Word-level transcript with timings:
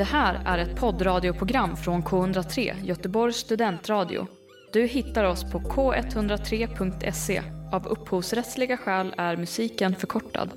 Det 0.00 0.04
här 0.04 0.40
är 0.46 0.58
ett 0.58 0.80
poddradioprogram 0.80 1.76
från 1.76 2.02
K103, 2.02 2.84
Göteborgs 2.84 3.36
studentradio. 3.36 4.26
Du 4.72 4.86
hittar 4.86 5.24
oss 5.24 5.52
på 5.52 5.58
k103.se. 5.58 7.42
Av 7.72 7.86
upphovsrättsliga 7.86 8.76
skäl 8.76 9.14
är 9.18 9.36
musiken 9.36 9.94
förkortad. 9.94 10.50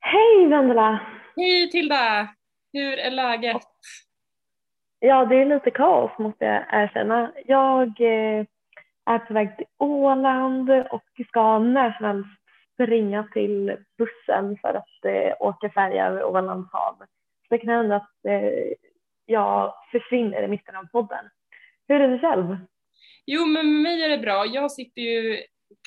Hej 0.00 0.48
Vendela! 0.48 1.00
Hej 1.36 1.70
Tilda! 1.70 2.28
Hur 2.72 2.98
är 2.98 3.10
läget? 3.10 3.62
Ja, 4.98 5.24
det 5.24 5.36
är 5.36 5.46
lite 5.46 5.70
kaos 5.70 6.18
måste 6.18 6.44
jag 6.44 6.64
erkänna. 6.70 7.32
Jag 7.46 7.88
eh, 8.00 8.44
är 9.10 9.18
på 9.18 9.34
väg 9.34 9.56
till 9.56 9.66
Åland 9.78 10.70
och 10.70 11.02
ska 11.28 11.58
när 11.58 11.92
som 11.92 12.06
helst 12.06 12.28
springa 12.74 13.28
till 13.32 13.76
bussen 13.98 14.58
för 14.60 14.74
att 14.74 15.04
eh, 15.06 15.36
åka 15.40 15.70
färja 15.70 16.06
över 16.06 16.24
Ålands 16.24 16.72
hav. 16.72 16.96
Så 17.48 17.54
det 17.54 17.58
kan 17.58 17.68
hända 17.68 17.96
att 17.96 18.24
eh, 18.28 18.72
jag 19.26 19.74
försvinner 19.92 20.42
i 20.42 20.48
mitten 20.48 20.76
av 20.76 20.84
podden. 20.84 21.24
Hur 21.88 22.00
är 22.00 22.08
det 22.08 22.18
själv? 22.18 22.56
Jo, 23.26 23.46
men 23.46 23.72
med 23.72 23.82
mig 23.82 24.04
är 24.04 24.08
det 24.08 24.18
bra. 24.18 24.46
Jag 24.46 24.72
sitter 24.72 25.02
ju 25.02 25.42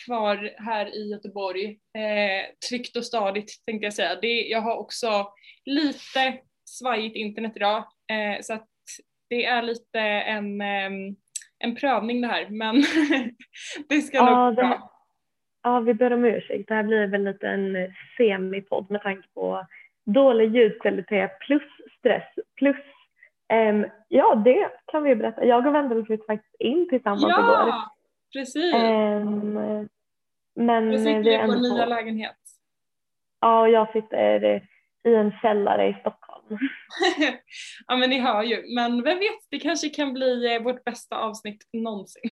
kvar 0.05 0.53
här 0.57 0.95
i 0.95 1.09
Göteborg, 1.09 1.65
eh, 1.69 2.67
tryggt 2.69 2.97
och 2.97 3.05
stadigt 3.05 3.65
tänkte 3.65 3.85
jag 3.85 3.93
säga. 3.93 4.15
Det, 4.21 4.41
jag 4.41 4.61
har 4.61 4.75
också 4.75 5.27
lite 5.65 6.39
svajigt 6.65 7.15
internet 7.15 7.53
idag, 7.55 7.77
eh, 8.11 8.41
så 8.41 8.53
att 8.53 8.67
det 9.29 9.45
är 9.45 9.61
lite 9.61 9.99
en, 9.99 10.61
eh, 10.61 10.89
en 11.59 11.75
prövning 11.75 12.21
det 12.21 12.27
här, 12.27 12.47
men 12.49 12.75
det 13.89 14.01
ska 14.01 14.17
Ja, 14.17 14.45
nog 14.45 14.55
bra. 14.55 14.91
Ja, 15.63 15.79
vi 15.79 15.93
ber 15.93 16.13
om 16.13 16.25
ursäkt. 16.25 16.67
Det 16.67 16.73
här 16.75 16.83
blir 16.83 17.07
väl 17.07 17.23
lite 17.23 17.47
en 17.47 17.75
eh, 17.75 17.89
semipodd 18.17 18.91
med 18.91 19.01
tanke 19.01 19.27
på 19.33 19.65
dålig 20.05 20.55
ljudkvalitet 20.55 21.39
plus 21.39 21.63
stress 21.99 22.23
plus 22.55 22.75
ehm, 23.49 23.85
ja, 24.07 24.35
det 24.35 24.69
kan 24.85 25.03
vi 25.03 25.15
berätta. 25.15 25.45
Jag 25.45 25.67
och 25.67 25.75
Vendela 25.75 26.05
flyttade 26.05 26.25
faktiskt 26.27 26.55
in 26.59 26.89
tillsammans 26.89 27.23
igår. 27.23 27.37
Ja, 27.37 27.95
precis. 28.33 28.73
Ehm, 28.73 29.87
men 30.55 30.91
Jag 30.91 30.99
sitter 30.99 31.23
vi 31.23 31.37
vår 31.37 31.43
ändå 31.43 31.55
nya 31.55 31.83
på- 31.83 31.89
lägenhet. 31.89 32.35
Ja, 33.41 33.61
och 33.61 33.69
jag 33.69 33.91
sitter 33.91 34.43
eh, 34.43 34.61
i 35.05 35.15
en 35.15 35.31
källare 35.31 35.89
i 35.89 35.93
Stockholm. 35.93 36.45
ja 37.87 37.95
men 37.95 38.09
ni 38.09 38.19
hör 38.19 38.43
ju, 38.43 38.75
men 38.75 39.03
vem 39.03 39.19
vet, 39.19 39.39
det 39.49 39.59
kanske 39.59 39.89
kan 39.89 40.13
bli 40.13 40.55
eh, 40.55 40.61
vårt 40.61 40.83
bästa 40.83 41.17
avsnitt 41.17 41.67
någonsin. 41.73 42.29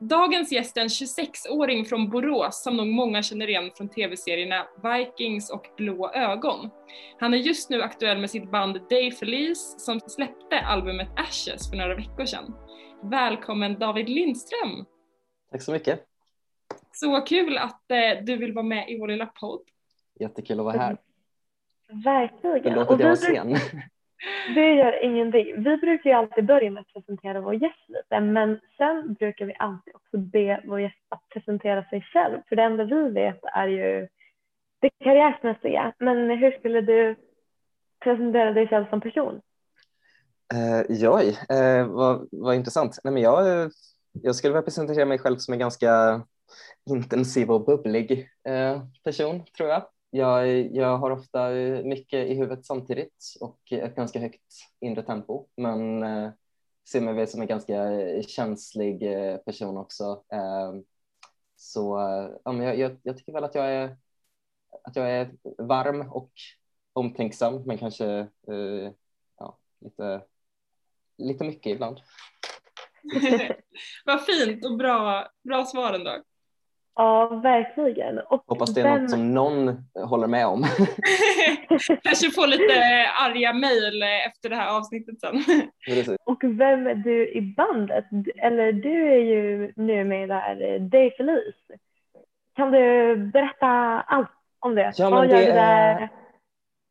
Dagens 0.00 0.52
gäst 0.52 0.76
är 0.76 0.80
en 0.80 0.88
26-åring 0.88 1.84
från 1.84 2.10
Borås 2.10 2.62
som 2.62 2.76
nog 2.76 2.86
många 2.86 3.22
känner 3.22 3.48
igen 3.48 3.70
från 3.76 3.88
tv-serierna 3.88 4.66
Vikings 4.82 5.50
och 5.50 5.66
Blå 5.76 6.10
ögon. 6.12 6.70
Han 7.20 7.34
är 7.34 7.38
just 7.38 7.70
nu 7.70 7.82
aktuell 7.82 8.18
med 8.18 8.30
sitt 8.30 8.50
band 8.50 8.80
Day 8.90 9.10
Felice 9.10 9.74
som 9.78 10.00
släppte 10.00 10.60
albumet 10.60 11.08
Ashes 11.16 11.70
för 11.70 11.76
några 11.76 11.94
veckor 11.94 12.24
sedan. 12.24 12.54
Välkommen 13.02 13.78
David 13.78 14.08
Lindström! 14.08 14.84
Tack 15.50 15.62
så 15.62 15.72
mycket. 15.72 16.06
Så 16.92 17.20
kul 17.20 17.58
att 17.58 17.90
eh, 17.90 18.24
du 18.24 18.36
vill 18.36 18.52
vara 18.52 18.66
med 18.66 18.90
i 18.90 18.98
vår 18.98 19.08
lilla 19.08 19.26
podd. 19.26 19.62
Jättekul 20.20 20.60
att 20.60 20.64
vara 20.64 20.78
här. 20.78 20.96
Verkligen. 21.88 22.62
Förlåt 22.62 22.90
att 22.90 23.00
jag 23.00 23.08
var 23.08 23.16
sen. 23.16 23.56
Det 24.54 24.74
gör 24.74 25.04
ingenting. 25.04 25.62
Vi 25.62 25.76
brukar 25.76 26.10
ju 26.10 26.16
alltid 26.16 26.46
börja 26.46 26.70
med 26.70 26.80
att 26.80 26.92
presentera 26.92 27.40
vår 27.40 27.54
gäst 27.54 27.88
lite, 27.88 28.20
men 28.20 28.60
sen 28.76 29.14
brukar 29.14 29.46
vi 29.46 29.54
alltid 29.58 29.94
också 29.94 30.18
be 30.18 30.60
vår 30.64 30.80
gäst 30.80 30.96
att 31.08 31.28
presentera 31.28 31.84
sig 31.84 32.00
själv. 32.12 32.38
För 32.48 32.56
det 32.56 32.62
enda 32.62 32.84
vi 32.84 33.10
vet 33.10 33.40
är 33.44 33.68
ju 33.68 34.08
det 34.80 34.90
karriärsmässiga. 35.04 35.92
Men 35.98 36.30
hur 36.30 36.50
skulle 36.58 36.80
du 36.80 37.16
presentera 38.04 38.52
dig 38.52 38.68
själv 38.68 38.84
som 38.90 39.00
person? 39.00 39.40
Eh, 40.54 40.96
joj, 40.96 41.38
eh, 41.48 41.86
vad, 41.86 42.28
vad 42.32 42.54
intressant. 42.54 42.98
Nej, 43.04 43.12
men 43.12 43.22
jag, 43.22 43.70
jag 44.12 44.34
skulle 44.34 44.52
vilja 44.52 44.62
presentera 44.62 45.04
mig 45.04 45.18
själv 45.18 45.36
som 45.36 45.52
en 45.54 45.60
ganska 45.60 46.22
intensiv 46.90 47.50
och 47.50 47.64
bubblig 47.64 48.30
eh, 48.48 48.82
person, 49.04 49.44
tror 49.56 49.68
jag 49.68 49.82
jag. 50.16 50.74
Jag 50.74 50.98
har 50.98 51.10
ofta 51.10 51.56
eh, 51.56 51.84
mycket 51.84 52.28
i 52.28 52.34
huvudet 52.34 52.66
samtidigt 52.66 53.24
och 53.40 53.72
ett 53.72 53.96
ganska 53.96 54.20
högt 54.20 54.52
inre 54.80 55.02
tempo, 55.02 55.46
men 55.56 56.02
eh, 56.02 56.30
ser 56.88 57.00
mig 57.00 57.14
väl 57.14 57.28
som 57.28 57.40
en 57.40 57.46
ganska 57.46 57.92
eh, 57.92 58.22
känslig 58.22 59.02
eh, 59.02 59.36
person 59.36 59.76
också. 59.76 60.24
Ehm, 60.32 60.76
eh, 60.76 60.82
så 61.56 61.96
ja, 62.44 62.52
men 62.52 62.66
jag, 62.66 62.78
jag, 62.78 62.96
jag 63.02 63.16
tycker 63.16 63.32
väl 63.32 63.44
att 63.44 63.54
jag 63.54 63.72
är 63.72 63.96
att 64.84 64.96
jag 64.96 65.10
är 65.10 65.30
varm 65.58 66.10
och 66.10 66.32
omtänksam, 66.92 67.62
men 67.66 67.78
kanske 67.78 68.06
eh, 68.48 68.92
ja, 69.38 69.58
lite, 69.80 70.22
lite 71.18 71.44
mycket 71.44 71.72
ibland. 71.72 72.00
Vad 74.04 74.24
fint 74.24 74.64
och 74.64 74.76
bra, 74.76 75.28
bra 75.42 75.64
svar 75.64 75.92
ändå. 75.92 76.22
Ja, 76.96 77.26
verkligen. 77.42 78.18
Och 78.18 78.42
Hoppas 78.46 78.74
det 78.74 78.80
är 78.80 78.84
vem- 78.84 79.02
något 79.02 79.10
som 79.10 79.34
någon 79.34 79.84
håller 80.04 80.26
med 80.26 80.46
om. 80.46 80.64
Kanske 82.02 82.30
få 82.30 82.46
lite 82.46 82.72
arga 83.24 83.52
mejl 83.52 84.02
efter 84.26 84.48
det 84.48 84.56
här 84.56 84.76
avsnittet 84.78 85.20
sen. 85.20 85.42
Och 86.24 86.38
vem 86.42 86.86
är 86.86 86.94
du 86.94 87.28
i 87.32 87.54
bandet? 87.56 88.04
Eller 88.42 88.72
du 88.72 89.12
är 89.12 89.18
ju 89.18 89.72
nu 89.76 90.04
med 90.04 90.24
i 90.24 90.26
det 90.26 90.34
här 90.34 90.74
eh, 90.74 90.80
Day 90.80 91.10
Felice. 91.16 91.80
Kan 92.56 92.70
du 92.70 93.16
berätta 93.16 93.66
allt 94.06 94.28
om 94.58 94.74
det? 94.74 94.92
Ja, 94.96 95.10
Vad 95.10 95.20
men 95.20 95.30
gör 95.30 95.36
det 95.36 95.46
du 95.46 95.52
där? 95.52 95.94
är- 96.00 96.08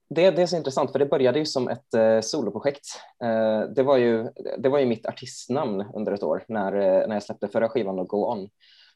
Det, 0.09 0.31
det 0.31 0.41
är 0.41 0.45
så 0.45 0.57
intressant 0.57 0.91
för 0.91 0.99
det 0.99 1.05
började 1.05 1.39
ju 1.39 1.45
som 1.45 1.67
ett 1.69 1.93
eh, 1.93 2.19
soloprojekt. 2.22 2.85
Eh, 3.23 3.59
det, 3.75 3.83
var 3.83 3.97
ju, 3.97 4.27
det 4.57 4.69
var 4.69 4.79
ju 4.79 4.85
mitt 4.85 5.05
artistnamn 5.05 5.85
under 5.93 6.11
ett 6.11 6.23
år 6.23 6.43
när, 6.47 6.72
när 7.07 7.13
jag 7.16 7.23
släppte 7.23 7.47
förra 7.47 7.69
skivan 7.69 7.99
och 7.99 8.07
Go 8.07 8.31
On. 8.31 8.49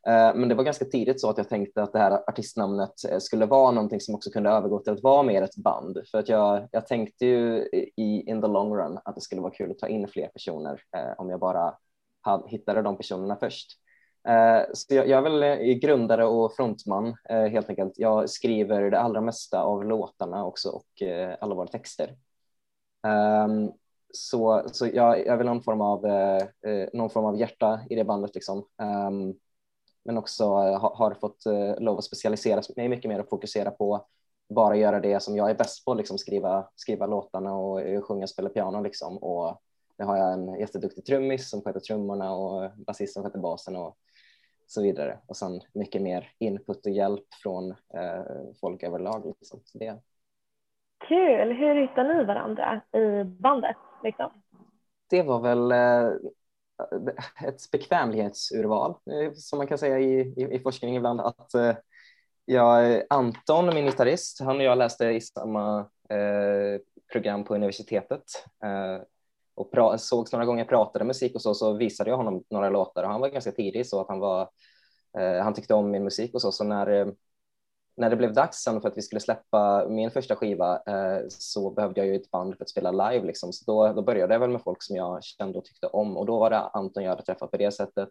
Eh, 0.07 0.35
men 0.35 0.49
det 0.49 0.55
var 0.55 0.63
ganska 0.63 0.85
tidigt 0.85 1.21
så 1.21 1.29
att 1.29 1.37
jag 1.37 1.49
tänkte 1.49 1.83
att 1.83 1.93
det 1.93 1.99
här 1.99 2.29
artistnamnet 2.29 2.93
eh, 3.09 3.19
skulle 3.19 3.45
vara 3.45 3.71
någonting 3.71 4.01
som 4.01 4.15
också 4.15 4.29
kunde 4.29 4.49
övergå 4.49 4.79
till 4.79 4.93
att 4.93 5.03
vara 5.03 5.23
mer 5.23 5.41
ett 5.41 5.55
band. 5.55 5.97
För 6.11 6.17
att 6.17 6.29
jag, 6.29 6.67
jag 6.71 6.87
tänkte 6.87 7.25
ju 7.25 7.69
i 7.95 8.23
in 8.29 8.41
the 8.41 8.47
long 8.47 8.75
run 8.75 8.99
att 9.05 9.15
det 9.15 9.21
skulle 9.21 9.41
vara 9.41 9.53
kul 9.53 9.71
att 9.71 9.79
ta 9.79 9.87
in 9.87 10.07
fler 10.07 10.27
personer 10.27 10.81
eh, 10.97 11.13
om 11.17 11.29
jag 11.29 11.39
bara 11.39 11.73
hade, 12.21 12.49
hittade 12.49 12.81
de 12.81 12.97
personerna 12.97 13.35
först. 13.35 13.71
Eh, 14.27 14.61
Så 14.73 14.95
jag, 14.95 15.07
jag 15.07 15.17
är 15.17 15.21
väl 15.21 15.43
eh, 15.43 15.73
grundare 15.73 16.25
och 16.25 16.55
frontman 16.55 17.15
eh, 17.29 17.45
helt 17.45 17.69
enkelt. 17.69 17.93
Jag 17.97 18.29
skriver 18.29 18.91
det 18.91 18.99
allra 18.99 19.21
mesta 19.21 19.63
av 19.63 19.85
låtarna 19.85 20.45
också 20.45 20.69
och 20.69 21.01
eh, 21.01 21.35
alla 21.41 21.55
våra 21.55 21.67
texter. 21.67 22.15
Ehm, 23.07 23.71
så, 24.13 24.63
så 24.71 24.85
jag, 24.87 25.19
jag 25.19 25.27
är 25.27 25.37
väl 25.37 25.45
någon 25.45 25.63
form, 25.63 25.81
av, 25.81 26.05
eh, 26.05 26.87
någon 26.93 27.09
form 27.09 27.25
av 27.25 27.39
hjärta 27.39 27.79
i 27.89 27.95
det 27.95 28.03
bandet 28.03 28.35
liksom. 28.35 28.65
Ehm, 28.81 29.33
men 30.09 30.17
också 30.17 30.43
eh, 30.43 30.79
ha- 30.79 30.95
har 30.95 31.13
fått 31.13 31.45
eh, 31.45 31.79
lov 31.79 31.97
att 31.97 32.03
specialisera 32.03 32.61
mig 32.75 32.89
mycket 32.89 33.09
mer 33.09 33.19
och 33.19 33.29
fokusera 33.29 33.71
på 33.71 34.05
bara 34.49 34.75
göra 34.75 34.99
det 34.99 35.19
som 35.19 35.35
jag 35.35 35.49
är 35.49 35.55
bäst 35.55 35.85
på, 35.85 35.93
liksom 35.93 36.17
skriva, 36.17 36.69
skriva 36.75 37.05
låtarna 37.05 37.55
och 37.55 37.81
eh, 37.81 38.01
sjunga 38.01 38.23
och 38.23 38.29
spela 38.29 38.49
piano 38.49 38.81
liksom. 38.81 39.17
Och 39.17 39.61
nu 39.97 40.05
har 40.05 40.17
jag 40.17 40.33
en 40.33 40.59
jätteduktig 40.59 41.05
trummis 41.05 41.49
som 41.49 41.61
sköter 41.61 41.79
trummorna 41.79 42.33
och 42.33 42.71
basist 42.77 43.13
som 43.13 43.23
sköter 43.23 43.39
basen 43.39 43.75
och 43.75 43.97
så 44.67 44.81
vidare. 44.81 45.19
Och 45.25 45.37
sen 45.37 45.61
mycket 45.73 46.01
mer 46.01 46.31
input 46.39 46.85
och 46.85 46.91
hjälp 46.91 47.33
från 47.43 47.71
eh, 47.71 48.23
folk 48.61 48.83
överlag. 48.83 49.25
Liksom. 49.25 49.59
Så 49.63 49.77
det, 49.77 50.01
Kul! 51.07 51.53
Hur 51.53 51.81
hittar 51.81 52.03
ni 52.03 52.23
varandra 52.23 52.81
i 52.93 53.23
bandet? 53.23 53.77
Liksom? 54.03 54.31
det 55.09 55.23
var 55.23 55.39
väl 55.39 55.71
eh, 55.71 56.11
ett 57.45 57.71
bekvämlighetsurval 57.71 58.91
eh, 58.91 59.33
som 59.33 59.57
man 59.57 59.67
kan 59.67 59.77
säga 59.77 59.99
i, 59.99 60.19
i, 60.19 60.47
i 60.51 60.59
forskning 60.59 60.95
ibland. 60.95 61.21
Att, 61.21 61.53
eh, 61.53 61.75
jag, 62.45 63.03
Anton, 63.09 63.75
min 63.75 63.85
gitarrist, 63.85 64.39
han 64.39 64.57
och 64.57 64.63
jag 64.63 64.77
läste 64.77 65.05
i 65.05 65.21
samma 65.21 65.79
eh, 66.09 66.81
program 67.11 67.43
på 67.43 67.55
universitetet 67.55 68.23
eh, 68.63 69.03
och 69.55 69.71
pra, 69.71 69.97
sågs 69.97 70.31
några 70.31 70.45
gånger, 70.45 70.65
pratade 70.65 71.05
musik 71.05 71.35
och 71.35 71.41
så, 71.41 71.53
så 71.53 71.73
visade 71.73 72.09
jag 72.09 72.17
honom 72.17 72.43
några 72.49 72.69
låtar 72.69 73.03
och 73.03 73.09
han 73.09 73.21
var 73.21 73.29
ganska 73.29 73.51
tidig 73.51 73.87
så 73.87 74.01
att 74.01 74.07
han 74.07 74.19
var 74.19 74.49
eh, 75.19 75.43
han 75.43 75.53
tyckte 75.53 75.73
om 75.73 75.91
min 75.91 76.03
musik 76.03 76.33
och 76.33 76.41
så, 76.41 76.51
så 76.51 76.63
när 76.63 76.87
eh, 76.87 77.07
när 77.99 78.09
det 78.09 78.15
blev 78.15 78.33
dags 78.33 78.57
sen 78.57 78.81
för 78.81 78.87
att 78.87 78.97
vi 78.97 79.01
skulle 79.01 79.19
släppa 79.19 79.87
min 79.89 80.11
första 80.11 80.35
skiva 80.35 80.75
eh, 80.75 81.25
så 81.29 81.71
behövde 81.71 82.01
jag 82.01 82.07
ju 82.07 82.15
ett 82.15 82.31
band 82.31 82.57
för 82.57 82.63
att 82.63 82.69
spela 82.69 82.91
live 82.91 83.25
liksom. 83.25 83.53
Så 83.53 83.71
då, 83.71 83.93
då 83.93 84.01
började 84.01 84.33
jag 84.33 84.39
väl 84.39 84.49
med 84.49 84.61
folk 84.61 84.83
som 84.83 84.95
jag 84.95 85.23
kände 85.23 85.57
och 85.57 85.65
tyckte 85.65 85.87
om 85.87 86.17
och 86.17 86.25
då 86.25 86.39
var 86.39 86.49
det 86.49 86.59
Anton 86.59 87.03
jag 87.03 87.09
hade 87.09 87.23
träffat 87.23 87.51
på 87.51 87.57
det 87.57 87.71
sättet. 87.71 88.09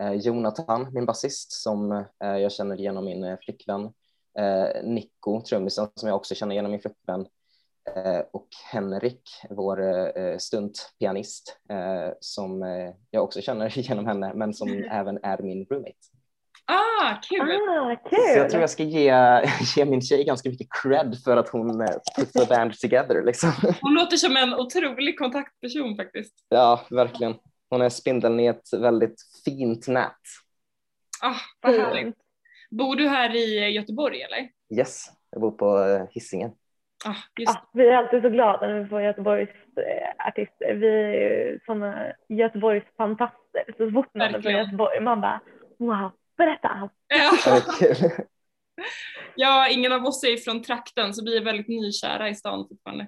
Eh, 0.00 0.12
Jonathan, 0.12 0.88
min 0.92 1.06
basist 1.06 1.52
som 1.52 1.92
eh, 1.92 2.36
jag 2.36 2.52
känner 2.52 2.76
genom 2.76 3.04
min 3.04 3.24
eh, 3.24 3.38
flickvän. 3.44 3.92
Eh, 4.38 4.84
Nico, 4.84 5.40
trummisen 5.40 5.88
som 5.94 6.08
jag 6.08 6.16
också 6.16 6.34
känner 6.34 6.54
genom 6.54 6.70
min 6.70 6.80
flickvän. 6.80 7.26
och 8.32 8.48
Henrik, 8.72 9.22
vår 9.50 10.38
stuntpianist, 10.38 11.56
som 12.20 12.62
jag 13.10 13.24
också 13.24 13.40
känner 13.40 13.78
genom 13.78 14.06
henne, 14.06 14.32
men 14.34 14.54
som 14.54 14.68
även 14.90 15.18
är 15.22 15.42
min 15.42 15.66
roommate. 15.70 16.19
Ah, 16.70 17.20
kul! 17.22 17.40
Ah, 17.68 17.96
kul. 18.10 18.18
Så 18.18 18.38
jag 18.38 18.50
tror 18.50 18.60
jag 18.60 18.70
ska 18.70 18.82
ge, 18.82 19.14
ge 19.76 19.84
min 19.84 20.02
tjej 20.02 20.24
ganska 20.24 20.48
mycket 20.48 20.66
cred 20.82 21.16
för 21.24 21.36
att 21.36 21.48
hon 21.48 21.86
put 22.16 22.32
the 22.32 22.46
band 22.46 22.78
together. 22.78 23.22
Liksom. 23.22 23.50
Hon 23.80 23.94
låter 23.94 24.16
som 24.16 24.36
en 24.36 24.54
otrolig 24.54 25.18
kontaktperson 25.18 25.96
faktiskt. 25.96 26.34
Ja, 26.48 26.80
verkligen. 26.90 27.34
Hon 27.70 27.82
är 27.82 27.88
spindeln 27.88 28.40
i 28.40 28.46
ett 28.46 28.72
väldigt 28.80 29.16
fint 29.44 29.88
nät. 29.88 30.12
Ah, 31.22 31.36
vad 31.60 31.74
härligt. 31.74 32.16
Bor 32.70 32.96
du 32.96 33.08
här 33.08 33.36
i 33.36 33.70
Göteborg 33.70 34.22
eller? 34.22 34.48
Yes, 34.78 35.06
jag 35.30 35.40
bor 35.40 35.50
på 35.50 35.98
Hisingen. 36.10 36.50
Ah, 37.04 37.14
just. 37.40 37.56
Ah, 37.56 37.70
vi 37.72 37.88
är 37.88 37.96
alltid 37.96 38.22
så 38.22 38.28
glada 38.28 38.66
när 38.66 38.80
vi 38.80 38.88
får 38.88 39.02
Göteborgs 39.02 39.50
eh, 39.76 40.26
artister. 40.28 40.74
Vi 40.74 40.88
är 40.88 41.12
ju 41.12 41.60
sådana 41.66 42.12
Göteborgs 42.28 42.84
fantaster. 42.96 43.74
Så 43.76 43.90
fort 43.90 44.14
man 44.14 44.34
är 44.34 44.40
från 44.40 44.52
Göteborg 44.52 45.00
man 45.00 45.20
bara 45.20 45.40
wow, 45.78 46.10
berätta 46.40 46.68
allt. 46.68 46.92
Ja. 47.08 47.60
ja, 49.36 49.68
ingen 49.68 49.92
av 49.92 50.04
oss 50.04 50.24
är 50.24 50.36
från 50.36 50.62
trakten 50.62 51.14
så 51.14 51.24
vi 51.24 51.36
är 51.36 51.44
väldigt 51.44 51.68
nykära 51.68 52.28
i 52.28 52.34
stan 52.34 52.66
fortfarande. 52.68 53.06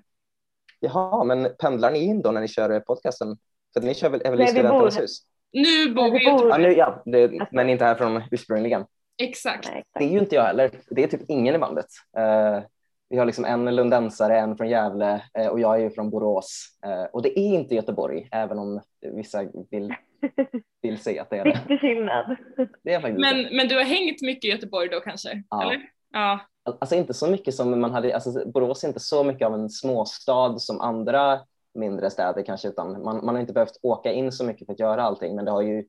Jaha, 0.81 1.25
men 1.25 1.49
pendlar 1.59 1.91
ni 1.91 1.99
in 1.99 2.23
då 2.23 2.31
när 2.31 2.41
ni 2.41 2.49
kör 2.49 2.81
podcasten? 2.81 3.37
För 3.75 3.81
ni 3.81 3.95
kör 3.95 4.11
väl, 4.11 4.41
i 4.43 4.47
Studenternas 4.47 5.01
hus? 5.01 5.23
Nu 5.53 5.95
bor 5.95 6.11
vi 6.11 6.21
i 6.21 6.25
Göteborg. 6.25 6.51
Ja, 6.51 6.59
nu, 6.59 6.73
ja 6.73 7.03
det, 7.05 7.49
men 7.53 7.69
inte 7.69 7.85
härifrån 7.85 8.23
ursprungligen. 8.31 8.85
Exakt. 9.23 9.69
Nej, 9.69 9.85
Det 9.99 10.05
är 10.05 10.09
ju 10.09 10.19
inte 10.19 10.35
jag 10.35 10.43
heller. 10.43 10.71
Det 10.91 11.03
är 11.05 11.09
typ 11.09 11.21
ingen 11.29 11.55
i 11.55 11.59
bandet. 11.59 11.87
Uh, 12.19 12.63
vi 13.09 13.19
har 13.19 13.27
liksom 13.27 13.45
en 13.45 13.77
lundensare, 13.77 14.39
en 14.39 14.57
från 14.57 14.69
Gävle 14.69 15.23
uh, 15.39 15.47
och 15.47 15.61
jag 15.61 15.75
är 15.75 15.81
ju 15.81 15.91
från 15.91 16.11
Borås. 16.11 16.67
Uh, 16.87 17.05
och 17.05 17.23
det 17.23 17.39
är 17.39 17.55
inte 17.55 17.75
Göteborg, 17.75 18.29
även 18.33 18.59
om 18.59 18.81
vissa 19.01 19.45
vill, 19.71 19.95
vill 20.83 20.99
säga 20.99 21.23
att 21.23 21.31
det 21.31 21.37
är 21.37 21.45
det. 21.45 21.51
Viktig 21.51 21.81
skillnad. 21.81 22.37
det 22.83 22.93
är 22.93 23.01
faktiskt 23.01 23.21
Men, 23.21 23.37
det. 23.37 23.49
men 23.53 23.69
du 23.69 23.77
har 23.77 23.85
hängt 23.85 24.23
mycket 24.23 24.45
i 24.45 24.49
Göteborg 24.49 24.89
då 24.89 25.01
kanske? 25.01 25.43
Ja. 25.51 25.63
Eller? 25.63 25.83
Ja. 26.13 26.41
Alltså 26.65 26.95
inte 26.95 27.15
så 27.15 27.31
mycket 27.31 27.55
som 27.55 27.81
man 27.81 27.91
hade, 27.91 28.15
alltså 28.15 28.51
Borås 28.51 28.85
är 28.85 28.89
inte 28.89 29.01
så 29.01 29.25
mycket 29.25 29.47
av 29.47 29.55
en 29.55 29.71
småstad 29.71 30.59
som 30.59 30.81
andra 30.81 31.41
mindre 31.75 32.11
städer 32.11 32.43
kanske, 32.43 32.69
utan 32.69 33.03
man, 33.03 33.25
man 33.25 33.35
har 33.35 33.41
inte 33.41 33.53
behövt 33.53 33.79
åka 33.83 34.13
in 34.13 34.33
så 34.33 34.45
mycket 34.45 34.67
för 34.67 34.73
att 34.73 34.81
göra 34.81 35.03
allting, 35.03 35.37
men 35.37 35.45
det 35.45 35.51
har 35.51 35.63
ju, 35.63 35.85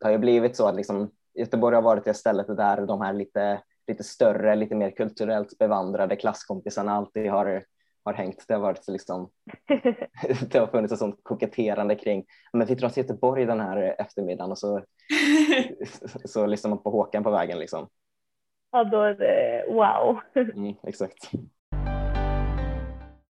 det 0.00 0.06
har 0.06 0.12
ju 0.12 0.18
blivit 0.18 0.56
så 0.56 0.66
att 0.66 0.74
liksom, 0.74 1.10
Göteborg 1.34 1.74
har 1.74 1.82
varit 1.82 2.04
det 2.04 2.14
stället 2.14 2.46
där 2.46 2.86
de 2.86 3.00
här 3.00 3.12
lite, 3.12 3.62
lite 3.86 4.04
större, 4.04 4.56
lite 4.56 4.74
mer 4.74 4.90
kulturellt 4.90 5.58
bevandrade 5.58 6.16
klasskompisarna 6.16 6.92
alltid 6.92 7.30
har, 7.30 7.64
har 8.12 8.24
hängt. 8.24 8.44
Det 8.48 8.54
har 8.54 8.60
varit 8.60 8.84
så 8.84 8.92
liksom, 8.92 9.30
det 10.50 10.58
har 10.58 10.66
funnits 10.66 10.92
ett 10.92 10.98
sånt 10.98 11.20
koketterande 11.22 11.94
kring, 11.94 12.24
men 12.52 12.66
vi 12.66 12.74
drar 12.74 12.88
till 12.88 13.02
Göteborg 13.02 13.46
den 13.46 13.60
här 13.60 14.00
eftermiddagen 14.00 14.50
och 14.50 14.58
så, 14.58 14.84
så 16.24 16.46
lyssnar 16.46 16.68
man 16.68 16.82
på 16.82 16.90
Håkan 16.90 17.22
på 17.22 17.30
vägen 17.30 17.58
liksom. 17.58 17.88
Ja, 18.72 18.84
då 18.84 19.02
är 19.02 19.14
det 19.14 19.64
wow. 19.68 20.20
Mm, 20.34 20.74
exakt. 20.82 21.30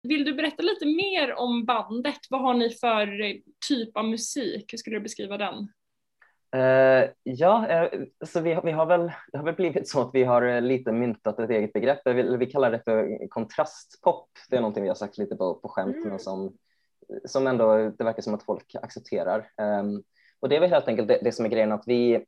Vill 0.03 0.25
du 0.25 0.33
berätta 0.33 0.63
lite 0.63 0.85
mer 0.85 1.33
om 1.33 1.65
bandet? 1.65 2.19
Vad 2.29 2.41
har 2.41 2.53
ni 2.53 2.69
för 2.69 3.07
typ 3.67 3.97
av 3.97 4.05
musik? 4.05 4.73
Hur 4.73 4.77
skulle 4.77 4.95
du 4.95 5.01
beskriva 5.01 5.37
den? 5.37 5.67
Uh, 6.55 7.09
ja, 7.23 7.87
uh, 7.93 8.03
så 8.25 8.39
vi, 8.39 8.59
vi 8.63 8.71
har 8.71 8.85
väl, 8.85 9.11
det 9.31 9.37
har 9.37 9.45
väl 9.45 9.55
blivit 9.55 9.89
så 9.89 10.01
att 10.01 10.09
vi 10.13 10.23
har 10.23 10.61
lite 10.61 10.91
myntat 10.91 11.39
ett 11.39 11.49
eget 11.49 11.73
begrepp. 11.73 11.99
Vi, 12.05 12.37
vi 12.37 12.45
kallar 12.45 12.71
det 12.71 12.81
för 12.83 13.27
kontrastpop. 13.29 14.29
Det 14.49 14.55
är 14.55 14.61
någonting 14.61 14.83
vi 14.83 14.89
har 14.89 14.95
sagt 14.95 15.17
lite 15.17 15.35
på, 15.35 15.55
på 15.55 15.69
skämt 15.69 15.95
Mm. 15.95 16.09
men 16.09 16.19
som, 16.19 16.57
som 17.25 17.47
ändå 17.47 17.91
det 17.97 18.03
verkar 18.03 18.21
som 18.21 18.33
att 18.33 18.43
folk 18.43 18.75
accepterar. 18.75 19.49
Um, 19.57 20.03
och 20.39 20.49
det 20.49 20.55
är 20.55 20.59
väl 20.59 20.69
helt 20.69 20.87
enkelt 20.87 21.07
det, 21.07 21.19
det 21.23 21.31
som 21.31 21.45
är 21.45 21.49
grejen 21.49 21.71
att 21.71 21.83
vi, 21.87 22.25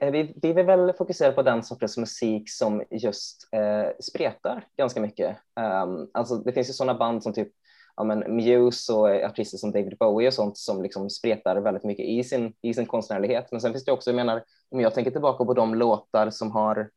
vi, 0.00 0.38
vi 0.42 0.52
vill 0.52 0.66
väl 0.66 0.92
fokusera 0.92 1.32
på 1.32 1.42
den 1.42 1.62
sortens 1.62 1.98
musik 1.98 2.50
som 2.50 2.82
just 2.90 3.48
eh, 3.52 3.88
spretar 4.00 4.66
ganska 4.76 5.00
mycket. 5.00 5.36
Um, 5.60 6.10
alltså 6.14 6.36
det 6.36 6.52
finns 6.52 6.68
ju 6.68 6.72
sådana 6.72 6.98
band 6.98 7.22
som 7.22 7.32
typ 7.32 7.48
ja, 7.96 8.04
men 8.04 8.36
Muse 8.36 8.92
och 8.92 9.10
eh, 9.10 9.30
artister 9.30 9.58
som 9.58 9.72
David 9.72 9.96
Bowie 9.98 10.28
och 10.28 10.34
sånt 10.34 10.58
som 10.58 10.82
liksom 10.82 11.10
spretar 11.10 11.56
väldigt 11.56 11.84
mycket 11.84 12.04
i 12.04 12.24
sin, 12.24 12.52
i 12.62 12.74
sin 12.74 12.86
konstnärlighet. 12.86 13.46
Men 13.50 13.60
sen 13.60 13.72
finns 13.72 13.84
det 13.84 13.92
också, 13.92 14.10
jag 14.10 14.16
menar, 14.16 14.44
om 14.70 14.80
jag 14.80 14.94
tänker 14.94 15.10
tillbaka 15.10 15.44
på 15.44 15.54
de 15.54 15.74
låtar 15.74 16.30
som 16.30 16.50
har 16.50 16.90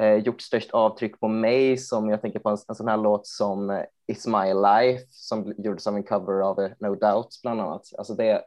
eh, 0.00 0.14
gjort 0.14 0.40
störst 0.40 0.70
avtryck 0.70 1.20
på 1.20 1.28
mig, 1.28 1.76
som 1.76 2.10
jag 2.10 2.22
tänker 2.22 2.38
på 2.38 2.48
en, 2.48 2.58
en 2.68 2.74
sån 2.74 2.88
här 2.88 2.96
låt 2.96 3.26
som 3.26 3.70
eh, 3.70 3.82
It's 4.12 4.28
My 4.44 4.54
Life 4.54 5.06
som 5.10 5.54
gjordes 5.58 5.86
av 5.86 5.96
en 5.96 6.02
cover 6.02 6.40
av 6.40 6.60
eh, 6.60 6.70
No 6.80 6.94
Doubt 6.94 7.40
bland 7.42 7.60
annat. 7.60 7.90
Alltså 7.98 8.14
det, 8.14 8.42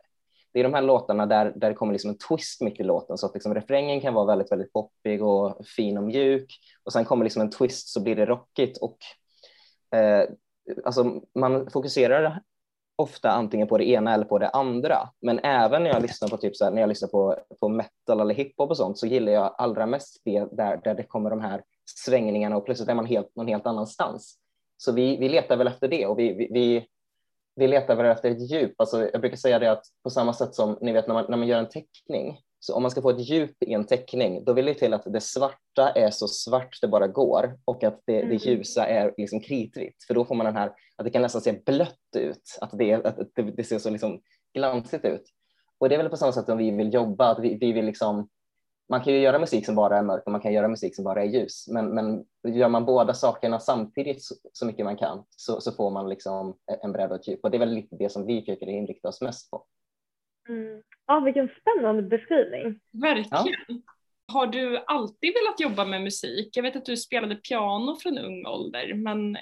det 0.53 0.59
är 0.59 0.63
de 0.63 0.73
här 0.73 0.81
låtarna 0.81 1.25
där, 1.25 1.53
där 1.55 1.69
det 1.69 1.75
kommer 1.75 1.93
liksom 1.93 2.09
en 2.09 2.17
twist 2.17 2.61
mitt 2.61 2.79
i 2.79 2.83
låten 2.83 3.17
så 3.17 3.25
att 3.25 3.33
liksom 3.33 3.53
refrängen 3.53 4.01
kan 4.01 4.13
vara 4.13 4.25
väldigt, 4.25 4.51
väldigt 4.51 4.73
poppig 4.73 5.23
och 5.23 5.65
fin 5.65 5.97
och 5.97 6.03
mjuk 6.03 6.59
och 6.83 6.93
sen 6.93 7.05
kommer 7.05 7.23
liksom 7.23 7.41
en 7.41 7.49
twist 7.49 7.87
så 7.87 8.03
blir 8.03 8.15
det 8.15 8.25
rockigt 8.25 8.77
och 8.77 8.97
eh, 9.97 10.29
alltså 10.83 11.21
man 11.35 11.69
fokuserar 11.69 12.41
ofta 12.95 13.31
antingen 13.31 13.67
på 13.67 13.77
det 13.77 13.89
ena 13.89 14.13
eller 14.13 14.25
på 14.25 14.39
det 14.39 14.49
andra. 14.49 15.09
Men 15.21 15.39
även 15.39 15.83
när 15.83 15.89
jag 15.89 16.01
lyssnar 16.01 16.29
på 16.29 16.37
typ 16.37 16.55
så 16.55 16.65
här, 16.65 16.71
när 16.71 16.81
jag 16.81 16.87
lyssnar 16.87 17.09
på, 17.09 17.37
på 17.59 17.69
metal 17.69 18.19
eller 18.19 18.35
hiphop 18.35 18.69
och 18.69 18.77
sånt 18.77 18.97
så 18.97 19.07
gillar 19.07 19.31
jag 19.31 19.55
allra 19.57 19.85
mest 19.85 20.21
det 20.25 20.47
där, 20.51 20.81
där 20.83 20.95
det 20.95 21.03
kommer 21.03 21.29
de 21.29 21.41
här 21.41 21.63
svängningarna 22.05 22.57
och 22.57 22.65
plötsligt 22.65 22.89
är 22.89 22.95
man 22.95 23.05
helt, 23.05 23.35
någon 23.35 23.47
helt 23.47 23.65
annanstans. 23.65 24.37
Så 24.77 24.91
vi, 24.91 25.17
vi 25.17 25.29
letar 25.29 25.57
väl 25.57 25.67
efter 25.67 25.87
det 25.87 26.05
och 26.05 26.19
vi, 26.19 26.33
vi, 26.33 26.49
vi, 26.51 26.87
vi 27.55 27.67
letar 27.67 27.95
väl 27.95 28.05
efter 28.05 28.31
ett 28.31 28.51
djup. 28.51 28.73
Alltså 28.77 29.09
jag 29.11 29.21
brukar 29.21 29.37
säga 29.37 29.59
det 29.59 29.71
att 29.71 29.85
på 30.03 30.09
samma 30.09 30.33
sätt 30.33 30.55
som 30.55 30.77
ni 30.81 30.91
vet 30.91 31.07
när 31.07 31.13
man, 31.13 31.25
när 31.29 31.37
man 31.37 31.47
gör 31.47 31.59
en 31.59 31.69
teckning 31.69 32.39
så 32.59 32.75
om 32.75 32.81
man 32.81 32.91
ska 32.91 33.01
få 33.01 33.09
ett 33.09 33.29
djup 33.29 33.63
i 33.63 33.73
en 33.73 33.85
teckning, 33.85 34.43
då 34.45 34.53
vill 34.53 34.65
det 34.65 34.73
till 34.73 34.93
att 34.93 35.13
det 35.13 35.21
svarta 35.21 35.89
är 35.95 36.11
så 36.11 36.27
svart 36.27 36.81
det 36.81 36.87
bara 36.87 37.07
går 37.07 37.57
och 37.65 37.83
att 37.83 38.01
det, 38.05 38.21
det 38.21 38.35
ljusa 38.35 38.87
är 38.87 39.13
liksom 39.17 39.39
kritvitt. 39.39 40.03
För 40.07 40.13
då 40.13 40.25
får 40.25 40.35
man 40.35 40.45
den 40.45 40.55
här, 40.55 40.71
att 40.95 41.05
det 41.05 41.09
kan 41.09 41.21
nästan 41.21 41.41
se 41.41 41.61
blött 41.65 42.15
ut, 42.17 42.57
att 42.61 42.69
det, 42.73 42.93
att 42.93 43.17
det, 43.35 43.41
det 43.41 43.63
ser 43.63 43.79
så 43.79 43.89
liksom 43.89 44.21
glansigt 44.53 45.05
ut. 45.05 45.23
Och 45.77 45.89
det 45.89 45.95
är 45.95 45.97
väl 45.97 46.09
på 46.09 46.17
samma 46.17 46.31
sätt 46.31 46.45
som 46.45 46.57
vi 46.57 46.71
vill 46.71 46.93
jobba, 46.93 47.31
att 47.31 47.39
vi, 47.39 47.57
vi 47.57 47.71
vill 47.71 47.85
liksom, 47.85 48.29
man 48.89 49.01
kan 49.01 49.13
ju 49.13 49.19
göra 49.19 49.39
musik 49.39 49.65
som 49.65 49.75
bara 49.75 49.97
är 49.97 50.03
mörk 50.03 50.23
och 50.25 50.31
man 50.31 50.41
kan 50.41 50.53
göra 50.53 50.67
musik 50.67 50.95
som 50.95 51.03
bara 51.03 51.23
är 51.23 51.27
ljus, 51.27 51.67
men, 51.67 51.89
men 51.89 52.25
gör 52.55 52.69
man 52.69 52.85
båda 52.85 53.13
sakerna 53.13 53.59
samtidigt 53.59 54.23
så, 54.23 54.35
så 54.53 54.65
mycket 54.65 54.85
man 54.85 54.97
kan 54.97 55.23
så, 55.29 55.61
så 55.61 55.71
får 55.71 55.91
man 55.91 56.09
liksom 56.09 56.57
en 56.83 56.91
bredd 56.91 57.11
och 57.11 57.15
ett 57.15 57.27
djup. 57.27 57.39
Och 57.43 57.51
det 57.51 57.57
är 57.57 57.59
väl 57.59 57.73
lite 57.73 57.95
det 57.95 58.09
som 58.09 58.25
vi 58.25 58.41
försöker 58.41 58.67
inrikta 58.67 59.07
oss 59.07 59.21
mest 59.21 59.51
på. 59.51 59.65
Mm. 60.49 60.81
Ja, 61.07 61.19
vilken 61.19 61.49
spännande 61.61 62.01
beskrivning. 62.01 62.79
Verkligen. 62.91 63.81
Har 64.31 64.47
du 64.47 64.83
alltid 64.87 65.33
velat 65.33 65.59
jobba 65.59 65.85
med 65.85 66.01
musik? 66.01 66.49
Jag 66.53 66.63
vet 66.63 66.75
att 66.75 66.85
du 66.85 66.97
spelade 66.97 67.35
piano 67.35 67.95
från 67.95 68.17
ung 68.17 68.45
ålder, 68.45 68.93
men 68.93 69.37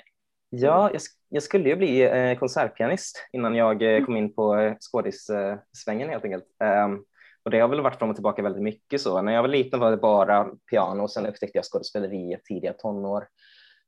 Ja, 0.49 0.89
jag, 0.93 1.01
jag 1.29 1.43
skulle 1.43 1.69
ju 1.69 1.75
bli 1.75 2.01
eh, 2.01 2.37
konsertpianist 2.39 3.27
innan 3.31 3.55
jag 3.55 3.81
eh, 3.81 4.05
kom 4.05 4.17
in 4.17 4.33
på 4.33 4.57
eh, 4.57 4.73
skådissvängen 4.79 6.09
helt 6.09 6.23
enkelt. 6.23 6.45
Um, 6.85 7.05
och 7.43 7.51
det 7.51 7.59
har 7.59 7.67
väl 7.67 7.81
varit 7.81 7.99
fram 7.99 8.09
och 8.09 8.15
tillbaka 8.15 8.41
väldigt 8.41 8.63
mycket 8.63 9.01
så. 9.01 9.21
När 9.21 9.33
jag 9.33 9.41
var 9.41 9.49
liten 9.49 9.79
var 9.79 9.91
det 9.91 9.97
bara 9.97 10.49
piano, 10.71 11.07
sen 11.07 11.25
upptäckte 11.25 11.57
jag 11.57 11.65
skådespeleri 11.65 12.33
i 12.33 12.37
tidiga 12.43 12.73
tonår. 12.73 13.27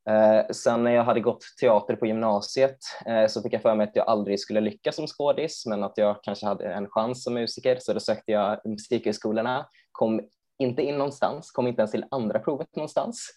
Eh, 0.09 0.45
sen 0.51 0.83
när 0.83 0.91
jag 0.91 1.03
hade 1.03 1.19
gått 1.19 1.43
teater 1.61 1.95
på 1.95 2.05
gymnasiet 2.05 2.77
eh, 3.05 3.27
så 3.27 3.41
fick 3.41 3.53
jag 3.53 3.61
för 3.61 3.75
mig 3.75 3.87
att 3.87 3.95
jag 3.95 4.07
aldrig 4.07 4.39
skulle 4.39 4.61
lyckas 4.61 4.95
som 4.95 5.07
skådis, 5.07 5.65
men 5.65 5.83
att 5.83 5.97
jag 5.97 6.23
kanske 6.23 6.45
hade 6.45 6.73
en 6.73 6.89
chans 6.89 7.23
som 7.23 7.33
musiker, 7.33 7.77
så 7.81 7.93
då 7.93 7.99
sökte 7.99 8.31
jag 8.31 8.59
musikhögskolorna, 8.65 9.67
kom 9.91 10.21
inte 10.57 10.81
in 10.81 10.97
någonstans, 10.97 11.51
kom 11.51 11.67
inte 11.67 11.81
ens 11.81 11.91
till 11.91 12.05
andra 12.11 12.39
provet 12.39 12.75
någonstans. 12.75 13.29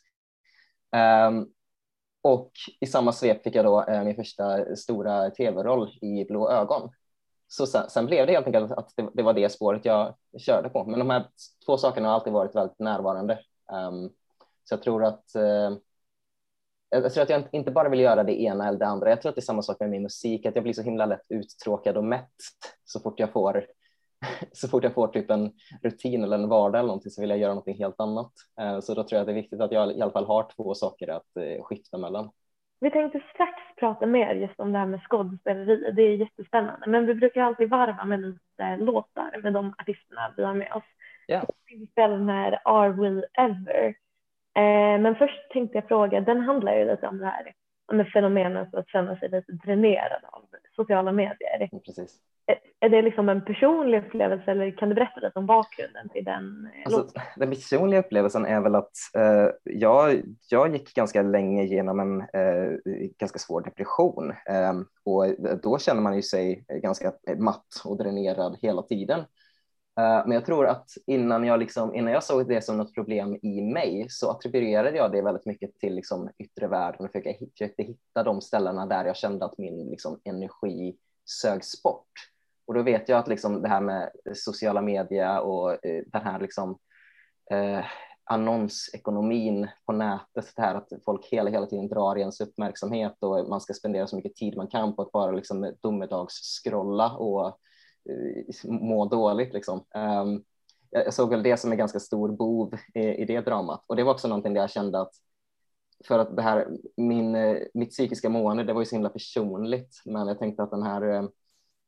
Um, 1.29 1.49
och 2.23 2.53
i 2.81 2.87
samma 2.87 3.13
svep 3.13 3.43
fick 3.43 3.55
jag 3.55 3.65
då 3.65 3.85
eh, 3.85 4.05
min 4.05 4.17
första 4.17 4.77
stora 4.77 5.31
tv-roll 5.31 5.91
i 6.01 6.25
Blå 6.25 6.51
ögon. 6.51 6.91
Så 7.49 7.67
sen, 7.67 7.91
sen, 7.91 8.07
blev 8.07 8.27
det 8.27 8.33
helt 8.33 8.47
enkelt 8.47 8.73
att 8.73 8.93
det, 8.97 9.09
det, 9.15 9.23
var 9.23 9.33
det 9.33 9.49
spåret 9.49 9.85
jag 9.85 10.15
körde 10.39 10.69
på. 10.69 10.85
Men 10.85 10.99
de 10.99 11.11
här 11.11 11.27
två 11.67 11.77
sakerna 11.77 12.09
har 12.09 12.15
alltid 12.15 12.33
varit 12.33 12.55
väldigt 12.55 12.79
närvarande. 12.79 13.39
Um, 13.73 14.11
så 14.65 14.75
jag 14.75 14.83
tror 14.83 15.05
att 15.05 15.35
eh, 15.35 15.71
jag 16.93 17.13
tror 17.13 17.23
att 17.23 17.31
jag 17.31 17.43
inte 17.53 17.71
bara 17.71 17.89
vill 17.89 18.01
göra 18.01 18.25
det 18.25 18.43
ena 18.43 18.69
eller 18.69 18.79
det 18.79 18.87
andra. 18.87 19.11
Jag 19.11 19.23
tror 19.23 19.31
att 19.31 19.37
det 19.37 19.39
är 19.39 19.43
samma 19.43 19.63
sak 19.63 19.81
med 19.81 19.91
min 19.91 20.03
musik, 20.03 20.47
att 20.47 20.55
jag 20.55 20.63
blir 20.63 20.73
så 20.73 20.83
himla 20.83 21.07
lätt 21.07 21.27
uttråkad 21.29 21.97
och 21.97 22.05
mätt 22.05 22.35
så 22.85 23.01
fort 23.01 23.21
jag 23.21 23.33
får 23.33 23.67
så 24.53 24.69
fort 24.69 24.85
jag 24.85 24.95
får 24.95 25.09
typ 25.09 25.31
en 25.31 25.53
rutin 25.83 26.25
eller 26.25 26.37
en 26.37 26.49
vardag 26.49 26.79
eller 26.79 26.87
någonting 26.87 27.11
så 27.11 27.21
vill 27.21 27.31
jag 27.31 27.39
göra 27.39 27.51
någonting 27.51 27.79
helt 27.79 28.01
annat. 28.01 28.33
Så 28.83 28.95
då 28.95 29.03
tror 29.03 29.17
jag 29.17 29.21
att 29.21 29.27
det 29.27 29.33
är 29.33 29.43
viktigt 29.43 29.61
att 29.61 29.73
jag 29.73 29.97
i 29.97 30.03
alla 30.03 30.13
fall 30.13 30.27
har 30.27 30.47
två 30.57 30.75
saker 30.75 31.09
att 31.09 31.63
skifta 31.63 31.99
mellan. 31.99 32.31
Vi 32.81 32.91
tänkte 32.91 33.21
strax 33.35 33.53
prata 33.77 34.07
mer 34.07 34.35
just 34.35 34.61
om 34.61 34.73
det 34.73 34.79
här 34.79 34.87
med 34.87 35.03
skådespeleri. 35.03 35.93
Det 35.93 36.03
är 36.03 36.17
jättespännande, 36.17 36.87
men 36.87 37.07
vi 37.07 37.15
brukar 37.15 37.43
alltid 37.43 37.71
varva 37.71 38.05
med 38.05 38.21
lite 38.21 38.77
låtar 38.77 39.41
med 39.43 39.53
de 39.53 39.75
artisterna 39.79 40.35
vi 40.37 40.45
har 40.45 40.55
med 40.55 40.73
oss. 40.73 40.85
Yeah. 41.29 41.45
Spelar 41.93 42.19
den 42.19 42.29
här 42.29 42.61
Are 42.65 42.93
We 42.93 43.23
Ever. 43.39 43.95
Men 44.55 45.15
först 45.15 45.51
tänkte 45.51 45.79
jag 45.79 45.89
fråga, 45.89 46.21
den 46.21 46.41
handlar 46.41 46.77
ju 46.77 46.85
lite 46.85 47.07
om 47.07 47.19
det 47.19 47.27
här 47.27 47.53
fenomenet 48.13 48.75
att 48.75 48.89
känna 48.89 49.17
sig 49.17 49.29
lite 49.29 49.53
dränerad 49.53 50.25
av 50.25 50.43
sociala 50.77 51.13
medier. 51.13 51.71
Precis. 51.87 52.21
Är 52.81 52.89
det 52.89 53.03
liksom 53.03 53.29
en 53.29 53.45
personlig 53.45 53.99
upplevelse 53.99 54.51
eller 54.51 54.71
kan 54.71 54.89
du 54.89 54.95
berätta 54.95 55.21
lite 55.21 55.39
om 55.39 55.47
bakgrunden 55.47 56.09
till 56.09 56.25
den 56.25 56.71
eh, 56.75 56.83
alltså, 56.85 57.01
låten? 57.01 57.23
Den 57.37 57.51
personliga 57.51 58.01
upplevelsen 58.01 58.47
är 58.47 58.61
väl 58.61 58.75
att 58.75 58.93
eh, 59.17 59.49
jag, 59.65 60.23
jag 60.51 60.73
gick 60.73 60.95
ganska 60.95 61.23
länge 61.23 61.65
genom 61.65 62.01
en 62.01 62.21
eh, 62.21 62.79
ganska 63.19 63.39
svår 63.39 63.61
depression 63.61 64.31
eh, 64.31 64.73
och 65.05 65.27
då 65.63 65.79
känner 65.79 66.01
man 66.03 66.17
ju 66.17 66.23
sig 66.23 66.65
ganska 66.69 67.13
matt 67.37 67.83
och 67.85 67.99
dränerad 67.99 68.59
hela 68.63 68.83
tiden. 68.83 69.25
Eh, 70.01 70.27
men 70.27 70.33
jag 70.33 70.47
tror 70.47 70.67
att 70.67 70.91
innan 71.07 71.45
jag, 71.45 71.61
liksom, 71.61 71.95
innan 71.95 72.13
jag 72.13 72.25
såg 72.25 72.49
det 72.49 72.65
som 72.65 72.77
något 72.77 72.95
problem 72.95 73.39
i 73.43 73.61
mig 73.61 74.07
så 74.09 74.31
attribuerade 74.31 74.97
jag 74.97 75.13
det 75.13 75.23
väldigt 75.23 75.47
mycket 75.47 75.79
till 75.79 75.95
liksom, 75.95 76.31
yttre 76.39 76.69
världen 76.69 77.07
och 77.07 77.13
försökte, 77.13 77.47
försökte 77.53 77.83
hitta 77.83 78.23
de 78.23 78.41
ställena 78.41 78.87
där 78.87 79.05
jag 79.05 79.17
kände 79.17 79.45
att 79.45 79.59
min 79.59 79.91
liksom, 79.91 80.21
energi 80.25 80.97
sögs 81.25 81.83
bort. 81.83 82.11
Och 82.67 82.75
då 82.75 82.83
vet 82.83 83.09
jag 83.09 83.19
att 83.19 83.29
liksom 83.29 83.63
det 83.63 83.69
här 83.69 83.81
med 83.81 84.11
sociala 84.35 84.83
medier 84.83 85.41
och 85.41 85.87
eh, 85.87 86.03
den 86.07 86.23
här 86.23 86.41
liksom, 86.41 86.79
eh, 87.51 87.85
annonsekonomin 88.25 89.69
på 89.87 89.93
nätet, 89.93 90.53
det 90.57 90.63
här 90.63 90.75
att 90.75 90.89
folk 91.05 91.27
hela, 91.27 91.51
hela 91.51 91.67
tiden 91.67 91.89
drar 91.89 92.17
i 92.17 92.21
ens 92.21 92.41
uppmärksamhet 92.41 93.17
och 93.21 93.49
man 93.49 93.61
ska 93.61 93.75
spendera 93.75 94.07
så 94.07 94.17
mycket 94.17 94.35
tid 94.35 94.57
man 94.57 94.69
kan 94.69 94.97
på 94.97 95.03
att 95.03 95.13
bara 95.13 95.33
liksom 95.33 95.75
domedagsskrolla 95.83 97.13
och 97.13 97.59
Eh, 98.11 98.71
må 98.71 99.05
dåligt. 99.05 99.53
Liksom. 99.53 99.85
Ehm, 99.95 100.43
jag 100.91 101.15
såg 101.15 101.31
väl 101.31 101.43
det 101.43 101.57
som 101.57 101.73
en 101.73 101.79
ganska 101.79 102.01
stor 102.01 102.29
bov 102.29 102.75
i, 102.95 103.25
det 103.25 103.41
dramat 103.41 103.85
och 103.87 103.97
det 103.97 104.03
var 104.03 104.13
också 104.13 104.29
någonting 104.29 104.55
där 104.55 104.61
jag 104.61 104.71
kände 104.71 105.01
att 105.01 105.13
för 106.05 106.19
att 106.19 106.37
det 106.37 106.43
här, 106.43 106.69
min, 106.97 107.35
eh, 107.35 107.59
mitt 107.75 107.91
psykiska 107.91 108.29
mående, 108.29 108.65
det 108.65 108.73
var 108.73 108.81
ju 108.81 108.87
så 108.87 108.95
himla 108.95 109.09
personligt, 109.09 110.03
men 110.05 110.29
jag 110.29 110.39
tänkte 110.39 110.63
att 110.63 110.71
den 110.71 110.83
här 110.83 111.03
eh, 111.03 111.29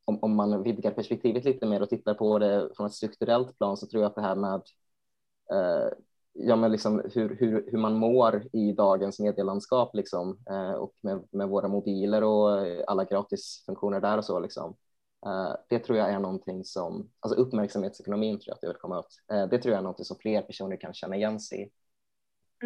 om, 0.05 0.19
om 0.23 0.35
man 0.35 0.63
vidgar 0.63 0.91
perspektivet 0.91 1.45
lite 1.45 1.67
mer 1.67 1.83
och 1.83 1.89
tittar 1.89 2.15
på 2.15 2.39
det 2.39 2.71
från 2.77 2.87
ett 2.87 2.93
strukturellt 2.93 3.59
plan 3.59 3.77
så 3.77 3.87
tror 3.87 4.03
jag 4.03 4.11
att 4.11 4.15
det 4.15 4.23
här 4.23 4.37
med 4.37 4.63
eh, 5.53 5.89
ja, 6.33 6.57
men 6.57 6.73
liksom 6.73 7.03
hur, 7.15 7.37
hur, 7.37 7.71
hur 7.71 7.79
man 7.79 7.95
mår 7.95 8.49
i 8.53 8.73
dagens 8.73 9.21
medielandskap 9.21 9.95
liksom, 9.95 10.39
eh, 10.51 10.73
och 10.73 10.95
med, 11.01 11.25
med 11.31 11.49
våra 11.49 11.69
mobiler 11.69 12.25
och 12.25 12.51
alla 12.87 13.05
gratisfunktioner 13.05 14.01
där 14.01 14.19
och 14.19 14.25
så. 14.25 14.41
Liksom. 14.41 14.77
Eh, 15.27 15.57
det 15.69 15.79
tror 15.79 15.99
jag 15.99 16.11
är 16.11 16.19
någonting 16.19 16.65
som, 16.65 17.11
alltså 17.21 17.41
uppmärksamhetsekonomin 17.41 18.39
tror 18.39 18.49
jag 18.49 18.55
att 18.55 18.61
det 18.61 18.67
vill 18.67 18.77
komma 18.77 18.99
ut. 18.99 19.37
Eh, 19.37 19.49
det 19.49 19.59
tror 19.59 19.73
jag 19.73 19.79
är 19.79 19.83
någonting 19.83 20.05
som 20.05 20.17
fler 20.21 20.43
personer 20.43 20.77
kan 20.77 20.95
känna 20.95 21.17
igen 21.17 21.41
sig 21.41 21.63
i. 21.63 21.71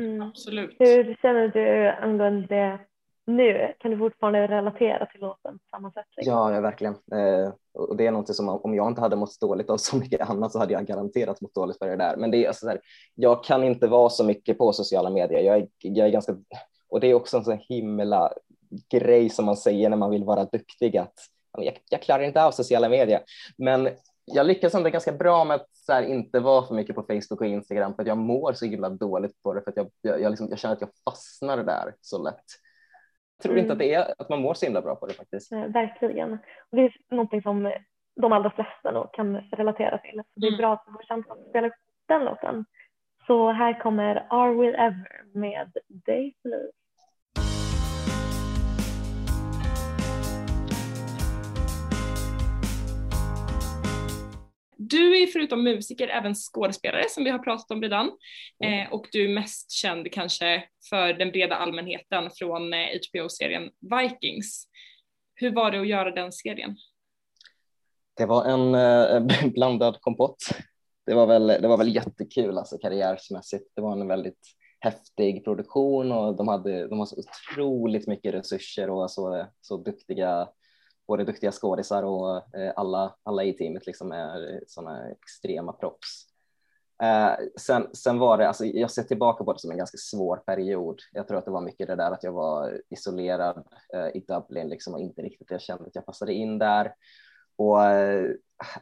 Mm. 0.00 0.22
Absolut. 0.22 0.76
Hur 0.78 1.16
känner 1.22 1.48
du 1.48 1.88
angående 1.88 2.46
det 2.46 2.80
nu? 3.24 3.74
Kan 3.78 3.90
du 3.90 3.98
fortfarande 3.98 4.46
relatera 4.46 5.06
till 5.06 5.20
låten 5.20 5.58
på 5.58 5.64
samma 5.70 5.92
sätt? 5.92 6.06
Ja, 6.16 6.54
ja, 6.54 6.60
verkligen. 6.60 6.94
Eh, 6.94 7.52
och 7.72 7.96
det 7.96 8.06
är 8.06 8.12
något 8.12 8.34
som 8.34 8.48
om 8.48 8.74
jag 8.74 8.88
inte 8.88 9.00
hade 9.00 9.16
mått 9.16 9.40
dåligt 9.40 9.70
av 9.70 9.76
så 9.76 9.96
mycket 9.96 10.30
annat 10.30 10.52
så 10.52 10.58
hade 10.58 10.72
jag 10.72 10.86
garanterat 10.86 11.40
mått 11.40 11.54
dåligt 11.54 11.78
för 11.78 11.86
det 11.86 11.96
där. 11.96 12.16
Men 12.16 12.30
det 12.30 12.44
är 12.44 12.48
alltså 12.48 12.66
så 12.66 12.70
här, 12.70 12.80
jag 13.14 13.44
kan 13.44 13.64
inte 13.64 13.86
vara 13.86 14.08
så 14.08 14.24
mycket 14.24 14.58
på 14.58 14.72
sociala 14.72 15.10
medier. 15.10 15.40
Jag 15.40 15.56
är, 15.56 15.68
jag 15.78 16.06
är 16.06 16.10
ganska, 16.10 16.36
och 16.88 17.00
det 17.00 17.06
är 17.06 17.14
också 17.14 17.36
en 17.36 17.44
sån 17.44 17.58
himla 17.68 18.32
grej 18.90 19.30
som 19.30 19.44
man 19.44 19.56
säger 19.56 19.90
när 19.90 19.96
man 19.96 20.10
vill 20.10 20.24
vara 20.24 20.44
duktig 20.44 20.96
att 20.96 21.14
jag, 21.52 21.78
jag 21.90 22.02
klarar 22.02 22.22
inte 22.22 22.44
av 22.44 22.50
sociala 22.50 22.88
medier. 22.88 23.20
Men 23.58 23.88
jag 24.24 24.46
lyckas 24.46 24.74
ändå 24.74 24.90
ganska 24.90 25.12
bra 25.12 25.44
med 25.44 25.54
att 25.54 25.76
så 25.76 25.92
här, 25.92 26.02
inte 26.02 26.40
vara 26.40 26.66
för 26.66 26.74
mycket 26.74 26.94
på 26.94 27.02
Facebook 27.02 27.40
och 27.40 27.46
Instagram 27.46 27.94
för 27.94 28.02
att 28.02 28.08
jag 28.08 28.18
mår 28.18 28.52
så 28.52 28.64
himla 28.64 28.88
dåligt 28.88 29.42
på 29.42 29.54
det 29.54 29.62
för 29.62 29.70
att 29.70 29.76
jag, 29.76 29.90
jag, 30.00 30.20
jag, 30.20 30.30
liksom, 30.30 30.46
jag 30.50 30.58
känner 30.58 30.74
att 30.74 30.80
jag 30.80 30.90
fastnar 31.04 31.64
där 31.64 31.94
så 32.00 32.22
lätt. 32.22 32.44
Jag 33.36 33.42
tror 33.42 33.52
mm. 33.52 33.62
inte 33.62 33.72
att, 33.72 33.78
det 33.78 33.94
är, 33.94 34.14
att 34.18 34.28
man 34.28 34.40
mår 34.40 34.54
så 34.54 34.66
himla 34.66 34.82
bra 34.82 34.96
på 34.96 35.06
det 35.06 35.14
faktiskt. 35.14 35.50
Ja, 35.50 35.66
verkligen. 35.66 36.32
Och 36.32 36.76
det 36.76 36.82
är 36.82 36.96
någonting 37.10 37.42
som 37.42 37.72
de 38.20 38.32
allra 38.32 38.50
flesta 38.50 38.90
nog 38.90 39.12
kan 39.12 39.36
relatera 39.36 39.98
till. 39.98 40.22
Det 40.34 40.46
är 40.46 40.50
mm. 40.50 40.58
bra 40.58 40.72
att 40.72 40.84
får 40.84 41.06
chansen 41.08 41.32
att 41.32 41.48
spela 41.48 41.70
den 42.06 42.24
låten. 42.24 42.64
Så 43.26 43.52
här 43.52 43.80
kommer 43.80 44.26
Are 44.30 44.54
We 44.54 44.66
Ever 44.66 45.22
med 45.34 45.72
Day 45.88 46.34
Blue. 46.42 46.70
Du 54.80 55.22
är 55.22 55.26
förutom 55.26 55.62
musiker 55.62 56.08
även 56.08 56.34
skådespelare 56.34 57.04
som 57.08 57.24
vi 57.24 57.30
har 57.30 57.38
pratat 57.38 57.70
om 57.70 57.82
redan 57.82 58.06
eh, 58.64 58.92
och 58.92 59.06
du 59.12 59.24
är 59.24 59.34
mest 59.34 59.70
känd 59.70 60.12
kanske 60.12 60.64
för 60.90 61.12
den 61.12 61.30
breda 61.30 61.56
allmänheten 61.56 62.30
från 62.38 62.72
eh, 62.72 62.86
HBO-serien 63.08 63.70
Vikings. 63.80 64.68
Hur 65.34 65.54
var 65.54 65.70
det 65.70 65.80
att 65.80 65.88
göra 65.88 66.10
den 66.10 66.32
serien? 66.32 66.76
Det 68.16 68.26
var 68.26 68.44
en 68.44 68.74
eh, 68.74 69.50
blandad 69.54 70.00
kompott. 70.00 70.38
Det 71.06 71.14
var, 71.14 71.26
väl, 71.26 71.46
det 71.46 71.68
var 71.68 71.78
väl 71.78 71.94
jättekul 71.94 72.58
alltså 72.58 72.78
karriärsmässigt. 72.78 73.72
Det 73.74 73.82
var 73.82 73.92
en 73.92 74.08
väldigt 74.08 74.40
häftig 74.80 75.44
produktion 75.44 76.12
och 76.12 76.36
de 76.36 76.48
hade, 76.48 76.88
de 76.88 76.98
hade 76.98 77.10
så 77.10 77.16
otroligt 77.16 78.06
mycket 78.06 78.34
resurser 78.34 78.90
och 78.90 79.10
så, 79.10 79.46
så 79.60 79.76
duktiga 79.76 80.48
både 81.08 81.24
duktiga 81.24 81.52
skådisar 81.52 82.02
och 82.02 82.56
eh, 82.56 82.72
alla, 82.76 83.14
alla 83.22 83.44
i 83.44 83.52
teamet 83.52 83.86
liksom 83.86 84.12
är 84.12 84.54
eh, 84.54 84.58
sådana 84.66 85.10
extrema 85.10 85.72
proffs. 85.72 86.28
Eh, 87.02 87.46
sen, 87.56 87.86
sen 87.92 88.18
var 88.18 88.38
det, 88.38 88.48
alltså 88.48 88.64
jag 88.64 88.90
ser 88.90 89.02
tillbaka 89.02 89.44
på 89.44 89.52
det 89.52 89.58
som 89.58 89.70
en 89.70 89.78
ganska 89.78 89.98
svår 89.98 90.36
period. 90.36 91.00
Jag 91.12 91.28
tror 91.28 91.38
att 91.38 91.44
det 91.44 91.50
var 91.50 91.60
mycket 91.60 91.86
det 91.86 91.96
där 91.96 92.10
att 92.10 92.24
jag 92.24 92.32
var 92.32 92.80
isolerad 92.90 93.64
eh, 93.94 94.06
i 94.16 94.24
Dublin 94.28 94.68
liksom 94.68 94.94
och 94.94 95.00
inte 95.00 95.22
riktigt 95.22 95.50
jag 95.50 95.60
kände 95.60 95.84
att 95.84 95.94
jag 95.94 96.06
passade 96.06 96.32
in 96.32 96.58
där. 96.58 96.94
Och 97.56 97.84
eh, 97.84 98.30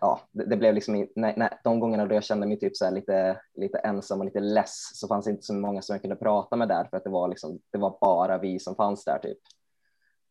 ja, 0.01 0.21
det, 0.33 0.45
det, 0.45 0.57
blev 0.57 0.75
liksom, 0.75 1.09
nej, 1.17 1.35
nej, 1.37 1.59
de 1.65 1.81
gångerna 1.81 2.07
då 2.07 2.15
jag 2.15 2.25
kände 2.25 2.47
mig 2.47 2.59
typ 2.59 2.77
så 2.77 2.91
lite, 2.91 3.41
lite 3.55 3.79
ensam 3.79 4.19
och 4.19 4.25
lite 4.25 4.41
less 4.41 4.91
så 4.95 5.09
fanns 5.09 5.25
det 5.25 5.31
inte 5.31 5.43
så 5.43 5.55
många 5.55 5.83
som 5.83 5.95
jag 5.95 6.03
kunde 6.03 6.17
prata 6.17 6.57
med 6.57 6.69
där 6.69 6.85
för 6.85 6.97
att 6.97 7.05
det 7.05 7.11
var, 7.11 7.29
liksom, 7.29 7.59
det 7.73 7.79
var 7.79 7.99
bara 8.01 8.39
vi 8.39 8.59
som 8.59 8.75
fanns 8.75 9.05
där 9.05 9.19
typ. 9.19 9.39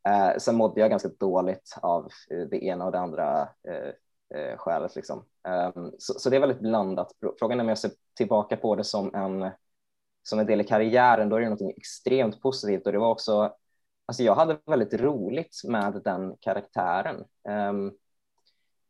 Eh, 0.07 0.37
sen 0.37 0.55
mådde 0.55 0.81
jag 0.81 0.89
ganska 0.89 1.09
dåligt 1.19 1.77
av 1.81 2.09
eh, 2.31 2.47
det 2.49 2.63
ena 2.63 2.85
och 2.85 2.91
det 2.91 2.99
andra 2.99 3.49
eh, 3.67 4.39
eh, 4.39 4.57
skälet. 4.57 4.95
Liksom. 4.95 5.25
Ehm, 5.47 5.91
så, 5.97 6.19
så, 6.19 6.29
det 6.29 6.35
är 6.35 6.39
väldigt 6.39 6.59
blandat. 6.59 7.11
Frågan 7.39 7.59
är 7.59 7.63
om 7.63 7.69
jag 7.69 7.77
ser 7.77 7.91
tillbaka 8.17 8.57
på 8.57 8.75
det 8.75 8.83
som 8.83 9.15
en, 9.15 9.51
som 10.23 10.39
en 10.39 10.45
del 10.45 10.61
i 10.61 10.63
karriären, 10.63 11.29
då 11.29 11.35
är 11.35 11.41
det 11.41 11.49
något 11.49 11.77
extremt 11.77 12.41
positivt 12.41 12.85
och 12.85 12.91
det 12.91 12.99
var 12.99 13.11
också, 13.11 13.53
alltså 14.05 14.23
jag 14.23 14.35
hade 14.35 14.57
väldigt 14.65 14.93
roligt 14.93 15.61
med 15.67 16.01
den 16.03 16.35
karaktären. 16.39 17.25
Ehm, 17.49 17.91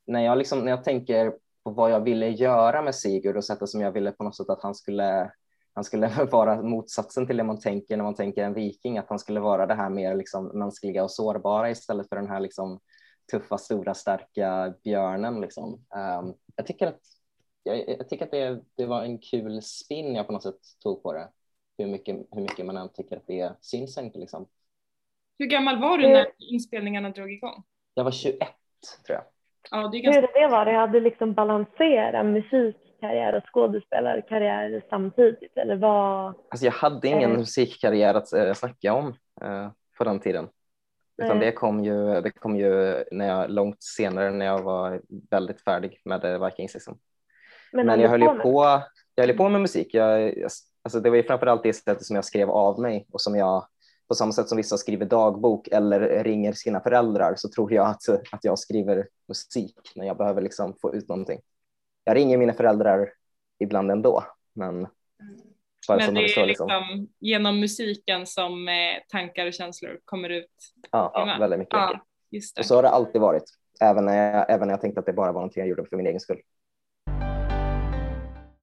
när, 0.08 0.22
jag 0.22 0.38
liksom, 0.38 0.60
när 0.60 0.72
jag 0.72 0.84
tänker 0.84 1.34
på 1.64 1.72
vad 1.72 1.92
jag 1.92 2.00
ville 2.00 2.30
göra 2.30 2.82
med 2.82 2.96
Sigurd 2.96 3.38
och 3.38 3.46
sättet 3.46 3.70
som 3.70 3.82
jag 3.82 3.92
ville 3.92 4.12
på 4.12 4.24
något 4.24 4.36
sätt 4.36 4.50
att 4.50 4.64
han 4.64 4.76
skulle 4.76 5.32
han 5.76 5.84
skulle 5.84 6.08
vara 6.32 6.62
motsatsen 6.62 7.28
till 7.28 7.38
det 7.38 7.44
man 7.44 7.60
tänker 7.60 7.98
när 7.98 8.04
man 8.04 8.16
tänker 8.16 8.44
en 8.44 8.54
viking, 8.54 8.98
att 8.98 9.10
han 9.10 9.20
skulle 9.20 9.40
vara 9.40 9.66
det 9.66 9.74
här 9.74 9.90
mer 9.90 10.16
liksom 10.16 10.46
mänskliga 10.48 11.04
och 11.04 11.12
sårbara 11.12 11.70
istället 11.70 12.10
för 12.10 12.16
den 12.16 12.30
här 12.30 12.40
liksom 12.40 12.80
tuffa, 13.32 13.58
stora, 13.58 13.94
starka 13.94 14.74
björnen. 14.84 15.42
Liksom. 15.42 15.74
Um, 15.74 16.34
jag 16.56 16.68
tycker 16.68 16.88
att, 16.88 17.02
jag, 17.64 17.90
jag, 17.90 18.10
tycker 18.10 18.26
att 18.26 18.32
det, 18.32 18.62
det 18.78 18.86
var 18.86 19.04
en 19.04 19.20
kul 19.20 19.62
spin 19.62 20.16
jag 20.16 20.28
på 20.28 20.34
något 20.34 20.44
sätt 20.44 20.60
tog 20.84 21.04
på 21.04 21.14
det, 21.14 21.30
hur 21.78 21.88
mycket, 21.88 22.16
hur 22.32 22.42
mycket 22.42 22.66
man 22.66 22.78
än 22.78 22.90
tycker 22.94 23.18
att 23.18 23.28
det 23.28 23.54
syns 23.62 23.98
inte. 23.98 24.20
Liksom. 24.20 24.48
Hur 25.40 25.46
gammal 25.46 25.82
var 25.82 25.98
du 25.98 26.08
när 26.08 26.28
inspelningarna 26.38 27.10
drog 27.10 27.32
igång? 27.32 27.64
Jag 27.94 28.04
var 28.04 28.12
21 28.12 28.40
tror 29.06 29.16
jag. 29.16 29.24
Ja, 29.72 29.88
det 29.88 29.98
är 29.98 30.02
ganska... 30.02 30.22
Hur 30.22 30.42
det 30.42 30.48
var, 30.48 30.66
det 30.66 30.72
hade 30.72 31.00
liksom 31.00 31.34
balanserat 31.34 32.26
musik 32.26 32.85
musikkarriär 33.06 33.36
och 33.36 33.44
skådespelarkarriär 33.54 34.84
samtidigt 34.90 35.58
eller 35.58 35.76
vad? 35.76 36.34
Alltså 36.50 36.66
jag 36.66 36.72
hade 36.72 37.08
ingen 37.08 37.32
eh. 37.32 37.38
musikkarriär 37.38 38.14
att 38.14 38.34
äh, 38.34 38.54
snacka 38.54 38.94
om 38.94 39.08
äh, 39.42 39.70
på 39.98 40.04
den 40.04 40.20
tiden. 40.20 40.48
Utan 41.18 41.40
det 41.40 41.52
kom, 41.52 41.84
ju, 41.84 42.22
det 42.22 42.32
kom 42.32 42.56
ju 42.56 43.04
när 43.12 43.28
jag, 43.28 43.50
långt 43.50 43.84
senare 43.84 44.32
när 44.32 44.46
jag 44.46 44.64
var 44.64 45.02
väldigt 45.30 45.62
färdig 45.62 46.02
med 46.06 46.42
Vikings. 46.42 46.74
Liksom. 46.74 46.98
Men, 47.72 47.86
Men 47.86 48.00
jag 48.00 48.10
höll 48.10 48.22
ju 48.22 48.28
på, 48.28 48.82
jag 49.16 49.28
höll 49.28 49.38
på 49.38 49.50
med 49.50 49.62
musik. 49.62 49.94
Jag, 49.94 50.34
alltså 50.84 51.00
det 51.00 51.10
var 51.10 51.18
ju 51.18 51.24
framförallt 51.24 51.64
det 51.64 51.74
sättet 51.74 52.06
som 52.06 52.16
jag 52.16 52.26
skrev 52.26 52.50
av 52.50 52.80
mig 52.80 53.08
och 53.12 53.22
som 53.22 53.36
jag 53.36 53.68
på 54.08 54.16
samma 54.16 54.32
sätt 54.32 54.50
som 54.50 54.58
vissa 54.58 54.78
skriver 54.78 55.06
dagbok 55.06 55.68
eller 55.68 56.24
ringer 56.24 56.54
sina 56.54 56.80
föräldrar 56.80 57.34
så 57.38 57.50
tror 57.50 57.74
jag 57.74 57.88
att, 57.88 58.10
att 58.32 58.44
jag 58.44 58.60
skriver 58.60 59.08
musik 59.28 59.78
när 59.96 60.06
jag 60.06 60.18
behöver 60.18 60.42
liksom 60.42 60.76
få 60.82 60.96
ut 60.96 61.10
någonting 61.10 61.40
jag 62.06 62.18
ringer 62.18 62.38
mina 62.38 62.54
föräldrar 62.54 63.14
ibland 63.60 63.92
ändå. 63.92 64.24
Men, 64.54 64.88
men 65.90 65.98
det 65.98 66.04
är 66.06 66.12
liksom, 66.22 66.48
liksom 66.48 67.08
genom 67.20 67.60
musiken 67.60 68.26
som 68.26 68.68
eh, 68.68 68.74
tankar 69.08 69.46
och 69.46 69.54
känslor 69.54 70.00
kommer 70.06 70.30
ut? 70.30 70.52
Ja, 70.92 71.12
ja 71.14 71.38
väldigt 71.40 71.60
mycket. 71.60 71.74
Ja, 71.74 72.00
just 72.32 72.56
det. 72.56 72.60
Och 72.60 72.66
så 72.66 72.76
har 72.76 72.84
det 72.84 72.90
alltid 72.90 73.22
varit, 73.22 73.44
även 73.82 74.06
när, 74.06 74.34
jag, 74.34 74.46
även 74.50 74.68
när 74.68 74.74
jag 74.74 74.82
tänkte 74.82 75.00
att 75.00 75.06
det 75.06 75.14
bara 75.14 75.32
var 75.32 75.42
någonting 75.42 75.62
jag 75.62 75.70
gjorde 75.70 75.86
för 75.86 75.98
min 75.98 76.08
egen 76.08 76.20
skull. 76.20 76.42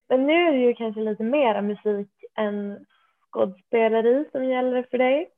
Men 0.09 0.27
nu 0.27 0.33
är 0.33 0.53
det 0.53 0.59
ju 0.59 0.75
kanske 0.75 1.01
lite 1.01 1.23
mer 1.23 1.63
musik 1.63 2.11
än 2.39 2.87
skådespeleri 3.31 4.25
som 4.33 4.45
gäller 4.45 4.87
för 4.91 4.99
dig. 4.99 5.31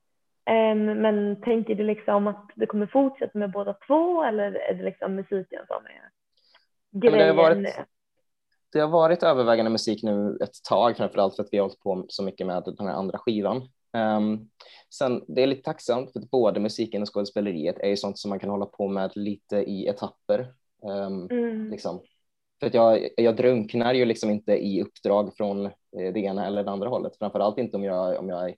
Um, 0.50 0.84
men 0.84 1.40
tänker 1.40 1.74
du 1.74 1.84
liksom 1.84 2.26
att 2.26 2.50
du 2.54 2.66
kommer 2.66 2.86
fortsätta 2.86 3.38
med 3.38 3.52
båda 3.52 3.72
två 3.86 4.24
eller 4.24 4.52
är 4.52 4.74
det 4.74 4.84
liksom 4.84 5.14
musiken 5.14 5.66
som 5.66 5.86
är 5.86 6.10
grejen? 7.00 7.18
det, 7.18 7.24
har 7.24 7.34
varit, 7.34 7.76
det 8.74 8.80
har 8.80 8.88
varit 8.88 9.22
övervägande 9.22 9.70
musik 9.70 10.02
nu 10.02 10.38
ett 10.40 10.62
tag, 10.68 10.96
framförallt 10.96 11.36
för 11.36 11.42
att 11.42 11.48
vi 11.52 11.58
har 11.58 11.64
hållit 11.64 11.80
på 11.80 12.04
så 12.08 12.22
mycket 12.22 12.46
med 12.46 12.62
den 12.76 12.86
här 12.86 12.94
andra 12.94 13.18
skivan. 13.18 13.68
Um, 13.92 14.48
sen, 14.94 15.24
det 15.28 15.42
är 15.42 15.46
lite 15.46 15.62
tacksamt 15.62 16.12
för 16.12 16.20
att 16.20 16.30
både 16.30 16.60
musiken 16.60 17.02
och 17.02 17.14
skådespeleriet 17.14 17.78
är 17.78 17.88
ju 17.88 17.96
sånt 17.96 18.18
som 18.18 18.28
man 18.28 18.38
kan 18.38 18.50
hålla 18.50 18.66
på 18.66 18.88
med 18.88 19.10
lite 19.14 19.56
i 19.56 19.86
etapper. 19.86 20.54
Um, 20.82 21.28
mm. 21.30 21.70
liksom. 21.70 22.00
För 22.60 22.66
att 22.66 22.74
jag, 22.74 23.08
jag 23.16 23.36
drunknar 23.36 23.94
ju 23.94 24.04
liksom 24.04 24.30
inte 24.30 24.52
i 24.52 24.82
uppdrag 24.82 25.36
från 25.36 25.66
eh, 25.66 25.72
det 26.14 26.20
ena 26.20 26.46
eller 26.46 26.64
det 26.64 26.70
andra 26.70 26.88
hållet, 26.88 27.16
framförallt 27.18 27.58
inte 27.58 27.76
om 27.76 27.84
jag, 27.84 28.18
om 28.18 28.28
jag 28.28 28.54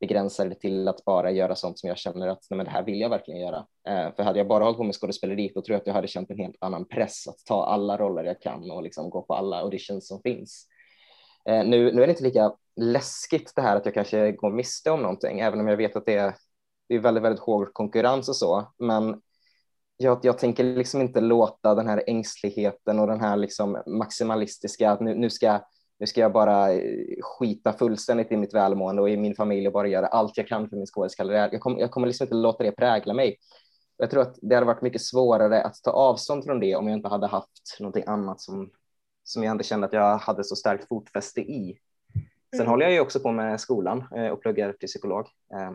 begränsa 0.00 0.44
det 0.44 0.54
till 0.54 0.88
att 0.88 1.04
bara 1.04 1.30
göra 1.30 1.54
sånt 1.54 1.78
som 1.78 1.88
jag 1.88 1.98
känner 1.98 2.28
att 2.28 2.46
nej, 2.50 2.56
men 2.56 2.66
det 2.66 2.72
här 2.72 2.82
vill 2.82 3.00
jag 3.00 3.08
verkligen 3.08 3.40
göra. 3.40 3.66
Eh, 3.88 4.14
för 4.16 4.22
hade 4.22 4.38
jag 4.38 4.48
bara 4.48 4.64
hållit 4.64 4.78
på 4.78 4.84
med 4.84 4.94
skådespeleri 4.94 5.52
då 5.54 5.62
tror 5.62 5.74
jag 5.74 5.80
att 5.80 5.86
jag 5.86 5.94
hade 5.94 6.08
känt 6.08 6.30
en 6.30 6.38
helt 6.38 6.56
annan 6.60 6.84
press 6.84 7.28
att 7.28 7.38
ta 7.46 7.64
alla 7.64 7.96
roller 7.96 8.24
jag 8.24 8.42
kan 8.42 8.70
och 8.70 8.82
liksom 8.82 9.10
gå 9.10 9.22
på 9.22 9.34
alla 9.34 9.60
auditions 9.60 10.08
som 10.08 10.20
finns. 10.22 10.66
Eh, 11.48 11.64
nu, 11.64 11.92
nu 11.92 12.02
är 12.02 12.06
det 12.06 12.10
inte 12.10 12.24
lika 12.24 12.52
läskigt 12.76 13.52
det 13.56 13.62
här 13.62 13.76
att 13.76 13.84
jag 13.84 13.94
kanske 13.94 14.32
går 14.32 14.50
miste 14.50 14.90
om 14.90 15.02
någonting, 15.02 15.40
även 15.40 15.60
om 15.60 15.68
jag 15.68 15.76
vet 15.76 15.96
att 15.96 16.06
det 16.06 16.14
är, 16.14 16.34
det 16.88 16.94
är 16.94 16.98
väldigt, 16.98 17.22
väldigt 17.22 17.42
hård 17.42 17.72
konkurrens 17.72 18.28
och 18.28 18.36
så. 18.36 18.72
Men 18.78 19.20
jag, 19.96 20.20
jag 20.22 20.38
tänker 20.38 20.64
liksom 20.64 21.00
inte 21.00 21.20
låta 21.20 21.74
den 21.74 21.88
här 21.88 22.02
ängsligheten 22.06 22.98
och 22.98 23.06
den 23.06 23.20
här 23.20 23.36
liksom 23.36 23.82
maximalistiska, 23.86 24.90
att 24.90 25.00
nu, 25.00 25.14
nu, 25.14 25.30
ska, 25.30 25.60
nu 25.98 26.06
ska 26.06 26.20
jag 26.20 26.32
bara 26.32 26.68
skita 27.20 27.72
fullständigt 27.72 28.32
i 28.32 28.36
mitt 28.36 28.54
välmående 28.54 29.02
och 29.02 29.10
i 29.10 29.16
min 29.16 29.34
familj 29.34 29.66
och 29.66 29.72
bara 29.72 29.88
göra 29.88 30.06
allt 30.06 30.36
jag 30.36 30.48
kan 30.48 30.68
för 30.68 30.76
min 30.76 30.86
skådeskarriär. 30.86 31.48
Jag, 31.52 31.60
kom, 31.60 31.78
jag 31.78 31.90
kommer 31.90 32.06
liksom 32.06 32.24
inte 32.24 32.34
låta 32.34 32.64
det 32.64 32.72
prägla 32.72 33.14
mig. 33.14 33.36
Jag 33.96 34.10
tror 34.10 34.22
att 34.22 34.38
det 34.42 34.54
hade 34.54 34.66
varit 34.66 34.82
mycket 34.82 35.02
svårare 35.02 35.62
att 35.62 35.82
ta 35.82 35.90
avstånd 35.90 36.44
från 36.44 36.60
det 36.60 36.76
om 36.76 36.88
jag 36.88 36.96
inte 36.96 37.08
hade 37.08 37.26
haft 37.26 37.76
någonting 37.80 38.04
annat 38.06 38.40
som, 38.40 38.70
som 39.24 39.42
jag 39.42 39.50
ändå 39.50 39.62
kände 39.62 39.86
att 39.86 39.92
jag 39.92 40.18
hade 40.18 40.44
så 40.44 40.56
starkt 40.56 40.88
fotfäste 40.88 41.40
i. 41.40 41.78
Sen 42.50 42.60
mm. 42.60 42.70
håller 42.70 42.86
jag 42.86 42.92
ju 42.92 43.00
också 43.00 43.20
på 43.20 43.32
med 43.32 43.60
skolan 43.60 44.04
eh, 44.16 44.28
och 44.28 44.42
pluggar 44.42 44.72
till 44.72 44.88
psykolog. 44.88 45.26
Eh, 45.54 45.72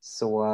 så 0.00 0.46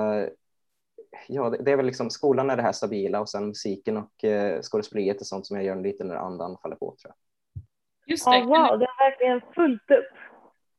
ja, 1.28 1.50
det 1.50 1.72
är 1.72 1.76
väl 1.76 1.86
liksom 1.86 2.10
skolan 2.10 2.50
är 2.50 2.56
det 2.56 2.62
här 2.62 2.72
stabila 2.72 3.20
och 3.20 3.28
sen 3.28 3.46
musiken 3.46 3.96
och 3.96 4.24
eh, 4.24 4.60
skådespeleriet 4.62 5.20
är 5.20 5.24
sånt 5.24 5.46
som 5.46 5.56
jag 5.56 5.66
gör 5.66 5.82
lite 5.82 6.04
när 6.04 6.14
andan 6.14 6.56
faller 6.62 6.76
på 6.76 6.96
tror 7.02 7.14
jag. 7.14 7.27
Just 8.08 8.24
det. 8.24 8.30
Oh, 8.30 8.46
wow, 8.46 8.78
det 8.78 8.84
är 8.84 9.10
verkligen 9.10 9.40
fullt 9.54 9.90
upp. 9.90 10.12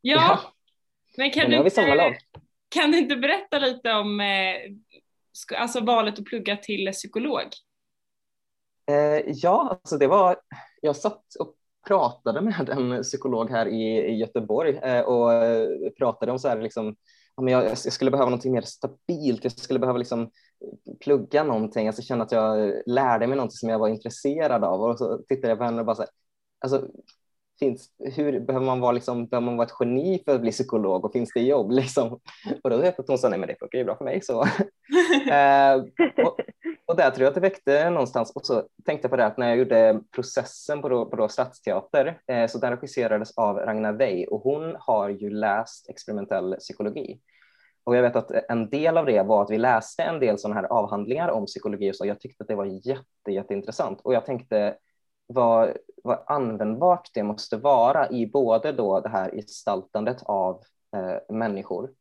Ja, 0.02 0.16
ja. 0.16 0.40
men 1.18 1.32
kan 1.32 1.42
men 1.42 1.52
du, 1.52 1.58
inte, 1.58 2.18
kan 2.70 2.92
du 2.92 2.98
inte 2.98 3.16
berätta 3.16 3.60
lite 3.60 3.94
om 3.94 4.22
eh, 4.22 4.56
alltså 5.58 5.80
valet 5.84 6.20
att 6.20 6.26
plugga 6.26 6.58
till 6.58 6.92
psykolog? 6.92 7.44
Eh, 8.92 9.24
ja, 9.26 9.70
alltså 9.70 9.98
det 9.98 10.08
var, 10.08 10.38
jag 10.82 10.96
satt 10.96 11.24
och 11.40 11.56
pratade 11.88 12.42
med 12.42 12.70
en 12.70 13.04
psykolog 13.04 13.50
här 13.50 13.66
i, 13.66 13.98
i 13.98 14.16
Göteborg 14.16 14.78
eh, 14.78 15.02
och 15.02 15.34
eh, 15.34 15.68
pratade 15.98 16.32
om 16.32 16.40
så 16.40 16.48
här 16.48 16.62
liksom 16.62 16.96
jag, 17.36 17.66
jag 17.66 17.78
skulle 17.78 18.12
behöva 18.12 18.30
någonting 18.30 18.54
mer 18.54 18.62
stabilt, 18.62 19.44
jag 19.44 19.52
skulle 19.52 19.80
behöva 19.80 19.98
liksom 19.98 20.32
plugga 21.04 21.44
någonting, 21.44 21.88
alltså 21.88 22.02
känna 22.02 22.24
att 22.24 22.32
jag 22.32 22.74
lärde 22.86 23.28
mig 23.28 23.36
någonting 23.36 23.58
som 23.58 23.70
jag 23.70 23.80
var 23.80 23.88
intresserad 23.88 24.64
av 24.64 24.82
och 24.82 24.98
så 24.98 25.18
tittade 25.18 25.48
jag 25.48 25.58
på 25.58 25.64
henne 25.64 25.80
och 25.80 25.86
bara 25.86 25.96
så 25.96 26.02
här, 26.02 26.12
alltså 26.60 26.88
finns, 27.60 27.90
hur 28.16 28.40
behöver 28.40 28.66
man 28.66 28.80
vara 28.80 28.92
liksom, 28.92 29.26
behöver 29.28 29.46
man 29.46 29.58
vara 29.58 29.68
ett 29.68 29.74
geni 29.80 30.22
för 30.26 30.36
att 30.36 30.42
bli 30.42 30.52
psykolog 30.52 31.06
och 31.06 31.12
finns 31.12 31.32
det 31.34 31.42
jobb 31.42 31.72
liksom? 31.72 32.12
Och 32.64 32.70
då 32.70 32.78
vet 32.78 32.94
jag 32.98 33.04
att 33.04 33.08
hon 33.08 33.18
sa 33.18 33.30
nej 33.30 33.40
men 33.40 33.48
det 33.48 33.56
funkar 33.60 33.78
ju 33.78 33.86
bra 33.86 33.96
för 33.96 34.06
mig 34.06 34.22
så. 34.22 34.42
eh, 35.32 35.76
och, 36.26 36.40
och 36.86 36.96
där 36.96 37.12
tror 37.12 37.24
jag 37.24 37.28
att 37.28 37.36
det 37.36 37.42
väckte 37.42 37.90
någonstans 37.90 38.32
och 38.36 38.46
så 38.46 38.64
tänkte 38.86 39.06
jag 39.06 39.12
på 39.12 39.18
det 39.18 39.26
att 39.26 39.38
när 39.38 39.50
jag 39.50 39.58
gjorde 39.58 40.02
processen 40.16 40.82
på, 40.82 40.90
då, 40.90 41.06
på 41.06 41.16
då 41.16 41.28
Stadsteater 41.28 42.20
eh, 42.28 42.48
så 42.48 42.58
den 42.58 42.72
regisserades 42.72 43.38
av 43.38 43.58
Ragnar 43.58 43.94
Wey 43.94 44.26
och 44.26 44.42
hon 44.42 44.76
har 44.80 45.10
ju 45.10 45.30
läst 45.30 45.90
experimentell 45.90 46.56
psykologi. 46.60 47.20
Och 47.84 47.96
jag 47.96 48.02
vet 48.02 48.16
att 48.16 48.32
en 48.32 48.70
del 48.70 48.98
av 48.98 49.06
det 49.06 49.24
var 49.24 49.44
att 49.44 49.52
vi 49.52 49.58
läste 49.58 50.04
en 50.04 50.20
del 50.20 50.38
sådana 50.38 50.62
här 50.62 50.68
avhandlingar 50.68 51.30
om 51.30 51.46
psykologi 51.46 51.92
och 51.92 51.96
så. 51.96 52.06
Jag 52.06 52.20
tyckte 52.20 52.44
att 52.44 52.48
det 52.48 52.56
var 52.56 52.66
jätte, 52.66 53.32
jätteintressant 53.32 54.02
och 54.04 54.14
jag 54.14 54.26
tänkte 54.26 54.76
vad, 55.28 55.78
vad 56.04 56.24
användbart 56.28 57.10
det 57.14 57.24
måste 57.24 57.58
vara 57.58 58.10
i 58.10 58.28
både 58.28 58.72
då 58.72 59.00
det 59.00 59.10
här 59.10 59.32
gestaltandet 59.32 60.24
av 60.24 60.64
eh, 60.96 61.36
människor, 61.36 61.94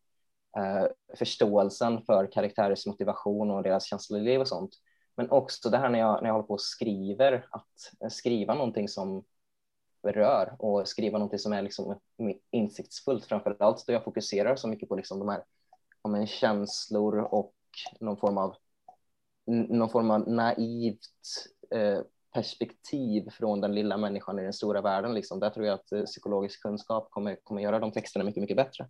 eh, 0.59 0.87
förståelsen 1.19 2.03
för 2.03 2.33
karaktärers 2.33 2.87
motivation 2.87 3.51
och 3.51 3.63
deras 3.63 3.85
känsloliv 3.85 4.41
och 4.41 4.49
sånt, 4.49 4.71
men 5.17 5.31
också 5.31 5.71
det 5.71 5.79
här 5.79 5.89
när 5.89 5.99
jag, 5.99 6.23
när 6.23 6.29
jag 6.29 6.35
håller 6.35 6.47
på 6.47 6.55
och 6.55 6.61
skriver, 6.61 7.47
att 7.51 8.13
skriva 8.13 8.55
någonting 8.55 8.89
som 8.89 9.25
rör 10.03 10.57
och 10.59 10.89
skriva 10.89 11.19
någonting 11.19 11.39
som 11.39 11.53
är 11.53 11.63
liksom 11.63 11.99
insiktsfullt, 12.51 13.25
framför 13.25 13.57
allt 13.59 13.87
då 13.87 13.93
jag 13.93 14.05
fokuserar 14.05 14.57
så 14.57 14.69
mycket 14.69 14.89
på 14.89 14.97
liksom 14.97 15.19
de 15.19 15.29
här 15.29 15.45
om 16.03 16.15
en 16.15 16.27
känslor 16.27 17.19
och 17.19 17.55
någon 18.01 18.17
form 18.17 18.39
av 18.39 18.57
någon 19.47 19.91
form 19.91 20.11
av 20.11 20.29
naivt 20.29 20.99
eh, 21.71 22.01
perspektiv 22.39 23.31
från 23.31 23.61
den 23.61 23.75
lilla 23.75 23.97
människan 23.97 24.39
i 24.39 24.43
den 24.43 24.53
stora 24.53 24.81
världen. 24.81 25.15
Liksom. 25.15 25.41
Där 25.41 25.51
tror 25.51 25.67
jag 25.67 25.75
att 25.75 25.93
eh, 25.93 26.03
psykologisk 26.03 26.63
kunskap 26.63 27.11
kommer, 27.11 27.37
kommer 27.43 27.63
göra 27.63 27.79
de 27.79 27.93
texterna 27.93 28.25
mycket, 28.25 28.41
mycket 28.41 28.57
bättre. 28.57 28.89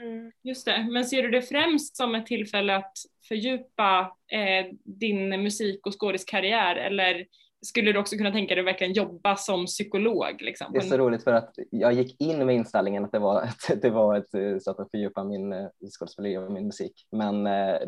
Mm, 0.00 0.32
just 0.42 0.66
det, 0.66 0.86
men 0.90 1.04
ser 1.04 1.22
du 1.22 1.30
det 1.30 1.42
främst 1.42 1.96
som 1.96 2.14
ett 2.14 2.26
tillfälle 2.26 2.76
att 2.76 2.92
fördjupa 3.28 4.16
eh, 4.32 4.72
din 4.84 5.42
musik 5.42 5.86
och 5.86 6.00
skådiskarriär 6.00 6.76
eller 6.76 7.26
skulle 7.60 7.92
du 7.92 7.98
också 7.98 8.16
kunna 8.16 8.32
tänka 8.32 8.54
dig 8.54 8.60
att 8.60 8.66
verkligen 8.66 8.92
jobba 8.92 9.36
som 9.36 9.66
psykolog? 9.66 10.42
Liksom? 10.42 10.72
Det 10.72 10.78
är 10.78 10.82
så 10.82 10.96
roligt 10.96 11.24
för 11.24 11.32
att 11.32 11.54
jag 11.70 11.92
gick 11.92 12.20
in 12.20 12.46
med 12.46 12.54
inställningen 12.54 13.04
att 13.04 13.12
det 13.12 13.18
var 13.18 13.42
ett, 13.42 13.82
det 13.82 13.90
var 13.90 14.16
ett 14.16 14.34
eh, 14.34 14.58
sätt 14.58 14.80
att 14.80 14.90
fördjupa 14.90 15.24
min 15.24 15.52
eh, 15.52 15.66
skådespeleri 15.98 16.36
och 16.36 16.52
min 16.52 16.66
musik. 16.66 17.06
Men 17.12 17.42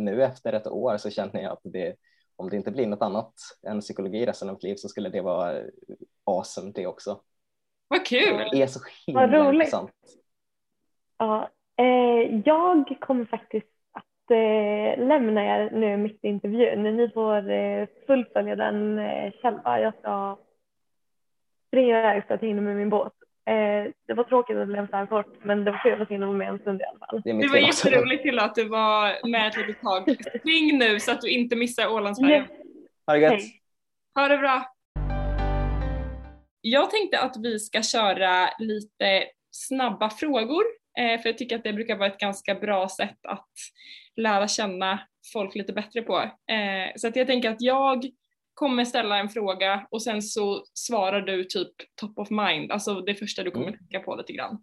nu 0.05 0.23
efter 0.23 0.53
ett 0.53 0.67
år 0.67 0.97
så 0.97 1.11
känner 1.11 1.43
jag 1.43 1.53
att 1.53 1.61
det, 1.65 1.95
om 2.39 2.51
det 2.51 2.57
inte 2.57 2.71
blir 2.71 2.87
något 2.87 3.03
annat 3.03 3.35
än 3.67 3.81
psykologi 3.81 4.27
resten 4.27 4.49
av 4.49 4.55
mitt 4.55 4.63
liv 4.63 4.75
så 4.77 4.89
skulle 4.89 5.09
det 5.09 5.21
vara 5.21 5.63
awesome 6.25 6.73
det 6.75 6.87
också. 6.87 7.21
Vad 7.89 8.07
kul! 8.07 8.49
Det 8.53 8.63
är 8.63 8.67
så 8.67 8.81
himla 9.07 9.21
Vad 9.27 9.33
roligt. 9.33 9.55
intressant. 9.55 9.91
Ja, 11.19 11.51
eh, 11.77 12.41
jag 12.45 12.97
kommer 13.01 13.25
faktiskt 13.25 13.67
att 13.93 14.31
eh, 14.31 15.07
lämna 15.07 15.45
er 15.45 15.71
nu 15.71 15.97
mitt 15.97 16.25
i 16.25 16.29
intervjun. 16.29 16.83
Ni 16.97 17.09
får 17.09 17.51
eh, 17.51 17.87
fullfölja 18.07 18.57
den 18.57 18.99
eh, 18.99 19.33
själva. 19.43 19.81
Jag 19.81 19.95
ska 19.99 20.37
springa 21.67 21.99
iväg 21.99 22.25
så 22.29 22.35
att 22.35 22.43
jag 22.43 22.49
hinner 22.49 22.63
med 22.63 22.77
min 22.77 22.91
båt. 22.91 23.13
Eh, 23.49 23.93
det 24.07 24.15
var 24.15 24.25
tråkigt 24.25 24.57
att 24.57 24.93
här 24.93 25.07
kort 25.07 25.45
men 25.45 25.65
det 25.65 25.71
var 25.71 25.83
kul 25.83 26.03
att 26.03 26.09
hinna 26.09 26.27
vara 26.27 26.37
med 26.37 26.49
en 26.49 26.59
stund 26.59 26.81
i 26.81 26.85
alla 26.85 26.99
fall. 26.99 27.23
Det, 27.25 27.33
det 27.33 27.49
var 27.49 27.57
jätteroligt 27.57 28.23
till 28.23 28.39
att 28.39 28.55
du 28.55 28.69
var 28.69 29.29
med 29.29 29.49
ett 29.49 29.57
litet 29.57 29.83
tag. 29.83 30.17
Spring 30.39 30.79
nu 30.79 31.01
så 31.01 31.13
att 31.13 31.21
du 31.21 31.31
inte 31.31 31.57
missar 31.57 31.89
Ålandsfärjan. 31.89 32.47
Ha 33.07 33.15
det 33.15 33.21
gött. 33.21 33.41
Ha 34.15 34.29
det 34.29 34.39
bra. 34.39 34.65
Jag 36.61 36.91
tänkte 36.91 37.21
att 37.21 37.37
vi 37.37 37.59
ska 37.59 37.83
köra 37.83 38.49
lite 38.59 39.25
snabba 39.51 40.11
frågor 40.11 40.65
eh, 40.99 41.21
för 41.21 41.29
jag 41.29 41.39
tycker 41.39 41.57
att 41.57 41.65
det 41.65 41.73
brukar 41.73 41.97
vara 41.97 42.09
ett 42.09 42.19
ganska 42.19 42.55
bra 42.55 42.89
sätt 42.89 43.19
att 43.29 43.51
lära 44.17 44.49
känna 44.49 45.01
folk 45.33 45.55
lite 45.55 45.73
bättre 45.73 46.03
på. 46.03 46.19
Eh, 46.19 46.93
så 46.97 47.09
att 47.09 47.17
jag 47.17 47.27
tänker 47.27 47.51
att 47.51 47.63
jag 47.63 48.05
kommer 48.59 48.85
ställa 48.85 49.19
en 49.19 49.29
fråga 49.29 49.87
och 49.91 50.03
sen 50.03 50.23
så 50.23 50.65
svarar 50.75 51.21
du 51.21 51.45
typ 51.45 51.73
top 51.95 52.19
of 52.19 52.31
mind, 52.31 52.73
alltså 52.73 53.01
det 53.01 53.15
första 53.15 53.43
du 53.43 53.51
kommer 53.51 53.69
mm. 53.69 53.79
tänka 53.79 54.01
på 54.01 54.17
lite 54.17 54.33
grann. 54.33 54.63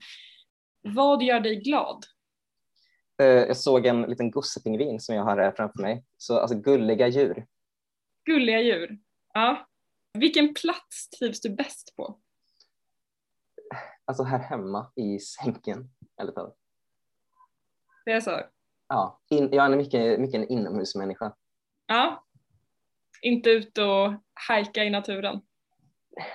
Vad 0.81 1.23
gör 1.23 1.39
dig 1.39 1.55
glad? 1.55 2.05
Eh, 3.21 3.27
jag 3.27 3.57
såg 3.57 3.85
en 3.85 4.01
liten 4.01 4.31
gossepingvin 4.31 4.99
som 4.99 5.15
jag 5.15 5.23
har 5.23 5.37
här 5.37 5.51
framför 5.51 5.81
mig. 5.81 6.05
Så 6.17 6.39
alltså 6.39 6.57
gulliga 6.57 7.07
djur. 7.07 7.45
Gulliga 8.25 8.61
djur. 8.61 8.99
Ja. 9.33 9.67
Vilken 10.13 10.53
plats 10.53 11.09
trivs 11.09 11.41
du 11.41 11.49
bäst 11.49 11.95
på? 11.95 12.19
Alltså 14.05 14.23
här 14.23 14.39
hemma 14.39 14.91
i 14.95 15.19
sängen. 15.19 15.89
Eller 16.21 16.31
talat. 16.31 16.57
Det 18.05 18.11
är 18.11 18.21
så? 18.21 18.41
Ja, 18.87 19.21
in, 19.29 19.49
jag 19.51 19.65
är 19.65 19.77
mycket, 19.77 20.19
mycket 20.19 20.35
en 20.35 20.47
inomhusmänniska. 20.47 21.35
Ja, 21.87 22.24
inte 23.25 23.49
ut 23.49 23.77
och 23.77 24.13
hajka 24.47 24.83
i 24.83 24.89
naturen? 24.89 25.41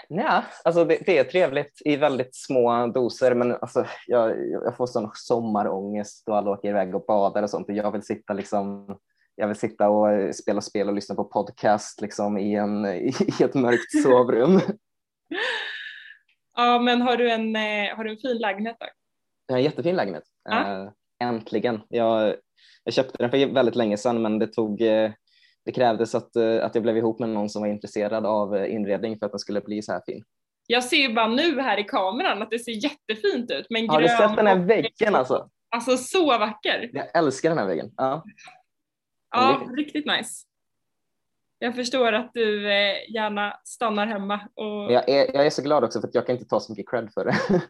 Nej, 0.09 0.42
alltså 0.64 0.85
det, 0.85 0.98
det, 1.07 1.18
är 1.18 1.24
trevligt 1.24 1.83
i 1.85 1.96
väldigt 1.96 2.35
små 2.37 2.87
doser 2.87 3.35
men 3.35 3.53
alltså 3.53 3.87
jag, 4.07 4.50
jag 4.50 4.76
får 4.76 4.87
sån 4.87 5.11
sommarångest 5.14 6.29
och 6.29 6.37
alla 6.37 6.50
åker 6.50 6.68
iväg 6.68 6.94
och 6.94 7.05
badar 7.07 7.42
och 7.42 7.50
sånt 7.50 7.68
och 7.68 7.74
jag 7.74 7.92
vill 7.92 8.03
sitta 8.03 8.33
liksom 8.33 8.96
jag 9.35 9.46
vill 9.46 9.57
sitta 9.57 9.88
och 9.88 10.35
spela 10.35 10.61
spel 10.61 10.88
och 10.88 10.94
lyssna 10.94 11.14
på 11.14 11.24
podcast 11.24 12.00
liksom 12.00 12.38
i, 12.38 12.55
en, 12.55 12.87
i 12.87 13.12
ett 13.44 13.55
mörkt 13.55 14.03
sovrum. 14.03 14.61
ja, 16.57 16.79
men 16.79 17.03
har 17.03 17.16
du 17.16 17.31
en, 17.31 17.57
eh, 17.57 17.96
har 17.96 18.05
du 18.05 18.11
en 18.11 18.18
fin 18.18 18.38
lägenhet 18.38 18.76
då? 18.81 18.87
Jag 19.46 19.55
har 19.55 19.59
en 19.59 19.64
jättefin 19.64 19.96
lägenhet. 19.96 20.24
Ja. 20.44 20.85
Äh, 20.85 20.90
äntligen. 21.20 21.81
Jag, 21.88 22.35
jag 22.85 22.94
köpte 22.94 23.16
den 23.18 23.31
för 23.31 23.55
väldigt 23.55 23.76
länge 23.76 23.96
sedan 23.96 24.22
men 24.22 24.38
det 24.38 24.46
tog 24.46 24.83
eh, 24.83 25.11
det 25.70 25.74
krävdes 25.74 26.14
att, 26.14 26.37
eh, 26.37 26.64
att 26.64 26.74
jag 26.74 26.83
blev 26.83 26.96
ihop 26.96 27.18
med 27.18 27.28
någon 27.28 27.48
som 27.48 27.62
var 27.62 27.68
intresserad 27.68 28.26
av 28.26 28.56
eh, 28.56 28.74
inredning 28.74 29.18
för 29.18 29.26
att 29.26 29.33
den 29.33 29.38
skulle 29.38 29.61
bli 29.61 29.83
så 29.83 29.92
här 29.92 30.02
fin. 30.06 30.24
Jag 30.66 30.85
ser 30.85 30.96
ju 30.96 31.14
bara 31.14 31.28
nu 31.28 31.61
här 31.61 31.78
i 31.78 31.85
kameran 31.85 32.42
att 32.42 32.50
det 32.50 32.59
ser 32.59 32.72
jättefint 32.72 33.50
ut. 33.50 33.66
Men 33.70 33.88
Har 33.88 34.00
du 34.00 34.09
sett 34.09 34.37
den 34.37 34.46
här 34.46 34.59
väggen 34.59 35.14
alltså? 35.14 35.50
Alltså 35.70 35.96
så 35.96 36.26
vacker. 36.26 36.90
Jag 36.92 37.16
älskar 37.16 37.48
den 37.48 37.59
här 37.59 37.66
väggen. 37.66 37.90
Ja, 37.96 38.24
ja 39.30 39.62
riktigt 39.76 40.06
nice. 40.06 40.46
Jag 41.59 41.74
förstår 41.74 42.12
att 42.12 42.30
du 42.35 42.72
eh, 42.72 43.11
gärna 43.14 43.61
stannar 43.64 44.06
hemma. 44.06 44.40
Och... 44.54 44.92
Jag, 44.92 45.09
är, 45.09 45.35
jag 45.35 45.46
är 45.46 45.50
så 45.50 45.62
glad 45.62 45.85
också 45.85 46.00
för 46.00 46.09
att 46.09 46.14
jag 46.14 46.26
kan 46.26 46.37
inte 46.37 46.48
ta 46.48 46.61
så 46.61 46.72
mycket 46.72 46.90
cred 46.90 47.11
för 47.14 47.24
det. 47.24 47.37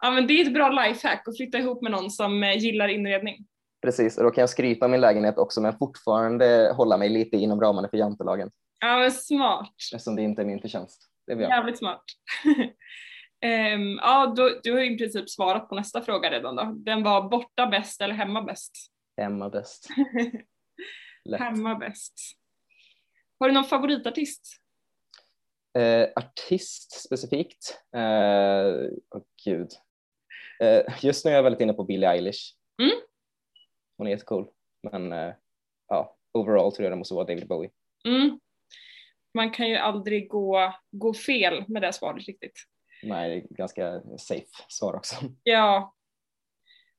ja 0.00 0.10
men 0.10 0.26
det 0.26 0.40
är 0.40 0.46
ett 0.46 0.54
bra 0.54 0.68
lifehack 0.68 1.28
att 1.28 1.36
flytta 1.36 1.58
ihop 1.58 1.82
med 1.82 1.92
någon 1.92 2.10
som 2.10 2.42
gillar 2.42 2.88
inredning. 2.88 3.46
Precis, 3.82 4.18
och 4.18 4.24
då 4.24 4.30
kan 4.30 4.42
jag 4.42 4.50
skryta 4.50 4.88
min 4.88 5.00
lägenhet 5.00 5.38
också 5.38 5.60
men 5.60 5.78
fortfarande 5.78 6.72
hålla 6.76 6.96
mig 6.96 7.08
lite 7.08 7.36
inom 7.36 7.60
ramarna 7.60 7.88
för 7.88 7.96
jantelagen. 7.96 8.50
Ja 8.80 8.98
men 8.98 9.12
smart. 9.12 9.74
Eftersom 9.94 10.16
det 10.16 10.22
inte 10.22 10.42
är 10.42 10.46
min 10.46 10.60
förtjänst. 10.60 11.10
Det 11.26 11.32
är 11.32 11.40
Jävligt 11.40 11.78
smart. 11.78 12.04
um, 13.76 13.98
ja, 14.02 14.32
du, 14.36 14.60
du 14.62 14.72
har 14.72 14.80
i 14.80 14.98
princip 14.98 15.30
svarat 15.30 15.68
på 15.68 15.74
nästa 15.74 16.02
fråga 16.02 16.30
redan 16.30 16.56
då. 16.56 16.64
Den 16.76 17.02
var 17.02 17.28
borta 17.28 17.66
bäst 17.66 18.00
eller 18.00 18.14
hemma 18.14 18.42
bäst? 18.42 18.72
Hemma 19.16 19.48
bäst. 19.48 19.88
hemma 21.38 21.74
bäst. 21.74 22.14
Har 23.38 23.48
du 23.48 23.54
någon 23.54 23.64
favoritartist? 23.64 24.56
Uh, 25.78 26.08
artist 26.16 27.04
specifikt? 27.04 27.80
Uh, 27.96 28.02
oh, 29.10 29.22
gud. 29.44 29.70
Uh, 30.62 31.04
just 31.04 31.24
nu 31.24 31.30
är 31.30 31.34
jag 31.34 31.42
väldigt 31.42 31.60
inne 31.60 31.72
på 31.72 31.84
Billie 31.84 32.06
Eilish. 32.06 32.54
Mm. 32.82 32.96
Hon 34.00 34.06
är 34.06 34.10
jättecool. 34.10 34.46
Men 34.92 35.12
uh, 35.12 35.32
ja, 35.88 36.16
overall 36.32 36.72
tror 36.72 36.84
jag 36.84 36.92
det 36.92 36.96
måste 36.96 37.14
vara 37.14 37.24
David 37.24 37.48
Bowie. 37.48 37.70
Mm. 38.08 38.40
Man 39.34 39.50
kan 39.50 39.68
ju 39.68 39.76
aldrig 39.76 40.28
gå, 40.28 40.74
gå 40.90 41.14
fel 41.14 41.64
med 41.68 41.82
det 41.82 41.92
svaret 41.92 42.26
riktigt. 42.26 42.52
Nej, 43.02 43.30
det 43.30 43.36
är 43.36 43.56
ganska 43.56 44.02
safe 44.18 44.46
svar 44.68 44.94
också. 44.94 45.16
Ja. 45.42 45.94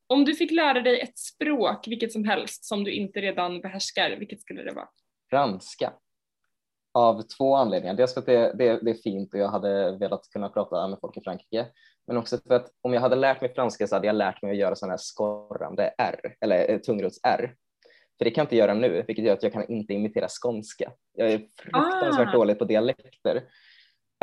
Om 0.06 0.24
du 0.24 0.34
fick 0.34 0.50
lära 0.50 0.80
dig 0.80 1.00
ett 1.00 1.18
språk, 1.18 1.88
vilket 1.88 2.12
som 2.12 2.24
helst, 2.24 2.64
som 2.64 2.84
du 2.84 2.92
inte 2.92 3.20
redan 3.20 3.60
behärskar, 3.60 4.16
vilket 4.18 4.40
skulle 4.40 4.62
det 4.62 4.74
vara? 4.74 4.88
Franska. 5.30 5.92
Av 6.92 7.22
två 7.22 7.56
anledningar. 7.56 7.94
Dels 7.94 8.14
för 8.14 8.20
att 8.20 8.26
det, 8.26 8.54
det, 8.58 8.80
det 8.82 8.90
är 8.90 9.02
fint 9.02 9.34
och 9.34 9.40
jag 9.40 9.48
hade 9.48 9.96
velat 9.96 10.28
kunna 10.30 10.48
prata 10.48 10.88
med 10.88 10.98
folk 11.00 11.16
i 11.16 11.20
Frankrike. 11.20 11.66
Men 12.06 12.16
också 12.16 12.38
för 12.38 12.54
att 12.54 12.68
om 12.82 12.94
jag 12.94 13.00
hade 13.00 13.16
lärt 13.16 13.40
mig 13.40 13.54
franska 13.54 13.86
så 13.86 13.96
hade 13.96 14.06
jag 14.06 14.16
lärt 14.16 14.42
mig 14.42 14.50
att 14.50 14.56
göra 14.56 14.74
sådana 14.74 14.92
här 14.92 14.98
skorrande 14.98 15.94
R, 15.98 16.34
eller 16.40 16.70
eh, 16.70 16.78
tungrots-R. 16.78 17.54
För 18.18 18.24
det 18.24 18.30
kan 18.30 18.42
jag 18.42 18.46
inte 18.46 18.56
göra 18.56 18.74
nu, 18.74 19.04
vilket 19.06 19.24
gör 19.24 19.32
att 19.32 19.42
jag 19.42 19.52
kan 19.52 19.68
inte 19.68 19.94
imitera 19.94 20.26
skånska. 20.28 20.92
Jag 21.12 21.32
är 21.32 21.38
fruktansvärt 21.38 22.28
ah. 22.28 22.32
dålig 22.32 22.58
på 22.58 22.64
dialekter. 22.64 23.36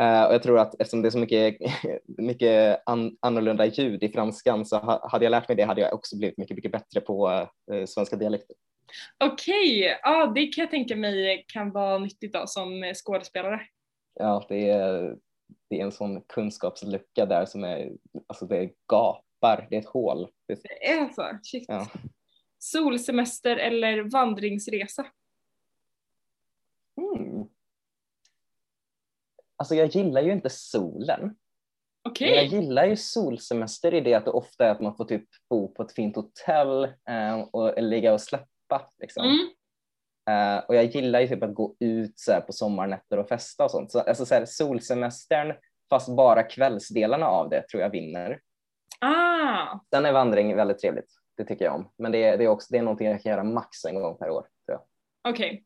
Uh, 0.02 0.24
och 0.24 0.34
jag 0.34 0.42
tror 0.42 0.58
att 0.58 0.80
eftersom 0.80 1.02
det 1.02 1.08
är 1.08 1.10
så 1.10 1.18
mycket, 1.18 1.56
mycket 2.18 2.82
an, 2.86 3.16
annorlunda 3.20 3.66
ljud 3.66 4.02
i 4.02 4.08
franskan 4.08 4.66
så 4.66 4.76
ha, 4.76 5.08
hade 5.08 5.24
jag 5.24 5.30
lärt 5.30 5.48
mig 5.48 5.56
det 5.56 5.62
hade 5.62 5.80
jag 5.80 5.94
också 5.94 6.16
blivit 6.18 6.38
mycket, 6.38 6.56
mycket 6.56 6.72
bättre 6.72 7.00
på 7.00 7.28
uh, 7.72 7.84
svenska 7.84 8.16
dialekter. 8.16 8.56
Okej, 9.24 9.80
okay. 9.80 9.98
ja 10.02 10.32
det 10.34 10.46
kan 10.46 10.62
jag 10.62 10.70
tänka 10.70 10.96
mig 10.96 11.44
kan 11.48 11.70
vara 11.70 11.98
nyttigt 11.98 12.32
då 12.32 12.46
som 12.46 12.92
skådespelare. 12.94 13.60
Ja, 14.14 14.46
det 14.48 14.70
är, 14.70 15.16
det 15.70 15.80
är 15.80 15.84
en 15.84 15.92
sån 15.92 16.22
kunskapslucka 16.22 17.26
där 17.26 17.46
som 17.46 17.64
är, 17.64 17.92
alltså 18.26 18.46
det 18.46 18.70
gapar, 18.86 19.66
det 19.70 19.76
är 19.76 19.80
ett 19.80 19.86
hål. 19.86 20.28
Det 20.46 20.52
är 20.88 21.08
så? 21.08 21.38
Shit. 21.42 21.64
Ja. 21.68 21.88
Solsemester 22.58 23.56
eller 23.56 24.10
vandringsresa? 24.12 25.06
Mm. 26.96 27.48
Alltså 29.56 29.74
jag 29.74 29.86
gillar 29.86 30.22
ju 30.22 30.32
inte 30.32 30.50
solen. 30.50 31.36
Okay. 32.08 32.30
Men 32.30 32.36
jag 32.36 32.46
gillar 32.46 32.86
ju 32.86 32.96
solsemester 32.96 33.94
i 33.94 34.00
det 34.00 34.14
att 34.14 34.24
det 34.24 34.30
ofta 34.30 34.66
är 34.66 34.70
att 34.70 34.80
man 34.80 34.96
får 34.96 35.04
typ 35.04 35.28
bo 35.48 35.74
på 35.74 35.82
ett 35.82 35.92
fint 35.92 36.16
hotell 36.16 36.84
eh, 36.84 37.40
och 37.40 37.82
ligga 37.82 38.12
och 38.12 38.20
släppa. 38.20 38.90
Liksom. 38.98 39.24
Mm. 39.24 39.50
Uh, 40.30 40.64
och 40.68 40.74
jag 40.76 40.84
gillar 40.84 41.20
ju 41.20 41.28
typ 41.28 41.42
att 41.42 41.54
gå 41.54 41.76
ut 41.80 42.18
så 42.18 42.32
här, 42.32 42.40
på 42.40 42.52
sommarnätter 42.52 43.18
och 43.18 43.28
festa 43.28 43.64
och 43.64 43.70
sånt. 43.70 43.90
Så, 43.90 44.00
alltså, 44.00 44.26
så 44.26 44.34
här, 44.34 44.44
solsemestern, 44.44 45.54
fast 45.90 46.16
bara 46.16 46.42
kvällsdelarna 46.42 47.26
av 47.26 47.48
det 47.48 47.68
tror 47.68 47.82
jag 47.82 47.90
vinner. 47.90 48.40
Ah. 49.00 49.78
Sen 49.90 50.06
är 50.06 50.12
vandring 50.12 50.56
väldigt 50.56 50.78
trevligt. 50.78 51.10
Det 51.36 51.44
tycker 51.44 51.64
jag 51.64 51.74
om. 51.74 51.92
Men 51.98 52.12
det 52.12 52.24
är, 52.24 52.38
det 52.38 52.44
är, 52.44 52.48
också, 52.48 52.66
det 52.70 52.78
är 52.78 52.82
någonting 52.82 53.06
jag 53.06 53.22
kan 53.22 53.32
göra 53.32 53.44
max 53.44 53.84
en 53.84 53.94
gång 53.94 54.18
per 54.18 54.30
år. 54.30 54.46
Okej. 55.28 55.50
Okay. 55.50 55.62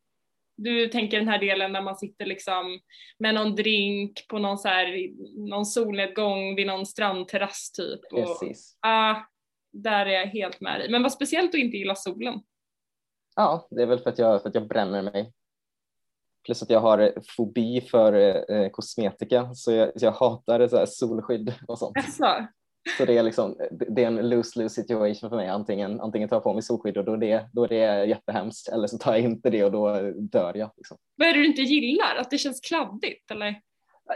Du 0.57 0.89
tänker 0.89 1.19
den 1.19 1.29
här 1.29 1.39
delen 1.39 1.73
när 1.73 1.83
man 1.83 1.97
sitter 1.97 2.27
liksom 2.27 2.81
med 3.19 3.35
någon 3.35 3.55
drink 3.55 4.29
på 4.29 4.39
någon, 4.39 4.59
så 4.59 4.69
här, 4.69 5.11
någon 5.51 5.67
solnedgång 5.67 6.57
vid 6.57 6.67
någon 6.67 6.87
strandterrass 6.87 7.73
typ. 7.73 8.01
Precis. 8.11 8.77
Och, 8.83 8.89
ah, 8.89 9.27
där 9.73 10.07
är 10.07 10.11
jag 10.11 10.27
helt 10.27 10.61
med 10.61 10.81
dig. 10.81 10.91
Men 10.91 11.03
vad 11.03 11.13
speciellt 11.13 11.55
att 11.55 11.61
inte 11.61 11.77
gilla 11.77 11.95
solen. 11.95 12.41
Ja, 13.37 13.67
det 13.71 13.83
är 13.83 13.87
väl 13.87 13.99
för 13.99 14.11
att 14.11 14.19
jag, 14.19 14.43
för 14.43 14.49
att 14.49 14.55
jag 14.55 14.69
bränner 14.69 15.03
mig. 15.03 15.33
Plus 16.45 16.63
att 16.63 16.71
jag 16.71 16.81
har 16.81 17.13
fobi 17.37 17.81
för 17.81 18.13
eh, 18.53 18.69
kosmetika 18.69 19.55
så 19.55 19.73
jag, 19.73 19.93
jag 19.95 20.13
hatar 20.13 20.69
så 20.69 20.77
här 20.77 20.87
solskydd 20.87 21.55
och 21.69 21.79
sånt. 21.79 21.97
Alltså. 21.97 22.47
Så 22.99 23.05
det 23.05 23.19
är, 23.19 23.23
liksom, 23.23 23.57
det 23.71 24.03
är 24.03 24.07
en 24.07 24.29
lose-lose 24.29 24.69
situation 24.69 25.31
för 25.31 25.37
mig. 25.37 25.49
Antingen, 25.49 26.01
antingen 26.01 26.29
tar 26.29 26.37
jag 26.37 26.43
på 26.43 26.53
mig 26.53 26.63
solskydd 26.63 26.97
och 26.97 27.05
då 27.05 27.13
är, 27.13 27.17
det, 27.17 27.49
då 27.53 27.65
är 27.65 27.69
det 27.69 28.05
jättehemskt 28.05 28.69
eller 28.69 28.87
så 28.87 28.99
tar 28.99 29.13
jag 29.13 29.21
inte 29.21 29.51
det 29.51 29.65
och 29.65 29.73
då 29.73 30.01
dör 30.11 30.57
jag. 30.57 30.71
Liksom. 30.77 30.97
Vad 31.17 31.29
är 31.29 31.33
det 31.33 31.39
du 31.39 31.47
inte 31.47 31.63
gillar? 31.63 32.17
Att 32.21 32.31
det 32.31 32.39
känns 32.39 32.61
kladdigt 32.61 33.31
eller? 33.31 33.61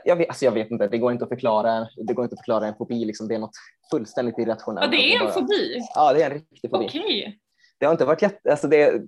Jag 0.04 0.16
vet, 0.16 0.28
alltså 0.28 0.44
jag 0.44 0.52
vet 0.52 0.70
inte, 0.70 0.88
det 0.88 0.98
går 0.98 1.12
inte 1.12 1.24
att 1.24 1.28
förklara, 1.28 1.88
det 1.96 2.14
går 2.14 2.24
inte 2.24 2.34
att 2.34 2.40
förklara 2.40 2.66
en 2.66 2.74
fobi. 2.74 3.04
Liksom. 3.04 3.28
Det 3.28 3.34
är 3.34 3.38
något 3.38 3.56
fullständigt 3.90 4.38
irrationellt. 4.38 4.84
Ja, 4.84 4.98
det 4.98 5.14
är 5.14 5.20
en 5.20 5.24
bara, 5.26 5.32
fobi? 5.32 5.78
Ja, 5.94 6.12
det 6.12 6.22
är 6.22 6.30
en 6.30 6.36
riktig 6.36 6.70
fobi. 6.70 6.86
Okej. 6.86 7.38
Det 7.78 7.86
har 7.86 7.92
inte 7.92 8.04
varit 8.04 8.22
jätte, 8.22 8.50
alltså 8.50 8.68
det, 8.68 9.02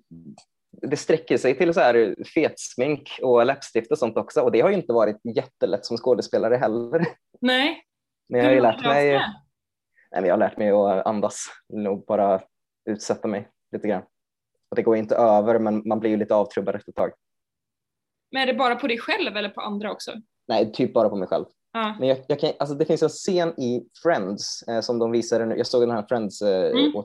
det 0.71 0.97
sträcker 0.97 1.37
sig 1.37 1.59
till 1.59 1.75
så 1.75 1.81
här 1.81 2.25
fetsmink 2.35 3.19
och 3.23 3.47
läppstift 3.47 3.91
och 3.91 3.99
sånt 3.99 4.17
också 4.17 4.41
och 4.41 4.53
det 4.53 4.61
har 4.61 4.71
ju 4.71 4.77
inte 4.77 4.93
varit 4.93 5.21
jättelätt 5.25 5.87
som 5.87 5.97
skådespelare 5.97 6.57
heller. 6.57 7.07
Nej. 7.41 7.85
Men 8.29 8.41
jag 8.41 8.47
har 8.47 8.55
ju 8.55 8.61
lärt 8.61 8.85
mig, 8.85 9.13
nej, 9.13 10.21
men 10.21 10.25
jag 10.25 10.33
har 10.33 10.39
lärt 10.39 10.59
mig 10.59 10.71
att 10.71 11.07
andas, 11.07 11.47
nog 11.69 12.05
bara 12.07 12.41
utsätta 12.85 13.29
mig 13.29 13.49
lite 13.73 13.89
grann. 13.89 14.03
Och 14.69 14.77
det 14.77 14.83
går 14.83 14.97
inte 14.97 15.17
över 15.17 15.59
men 15.59 15.89
man 15.89 16.01
blir 16.01 16.11
ju 16.11 16.17
lite 16.17 16.35
avtrubbad 16.35 16.75
efter 16.77 16.93
ett 16.93 16.97
tag. 16.97 17.13
Men 18.31 18.43
är 18.43 18.47
det 18.47 18.55
bara 18.55 18.77
på 18.77 18.87
dig 18.87 18.99
själv 18.99 19.37
eller 19.37 19.49
på 19.49 19.61
andra 19.61 19.93
också? 19.93 20.13
Nej, 20.49 20.73
typ 20.73 20.95
bara 20.95 21.09
på 21.09 21.17
mig 21.17 21.29
själv. 21.29 21.45
Men 21.99 22.09
jag, 22.09 22.19
jag 22.27 22.41
kan, 22.41 22.53
alltså 22.59 22.75
det 22.75 22.85
finns 22.85 23.03
en 23.03 23.09
scen 23.09 23.61
i 23.61 23.83
Friends 24.03 24.63
eh, 24.63 24.81
som 24.81 24.99
de 24.99 25.11
visade 25.11 25.47
nu. 25.47 25.57
Jag 25.57 25.67
såg 25.67 25.83
den 25.83 25.91
här 25.91 26.05
Friends 26.09 26.43
eh, 26.43 26.71
mm. 26.71 26.97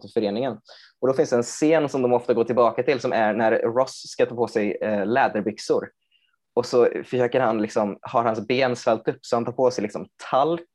och 0.99 1.07
då 1.07 1.13
finns 1.13 1.29
det 1.29 1.35
en 1.35 1.43
scen 1.43 1.89
som 1.89 2.01
de 2.01 2.13
ofta 2.13 2.33
går 2.33 2.43
tillbaka 2.43 2.83
till 2.83 2.99
som 2.99 3.13
är 3.13 3.33
när 3.33 3.51
Ross 3.51 4.03
ska 4.07 4.25
ta 4.25 4.35
på 4.35 4.47
sig 4.47 4.77
eh, 4.81 5.05
läderbyxor 5.05 5.89
och 6.55 6.65
så 6.65 6.87
försöker 7.05 7.39
han 7.39 7.61
liksom, 7.61 7.97
har 8.01 8.23
hans 8.23 8.47
ben 8.47 8.75
svällt 8.75 9.07
upp 9.07 9.19
så 9.21 9.35
han 9.35 9.45
tar 9.45 9.51
på 9.51 9.71
sig 9.71 9.81
liksom 9.81 10.07
talk 10.31 10.69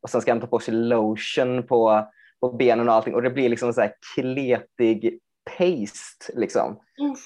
och 0.00 0.10
sen 0.10 0.20
ska 0.20 0.32
han 0.32 0.40
ta 0.40 0.46
på 0.46 0.58
sig 0.58 0.74
lotion 0.74 1.66
på, 1.66 2.08
på 2.40 2.52
benen 2.52 2.88
och 2.88 2.94
allting 2.94 3.14
och 3.14 3.22
det 3.22 3.30
blir 3.30 3.48
liksom 3.48 3.72
så 3.72 3.80
här 3.80 3.94
kletig 4.14 5.20
paste 5.58 6.32
liksom. 6.34 6.80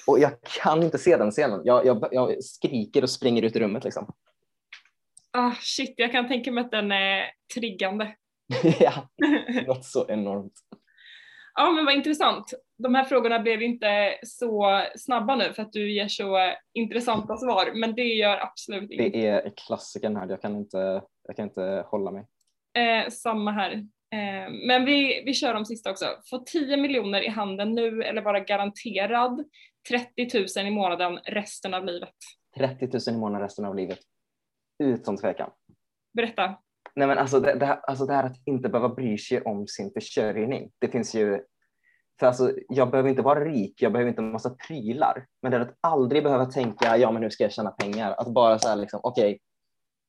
Och 0.07 0.19
jag 0.19 0.31
kan 0.41 0.83
inte 0.83 0.97
se 0.97 1.17
den 1.17 1.31
scenen. 1.31 1.61
Jag, 1.63 1.85
jag, 1.85 2.07
jag 2.11 2.43
skriker 2.43 3.03
och 3.03 3.09
springer 3.09 3.43
ut 3.43 3.55
i 3.55 3.59
rummet 3.59 3.83
liksom. 3.83 4.13
Ah, 5.31 5.51
shit, 5.61 5.93
jag 5.97 6.11
kan 6.11 6.27
tänka 6.27 6.51
mig 6.51 6.63
att 6.63 6.71
den 6.71 6.91
är 6.91 7.31
triggande. 7.55 8.15
ja, 8.79 9.09
något 9.67 9.85
så 9.85 10.05
enormt. 10.09 10.53
Ja 11.55 11.71
men 11.71 11.85
vad 11.85 11.93
intressant. 11.93 12.53
De 12.77 12.95
här 12.95 13.03
frågorna 13.03 13.39
blev 13.39 13.61
inte 13.61 14.19
så 14.23 14.81
snabba 14.95 15.35
nu 15.35 15.53
för 15.53 15.61
att 15.61 15.73
du 15.73 15.91
ger 15.91 16.07
så 16.07 16.53
intressanta 16.73 17.37
svar 17.37 17.71
men 17.75 17.95
det 17.95 18.03
gör 18.03 18.37
absolut 18.37 18.91
inget. 18.91 19.13
Det 19.13 19.27
är 19.27 19.51
klassikern 19.67 20.15
här, 20.15 20.27
jag 20.29 20.41
kan 20.41 20.55
inte, 20.55 21.01
jag 21.27 21.35
kan 21.35 21.45
inte 21.45 21.83
hålla 21.87 22.11
mig. 22.11 22.25
Eh, 22.77 23.09
samma 23.09 23.51
här. 23.51 23.71
Eh, 24.11 24.51
men 24.67 24.85
vi, 24.85 25.23
vi 25.25 25.33
kör 25.33 25.53
de 25.53 25.65
sista 25.65 25.91
också. 25.91 26.05
Få 26.29 26.37
10 26.37 26.77
miljoner 26.77 27.21
i 27.21 27.27
handen 27.27 27.75
nu 27.75 28.03
eller 28.03 28.21
vara 28.21 28.39
garanterad 28.39 29.45
30 29.89 30.57
000 30.57 30.67
i 30.67 30.71
månaden 30.71 31.19
resten 31.23 31.73
av 31.73 31.85
livet. 31.85 32.15
30 32.57 32.89
000 33.11 33.15
i 33.15 33.19
månaden 33.19 33.41
resten 33.41 33.65
av 33.65 33.75
livet. 33.75 33.99
Utan 34.79 35.17
tvekan. 35.17 35.49
Berätta. 36.13 36.57
Nej 36.95 37.07
men 37.07 37.17
alltså 37.17 37.39
det, 37.39 37.53
det, 37.53 37.65
här, 37.65 37.79
alltså 37.83 38.05
det 38.05 38.13
här 38.13 38.23
att 38.23 38.37
inte 38.45 38.69
behöva 38.69 38.95
bry 38.95 39.17
sig 39.17 39.41
om 39.41 39.67
sin 39.67 39.91
försörjning. 39.91 40.71
Det 40.79 40.87
finns 40.87 41.15
ju, 41.15 41.43
för 42.19 42.27
alltså 42.27 42.51
jag 42.69 42.91
behöver 42.91 43.09
inte 43.09 43.21
vara 43.21 43.45
rik, 43.45 43.81
jag 43.81 43.91
behöver 43.91 44.09
inte 44.09 44.21
en 44.21 44.31
massa 44.31 44.49
prylar. 44.49 45.25
Men 45.41 45.51
det 45.51 45.57
är 45.57 45.61
att 45.61 45.77
aldrig 45.81 46.23
behöva 46.23 46.45
tänka, 46.45 46.97
ja 46.97 47.11
men 47.11 47.21
nu 47.21 47.31
ska 47.31 47.43
jag 47.43 47.53
tjäna 47.53 47.71
pengar. 47.71 48.15
Att 48.17 48.33
bara 48.33 48.59
så 48.59 48.69
här 48.69 48.75
liksom, 48.75 48.99
okej, 49.03 49.25
okay, 49.25 49.39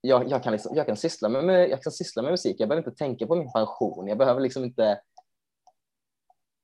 jag, 0.01 0.31
jag, 0.31 0.43
kan 0.43 0.53
liksom, 0.53 0.77
jag, 0.77 0.87
kan 0.87 0.97
syssla 0.97 1.29
med, 1.29 1.71
jag 1.71 1.83
kan 1.83 1.93
syssla 1.93 2.23
med 2.23 2.31
musik, 2.31 2.57
jag 2.59 2.69
behöver 2.69 2.89
inte 2.89 2.99
tänka 2.99 3.27
på 3.27 3.37
min 3.37 3.53
pension, 3.53 4.09
jag 4.09 4.19
behöver 4.19 4.41
liksom 4.41 4.65
inte 4.65 5.01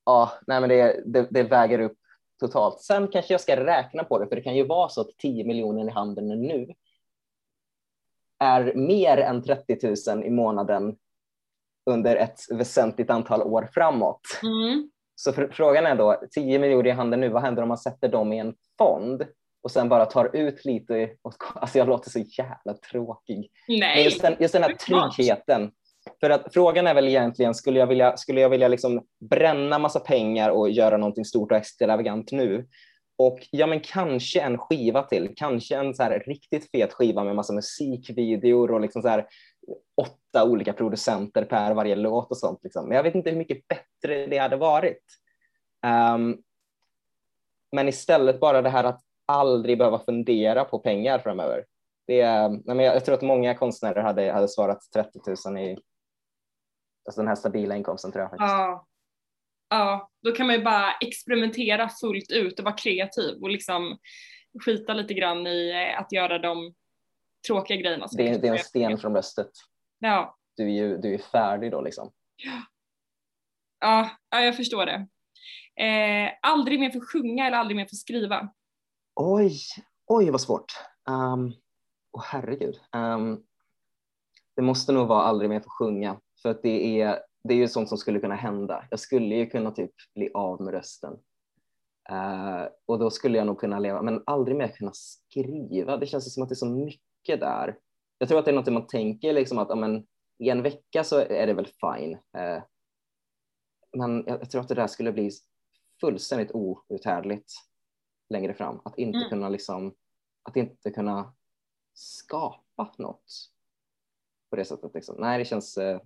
ja, 0.07 0.33
nej 0.47 0.61
men 0.61 0.69
det, 0.69 1.03
det, 1.07 1.29
det, 1.31 1.43
väger 1.43 1.79
upp 1.79 1.99
totalt. 2.41 2.81
Sen 2.81 3.09
kanske 3.09 3.35
jag 3.35 3.41
ska 3.41 3.65
räkna 3.65 4.05
på 4.05 4.19
det, 4.19 4.29
för 4.29 4.37
det 4.37 4.43
kan 4.43 4.57
ju 4.57 4.67
vara 4.67 4.89
så 4.89 5.01
att 5.01 5.19
10 5.19 5.45
miljoner 5.45 5.89
i 5.89 5.91
handen 5.91 6.29
nu 6.29 6.75
är 8.39 8.75
mer 8.75 9.19
än 9.19 9.43
30 9.43 9.79
000 10.15 10.25
i 10.25 10.31
månaden 10.31 10.97
under 11.91 12.17
ett 12.17 12.41
väsentligt 12.51 13.11
antal 13.11 13.43
år 13.43 13.69
framåt. 13.75 14.21
Mm. 14.43 14.91
Så 15.15 15.33
frågan 15.33 15.87
är 15.87 15.97
då, 15.97 16.23
10 16.31 16.59
miljoner 16.59 16.87
i 16.87 16.91
handen 16.91 17.21
nu, 17.21 17.29
vad 17.29 17.43
händer 17.43 17.63
om 17.63 17.69
man 17.69 17.79
sätter 17.79 18.09
dem 18.09 18.33
i 18.33 18.39
en 18.39 18.55
fond 18.79 19.27
och 19.63 19.71
sen 19.71 19.89
bara 19.89 20.07
tar 20.07 20.37
ut 20.37 20.65
lite, 20.65 21.11
alltså 21.55 21.79
jag 21.79 21.89
låter 21.89 22.11
så 22.11 22.19
jävla 22.19 22.75
tråkig. 22.91 23.51
Nej. 23.69 23.97
Men 23.97 24.05
just 24.05 24.23
den, 24.23 24.37
just 24.39 24.53
den 24.53 24.63
här 24.63 24.73
tryggheten. 24.75 25.71
För 26.21 26.31
att 26.31 26.55
frågan 26.55 26.87
är 26.87 26.95
väl 26.95 27.09
egentligen, 27.09 27.55
skulle 27.55 27.79
jag 27.79 27.87
vilja, 27.87 28.17
skulle 28.17 28.41
jag 28.41 28.49
vilja 28.49 28.69
liksom 28.69 29.07
bränna 29.31 29.79
massa 29.79 30.01
pengar 30.01 30.51
och 30.51 30.71
göra 30.71 30.97
någonting 30.97 31.25
stort 31.25 31.53
och 31.53 31.59
extravagant 31.59 32.33
nu? 32.33 32.67
Och 33.19 33.39
ja, 33.51 33.67
men 33.67 33.81
kanske 33.81 34.41
en 34.41 34.59
skiva 34.59 35.03
till, 35.03 35.35
kanske 35.37 35.77
en 35.77 35.95
så 35.95 36.03
här 36.03 36.23
riktigt 36.27 36.71
fet 36.71 36.93
skiva 36.93 37.25
med 37.25 37.37
massa 37.37 37.53
musikvideor 37.53 38.73
och 38.73 38.81
liksom 38.81 39.03
så 39.03 39.09
här 39.09 39.27
åtta 39.97 40.45
olika 40.45 40.73
producenter 40.73 41.45
per 41.45 41.75
varje 41.75 41.97
låt 41.97 42.31
och 42.31 42.39
sånt. 42.39 42.61
Liksom. 42.63 42.89
Men 42.89 42.97
jag 42.97 43.03
vet 43.03 43.15
inte 43.15 43.31
hur 43.31 43.39
mycket 43.39 43.69
bättre 43.69 44.27
det 44.27 44.39
hade 44.39 44.57
varit. 44.57 45.03
Um, 46.15 46.43
men 47.73 47.89
istället 47.89 48.41
bara 48.41 48.63
det 48.63 48.71
här 48.71 48.85
att 48.85 49.01
aldrig 49.27 49.79
behöva 49.79 49.99
fundera 49.99 50.65
på 50.65 50.79
pengar 50.79 51.19
framöver. 51.19 51.65
Det 52.07 52.49
nej, 52.49 52.63
men 52.65 52.79
jag, 52.79 52.95
jag 52.97 53.05
tror 53.05 53.15
att 53.15 53.23
många 53.23 53.55
konstnärer 53.55 54.03
hade, 54.03 54.33
hade 54.33 54.49
svarat 54.49 54.79
30 54.95 55.19
000 55.47 55.59
i 55.59 55.79
alltså 57.07 57.21
den 57.21 57.29
här 57.29 57.35
stabila 57.35 57.77
inkomsten 57.77 58.13
tror 58.13 58.23
jag. 58.23 58.31
Faktiskt. 58.31 58.51
Ja 58.51 58.87
ja, 59.69 60.11
då 60.23 60.33
kan 60.33 60.47
man 60.47 60.57
ju 60.57 60.65
bara 60.65 60.93
experimentera 60.93 61.89
fullt 61.89 62.31
ut 62.31 62.59
och 62.59 62.65
vara 62.65 62.77
kreativ 62.77 63.43
och 63.43 63.51
liksom 63.51 63.99
skita 64.65 64.95
lite 64.95 65.15
grann 65.15 65.47
i 65.47 65.71
eh, 65.71 66.01
att 66.01 66.13
göra 66.13 66.39
de 66.39 66.75
tråkiga 67.47 67.77
grejerna. 67.77 68.07
Det 68.17 68.29
är, 68.29 68.39
det 68.39 68.49
är 68.49 68.53
en 68.53 68.59
sten 68.59 68.99
från 68.99 69.13
bröstet. 69.13 69.51
Ja. 69.99 70.37
Du 70.57 70.65
är 70.65 70.75
ju 70.75 70.99
du 70.99 71.15
är 71.15 71.19
färdig 71.19 71.71
då 71.71 71.81
liksom. 71.81 72.13
Ja, 72.37 72.63
ja, 73.81 74.11
ja 74.31 74.41
jag 74.41 74.57
förstår 74.57 74.87
det. 74.87 75.07
Eh, 75.85 76.33
aldrig 76.43 76.81
mer 76.81 76.91
få 76.91 77.01
sjunga 77.01 77.47
eller 77.47 77.57
aldrig 77.57 77.77
mer 77.77 77.87
få 77.87 77.97
skriva? 77.97 78.49
Oj, 79.15 79.59
oj 80.07 80.31
vad 80.31 80.41
svårt. 80.41 80.73
Um, 81.09 81.55
oh, 82.13 82.23
herregud. 82.25 82.81
Um, 82.93 83.43
det 84.57 84.63
måste 84.63 84.93
nog 84.93 85.09
vara 85.09 85.23
aldrig 85.23 85.51
mer 85.51 85.61
få 85.61 85.71
sjunga 85.71 86.21
för 86.43 86.49
att 86.49 86.63
det 86.63 87.01
är, 87.01 87.21
det 87.47 87.55
är 87.55 87.59
ju 87.59 87.69
sånt 87.69 87.89
som 87.89 87.99
skulle 87.99 88.21
kunna 88.21 88.35
hända. 88.35 88.85
Jag 88.91 89.01
skulle 89.01 89.35
ju 89.35 89.47
kunna 89.47 89.71
typ 89.71 89.93
bli 90.15 90.31
av 90.35 90.63
med 90.63 90.75
rösten 90.75 91.13
uh, 92.13 92.69
och 92.87 92.99
då 92.99 93.11
skulle 93.11 93.39
jag 93.39 93.47
nog 93.47 93.61
kunna 93.61 93.79
leva, 93.79 94.03
men 94.03 94.23
aldrig 94.27 94.57
mer 94.57 94.69
kunna 94.69 94.93
skriva. 94.95 95.97
Det 95.97 96.07
känns 96.07 96.35
som 96.35 96.43
att 96.43 96.49
det 96.49 96.53
är 96.53 96.57
så 96.57 96.71
mycket 96.71 97.41
där. 97.41 97.79
Jag 98.19 98.29
tror 98.29 98.39
att 98.39 98.45
det 98.45 98.51
är 98.51 98.55
något 98.55 98.73
man 98.73 98.87
tänker 98.87 99.33
liksom 99.33 99.59
att 99.59 99.71
amen, 99.71 100.07
i 100.39 100.51
en 100.51 100.63
vecka 100.63 101.05
så 101.05 101.19
är 101.19 101.47
det 101.47 101.55
väl 101.55 101.67
fine. 101.67 102.13
Uh, 102.13 102.63
men 103.97 104.25
jag, 104.27 104.41
jag 104.41 104.51
tror 104.51 104.61
att 104.61 104.69
det 104.69 104.75
där 104.75 104.87
skulle 104.87 105.13
bli 105.13 105.31
fullständigt 106.01 106.51
outhärdligt 106.55 107.53
längre 108.29 108.55
fram. 108.55 108.81
Att 108.85 108.99
inte 108.99 109.19
mm. 109.19 109.29
kunna 109.29 109.49
liksom, 109.49 109.95
att 110.43 110.57
inte 110.57 110.91
kunna 110.91 111.35
skapa 111.95 112.95
något 112.99 113.33
på 114.51 114.57
det 114.57 114.65
sättet. 114.65 114.95
Liksom. 114.95 115.17
Nej, 115.19 115.39
det 115.39 115.45
känns 115.45 115.79
eh, 115.79 116.01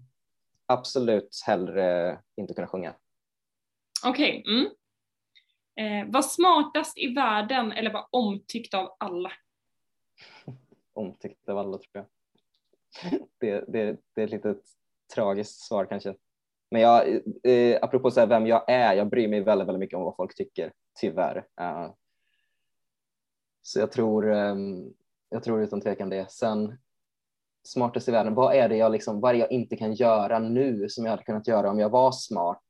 absolut 0.70 1.42
hellre 1.46 2.18
inte 2.36 2.54
kunna 2.54 2.66
sjunga. 2.66 2.94
Okej. 4.04 4.40
Okay. 4.40 4.54
Mm. 4.54 4.70
Eh, 5.80 6.12
var 6.12 6.22
smartast 6.22 6.98
i 6.98 7.14
världen 7.14 7.72
eller 7.72 7.92
var 7.92 8.06
omtyckt 8.10 8.74
av 8.74 8.96
alla? 8.98 9.32
omtyckt 10.92 11.48
av 11.48 11.58
alla 11.58 11.78
tror 11.78 11.90
jag. 11.92 12.06
Det, 13.38 13.64
det, 13.68 13.96
det 14.14 14.22
är 14.22 14.24
ett 14.24 14.30
litet 14.30 14.62
tragiskt 15.14 15.60
svar 15.60 15.86
kanske. 15.86 16.14
Men 16.70 16.82
jag, 16.82 17.20
eh, 17.42 17.78
apropå 17.82 18.10
så 18.10 18.26
vem 18.26 18.46
jag 18.46 18.70
är, 18.70 18.94
jag 18.94 19.10
bryr 19.10 19.28
mig 19.28 19.40
väldigt, 19.40 19.68
väldigt 19.68 19.80
mycket 19.80 19.96
om 19.96 20.04
vad 20.04 20.16
folk 20.16 20.34
tycker, 20.34 20.72
tyvärr. 21.00 21.36
Uh, 21.60 21.92
så 23.62 23.80
jag 23.80 23.92
tror, 23.92 24.30
um, 24.30 24.94
jag 25.28 25.42
tror 25.42 25.62
utan 25.62 25.80
tvekan 25.80 26.08
det. 26.08 26.30
Sen 26.30 26.78
smartast 27.62 28.08
i 28.08 28.12
världen, 28.12 28.34
vad 28.34 28.54
är 28.54 28.68
det 28.68 28.76
jag, 28.76 28.92
liksom, 28.92 29.20
vad 29.20 29.36
jag 29.36 29.52
inte 29.52 29.76
kan 29.76 29.94
göra 29.94 30.38
nu 30.38 30.88
som 30.88 31.04
jag 31.04 31.10
hade 31.10 31.22
kunnat 31.22 31.48
göra 31.48 31.70
om 31.70 31.78
jag 31.78 31.90
var 31.90 32.12
smart? 32.12 32.62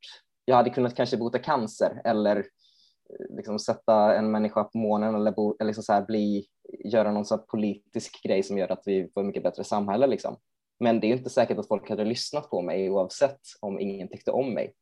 Jag 0.44 0.56
hade 0.56 0.70
kunnat 0.70 0.96
kanske 0.96 1.16
bota 1.16 1.38
cancer 1.38 2.02
eller 2.04 2.36
eh, 2.36 3.36
liksom 3.36 3.58
sätta 3.58 4.14
en 4.14 4.30
människa 4.30 4.64
på 4.64 4.78
månen 4.78 5.14
eller, 5.14 5.32
bo, 5.32 5.56
eller 5.60 5.66
liksom 5.66 5.84
så 5.84 5.92
här 5.92 6.02
bli, 6.02 6.46
göra 6.84 7.12
någon 7.12 7.24
sån 7.24 7.46
politisk 7.48 8.22
grej 8.22 8.42
som 8.42 8.58
gör 8.58 8.72
att 8.72 8.82
vi 8.86 9.10
får 9.14 9.20
ett 9.20 9.26
mycket 9.26 9.42
bättre 9.42 9.64
samhälle. 9.64 10.06
Liksom. 10.06 10.36
Men 10.80 11.00
det 11.00 11.06
är 11.06 11.16
inte 11.16 11.30
säkert 11.30 11.58
att 11.58 11.68
folk 11.68 11.90
hade 11.90 12.04
lyssnat 12.04 12.50
på 12.50 12.62
mig 12.62 12.90
oavsett 12.90 13.40
om 13.60 13.80
ingen 13.80 14.08
tyckte 14.08 14.30
om 14.30 14.54
mig. 14.54 14.74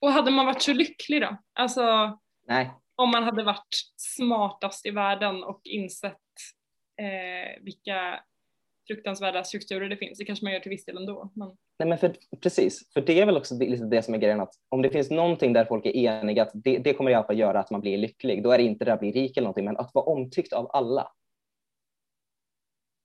Och 0.00 0.12
hade 0.12 0.30
man 0.30 0.46
varit 0.46 0.62
så 0.62 0.72
lycklig 0.72 1.22
då? 1.22 1.36
Alltså, 1.52 1.82
Nej. 2.46 2.70
Om 2.94 3.10
man 3.10 3.24
hade 3.24 3.42
varit 3.42 3.74
smartast 3.96 4.86
i 4.86 4.90
världen 4.90 5.44
och 5.44 5.60
insett 5.64 6.16
eh, 7.00 7.62
vilka 7.62 8.20
fruktansvärda 8.94 9.44
strukturer 9.44 9.88
det 9.88 9.96
finns. 9.96 10.18
Det 10.18 10.24
kanske 10.24 10.44
man 10.44 10.52
gör 10.52 10.60
till 10.60 10.70
viss 10.70 10.84
del 10.84 10.96
ändå. 10.96 11.30
Men... 11.34 11.48
Nej, 11.78 11.88
men 11.88 11.98
för, 11.98 12.14
precis, 12.40 12.92
för 12.92 13.00
det 13.00 13.20
är 13.20 13.26
väl 13.26 13.36
också 13.36 13.54
det, 13.54 13.90
det 13.90 14.02
som 14.02 14.14
är 14.14 14.18
grejen 14.18 14.40
att 14.40 14.54
om 14.68 14.82
det 14.82 14.90
finns 14.90 15.10
någonting 15.10 15.52
där 15.52 15.64
folk 15.64 15.86
är 15.86 15.96
eniga 15.96 16.42
att 16.42 16.50
det, 16.54 16.78
det 16.78 16.94
kommer 16.94 17.10
i 17.10 17.14
alla 17.14 17.26
fall 17.26 17.38
göra 17.38 17.60
att 17.60 17.70
man 17.70 17.80
blir 17.80 17.98
lycklig, 17.98 18.42
då 18.42 18.50
är 18.50 18.58
det 18.58 18.64
inte 18.64 18.84
det 18.84 18.92
att 18.92 19.00
bli 19.00 19.12
rik 19.12 19.36
eller 19.36 19.44
någonting, 19.44 19.64
men 19.64 19.76
att 19.76 19.94
vara 19.94 20.04
omtyckt 20.04 20.52
av 20.52 20.70
alla 20.72 21.12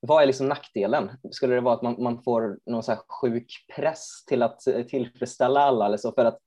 vad 0.07 0.23
är 0.23 0.27
liksom 0.27 0.47
nackdelen? 0.47 1.11
Skulle 1.31 1.55
det 1.55 1.61
vara 1.61 1.73
att 1.73 1.81
man, 1.81 2.03
man 2.03 2.23
får 2.23 2.59
någon 2.65 2.83
så 2.83 2.95
sjuk 3.21 3.65
press 3.75 4.25
till 4.25 4.43
att 4.43 4.67
eh, 4.67 4.83
tillfredsställa 4.83 5.59
alla 5.59 5.85
eller 5.85 5.97
så? 5.97 6.11
För 6.11 6.25
att 6.25 6.39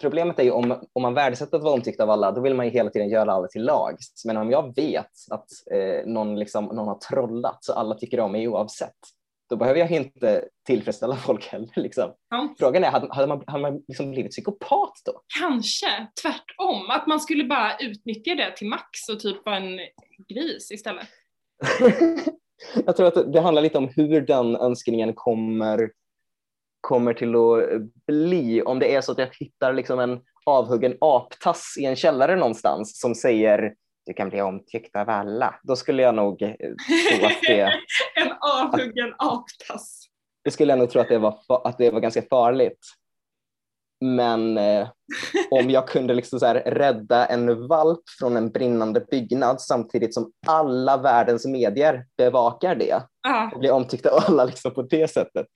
problemet 0.00 0.38
är 0.38 0.42
ju 0.42 0.50
om, 0.50 0.86
om 0.92 1.02
man 1.02 1.14
värdesätter 1.14 1.56
att 1.56 1.62
vara 1.62 1.74
omtyckt 1.74 2.00
av 2.00 2.10
alla, 2.10 2.32
då 2.32 2.40
vill 2.40 2.54
man 2.54 2.66
ju 2.66 2.72
hela 2.72 2.90
tiden 2.90 3.08
göra 3.08 3.32
alla 3.32 3.48
till 3.48 3.64
lags. 3.64 4.24
Men 4.24 4.36
om 4.36 4.50
jag 4.50 4.76
vet 4.76 5.10
att 5.30 5.48
eh, 5.72 6.06
någon, 6.06 6.38
liksom, 6.38 6.64
någon 6.64 6.88
har 6.88 6.98
trollat 6.98 7.64
så 7.64 7.72
alla 7.72 7.94
tycker 7.94 8.20
om 8.20 8.32
mig 8.32 8.48
oavsett, 8.48 8.96
då 9.48 9.56
behöver 9.56 9.80
jag 9.80 9.90
inte 9.90 10.44
tillfredsställa 10.66 11.16
folk 11.16 11.46
heller. 11.46 11.70
Liksom. 11.76 12.12
Ja. 12.30 12.54
Frågan 12.58 12.84
är, 12.84 12.90
hade, 12.90 13.14
hade 13.14 13.26
man, 13.26 13.44
hade 13.46 13.62
man 13.62 13.82
liksom 13.88 14.10
blivit 14.10 14.32
psykopat 14.32 14.92
då? 15.04 15.22
Kanske, 15.38 16.06
tvärtom. 16.22 16.90
Att 16.90 17.06
man 17.06 17.20
skulle 17.20 17.44
bara 17.44 17.76
utnyttja 17.78 18.34
det 18.34 18.56
till 18.56 18.68
max 18.68 19.08
och 19.12 19.20
typ 19.20 19.46
vara 19.46 19.56
en 19.56 19.78
gris 20.28 20.70
istället. 20.70 21.06
jag 22.86 22.96
tror 22.96 23.06
att 23.06 23.32
det 23.32 23.40
handlar 23.40 23.62
lite 23.62 23.78
om 23.78 23.88
hur 23.96 24.20
den 24.20 24.56
önskningen 24.56 25.14
kommer, 25.14 25.90
kommer 26.86 27.14
till 27.14 27.34
att 27.36 27.82
bli. 28.06 28.62
Om 28.62 28.78
det 28.78 28.94
är 28.94 29.00
så 29.00 29.12
att 29.12 29.18
jag 29.18 29.28
hittar 29.40 29.72
liksom 29.72 29.98
en 29.98 30.20
avhuggen 30.44 30.96
aptass 31.00 31.74
i 31.78 31.84
en 31.84 31.96
källare 31.96 32.36
någonstans 32.36 33.00
som 33.00 33.14
säger 33.14 33.74
du 34.06 34.12
kan 34.12 34.28
bli 34.28 34.42
omtyckt 34.42 34.96
av 34.96 35.10
alla, 35.10 35.54
då 35.62 35.76
skulle 35.76 36.02
jag 36.02 36.14
nog 36.14 36.38
tro 36.38 37.26
att 37.26 37.40
det... 37.42 37.60
en 38.14 38.32
avhuggen 38.40 39.14
aptass. 39.18 40.06
Det 40.44 40.50
skulle 40.50 40.72
jag 40.72 40.78
nog 40.78 40.90
tro 40.90 41.00
att 41.00 41.08
det 41.08 41.18
var, 41.18 41.38
att 41.64 41.78
det 41.78 41.90
var 41.90 42.00
ganska 42.00 42.22
farligt. 42.22 42.78
Men 44.00 44.58
eh, 44.58 44.88
om 45.50 45.70
jag 45.70 45.88
kunde 45.88 46.14
liksom 46.14 46.40
så 46.40 46.46
här 46.46 46.54
rädda 46.54 47.26
en 47.26 47.68
valp 47.68 48.02
från 48.18 48.36
en 48.36 48.50
brinnande 48.50 49.00
byggnad 49.00 49.60
samtidigt 49.60 50.14
som 50.14 50.32
alla 50.46 50.96
världens 50.96 51.46
medier 51.46 52.06
bevakar 52.16 52.74
det 52.74 53.02
ah. 53.28 53.50
och 53.54 53.60
blir 53.60 53.72
omtyckta 53.72 54.10
av 54.10 54.22
alla 54.26 54.44
liksom 54.44 54.74
på 54.74 54.82
det 54.82 55.10
sättet, 55.10 55.46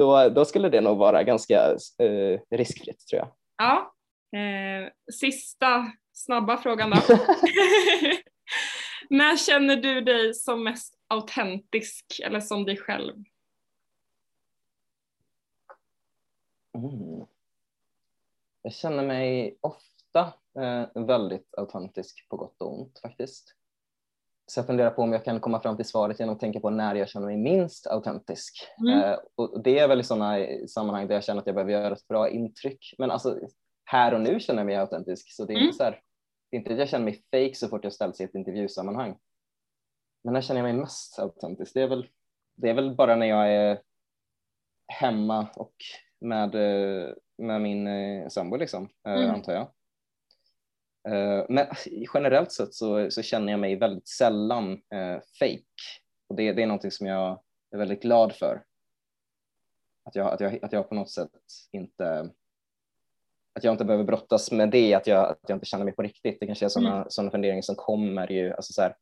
då, 0.00 0.28
då 0.28 0.44
skulle 0.44 0.68
det 0.68 0.80
nog 0.80 0.98
vara 0.98 1.22
ganska 1.22 1.76
eh, 1.98 2.40
riskfritt 2.50 3.06
tror 3.06 3.18
jag. 3.18 3.32
Ja. 3.56 3.94
Eh, 4.38 4.92
sista 5.12 5.92
snabba 6.12 6.56
frågan 6.56 6.90
då. 6.90 6.96
När 9.10 9.36
känner 9.36 9.76
du 9.76 10.00
dig 10.00 10.34
som 10.34 10.64
mest 10.64 10.94
autentisk 11.08 12.20
eller 12.24 12.40
som 12.40 12.64
dig 12.64 12.76
själv? 12.76 13.14
Mm. 16.74 17.26
Jag 18.62 18.72
känner 18.72 19.06
mig 19.06 19.58
ofta 19.60 20.34
eh, 20.58 21.02
väldigt 21.06 21.54
autentisk 21.56 22.26
på 22.28 22.36
gott 22.36 22.62
och 22.62 22.80
ont 22.80 22.98
faktiskt. 23.02 23.54
Så 24.50 24.58
jag 24.60 24.66
funderar 24.66 24.90
på 24.90 25.02
om 25.02 25.12
jag 25.12 25.24
kan 25.24 25.40
komma 25.40 25.60
fram 25.60 25.76
till 25.76 25.84
svaret 25.86 26.20
genom 26.20 26.34
att 26.34 26.40
tänka 26.40 26.60
på 26.60 26.70
när 26.70 26.94
jag 26.94 27.08
känner 27.08 27.26
mig 27.26 27.36
minst 27.36 27.86
autentisk. 27.86 28.54
Mm. 28.80 29.00
Eh, 29.00 29.18
och 29.34 29.62
det 29.62 29.78
är 29.78 29.88
väl 29.88 30.00
i 30.00 30.04
sådana 30.04 30.36
sammanhang 30.68 31.06
där 31.08 31.14
jag 31.14 31.24
känner 31.24 31.40
att 31.40 31.46
jag 31.46 31.54
behöver 31.54 31.72
göra 31.72 31.92
ett 31.94 32.08
bra 32.08 32.28
intryck. 32.30 32.94
Men 32.98 33.10
alltså 33.10 33.38
här 33.84 34.14
och 34.14 34.20
nu 34.20 34.40
känner 34.40 34.60
jag 34.60 34.66
mig 34.66 34.76
autentisk 34.76 35.32
så 35.32 35.44
det 35.44 35.52
är 35.52 35.54
Mm. 35.56 35.64
inte 35.66 35.76
så 35.76 35.84
här, 35.84 36.00
det 36.50 36.56
är 36.56 36.58
inte 36.58 36.72
att 36.72 36.78
jag 36.78 36.88
känner 36.88 37.04
mig 37.04 37.14
fake 37.30 37.54
så 37.54 37.68
fort 37.68 37.84
jag 37.84 37.92
ställs 37.92 38.20
i 38.20 38.24
ett 38.24 38.34
intervjusammanhang. 38.34 39.16
Men 40.24 40.34
när 40.34 40.40
känner 40.40 40.60
jag 40.60 40.64
mig 40.74 40.80
mest 40.80 41.18
autentisk? 41.18 41.74
Det 41.74 41.82
är 41.82 41.88
väl, 41.88 42.08
det 42.56 42.70
är 42.70 42.74
väl 42.74 42.94
bara 42.94 43.16
när 43.16 43.26
jag 43.26 43.52
är 43.54 43.80
hemma 44.88 45.46
och 45.56 45.74
med, 46.20 46.54
eh, 46.54 47.08
med 47.38 47.60
min 47.60 47.86
eh, 47.86 48.28
sambo 48.28 48.56
liksom, 48.56 48.88
Mm. 49.08 49.30
antar 49.30 49.52
jag. 49.52 49.68
Eh, 51.08 51.44
Men 51.48 51.66
generellt 52.14 52.52
sett 52.52 52.74
så, 52.74 53.10
så 53.10 53.22
känner 53.22 53.52
jag 53.52 53.60
mig 53.60 53.76
väldigt 53.76 54.08
sällan 54.08 54.72
eh, 54.72 55.20
fake. 55.38 55.64
Och 56.28 56.36
det, 56.36 56.52
det 56.52 56.62
är 56.62 56.66
någonting 56.66 56.90
som 56.90 57.06
jag 57.06 57.40
är 57.72 57.78
väldigt 57.78 58.02
glad 58.02 58.32
för. 58.32 58.62
Att 60.04 60.14
jag, 60.14 60.32
att 60.32 60.40
jag, 60.40 60.64
att 60.64 60.72
jag 60.72 60.88
på 60.88 60.94
något 60.94 61.10
sätt 61.10 61.30
inte 61.72 62.30
att 63.54 63.64
jag 63.64 63.74
inte 63.74 63.84
behöver 63.84 64.04
brottas 64.04 64.52
med 64.52 64.70
det, 64.70 64.94
att 64.94 65.06
jag, 65.06 65.30
att 65.30 65.38
jag 65.48 65.56
inte 65.56 65.66
känner 65.66 65.84
mig 65.84 65.94
på 65.94 66.02
riktigt. 66.02 66.40
Det 66.40 66.46
kanske 66.46 66.64
är 66.64 66.68
sådana 66.68 67.06
såna 67.08 67.30
funderingar 67.30 67.62
som 67.62 67.74
kommer 67.74 68.32
ju, 68.32 68.52
alltså 68.52 68.72
så 68.72 68.82
här, 68.82 68.96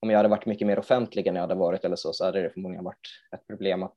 om 0.00 0.10
jag 0.10 0.16
hade 0.16 0.28
varit 0.28 0.46
mycket 0.46 0.66
mer 0.66 0.78
offentlig 0.78 1.26
än 1.26 1.34
jag 1.34 1.42
hade 1.42 1.54
varit 1.54 1.84
eller 1.84 1.96
så, 1.96 2.12
så 2.12 2.24
hade 2.24 2.42
det 2.42 2.50
förmodligen 2.50 2.84
varit 2.84 3.08
ett 3.34 3.46
problem 3.46 3.82
att 3.82 3.96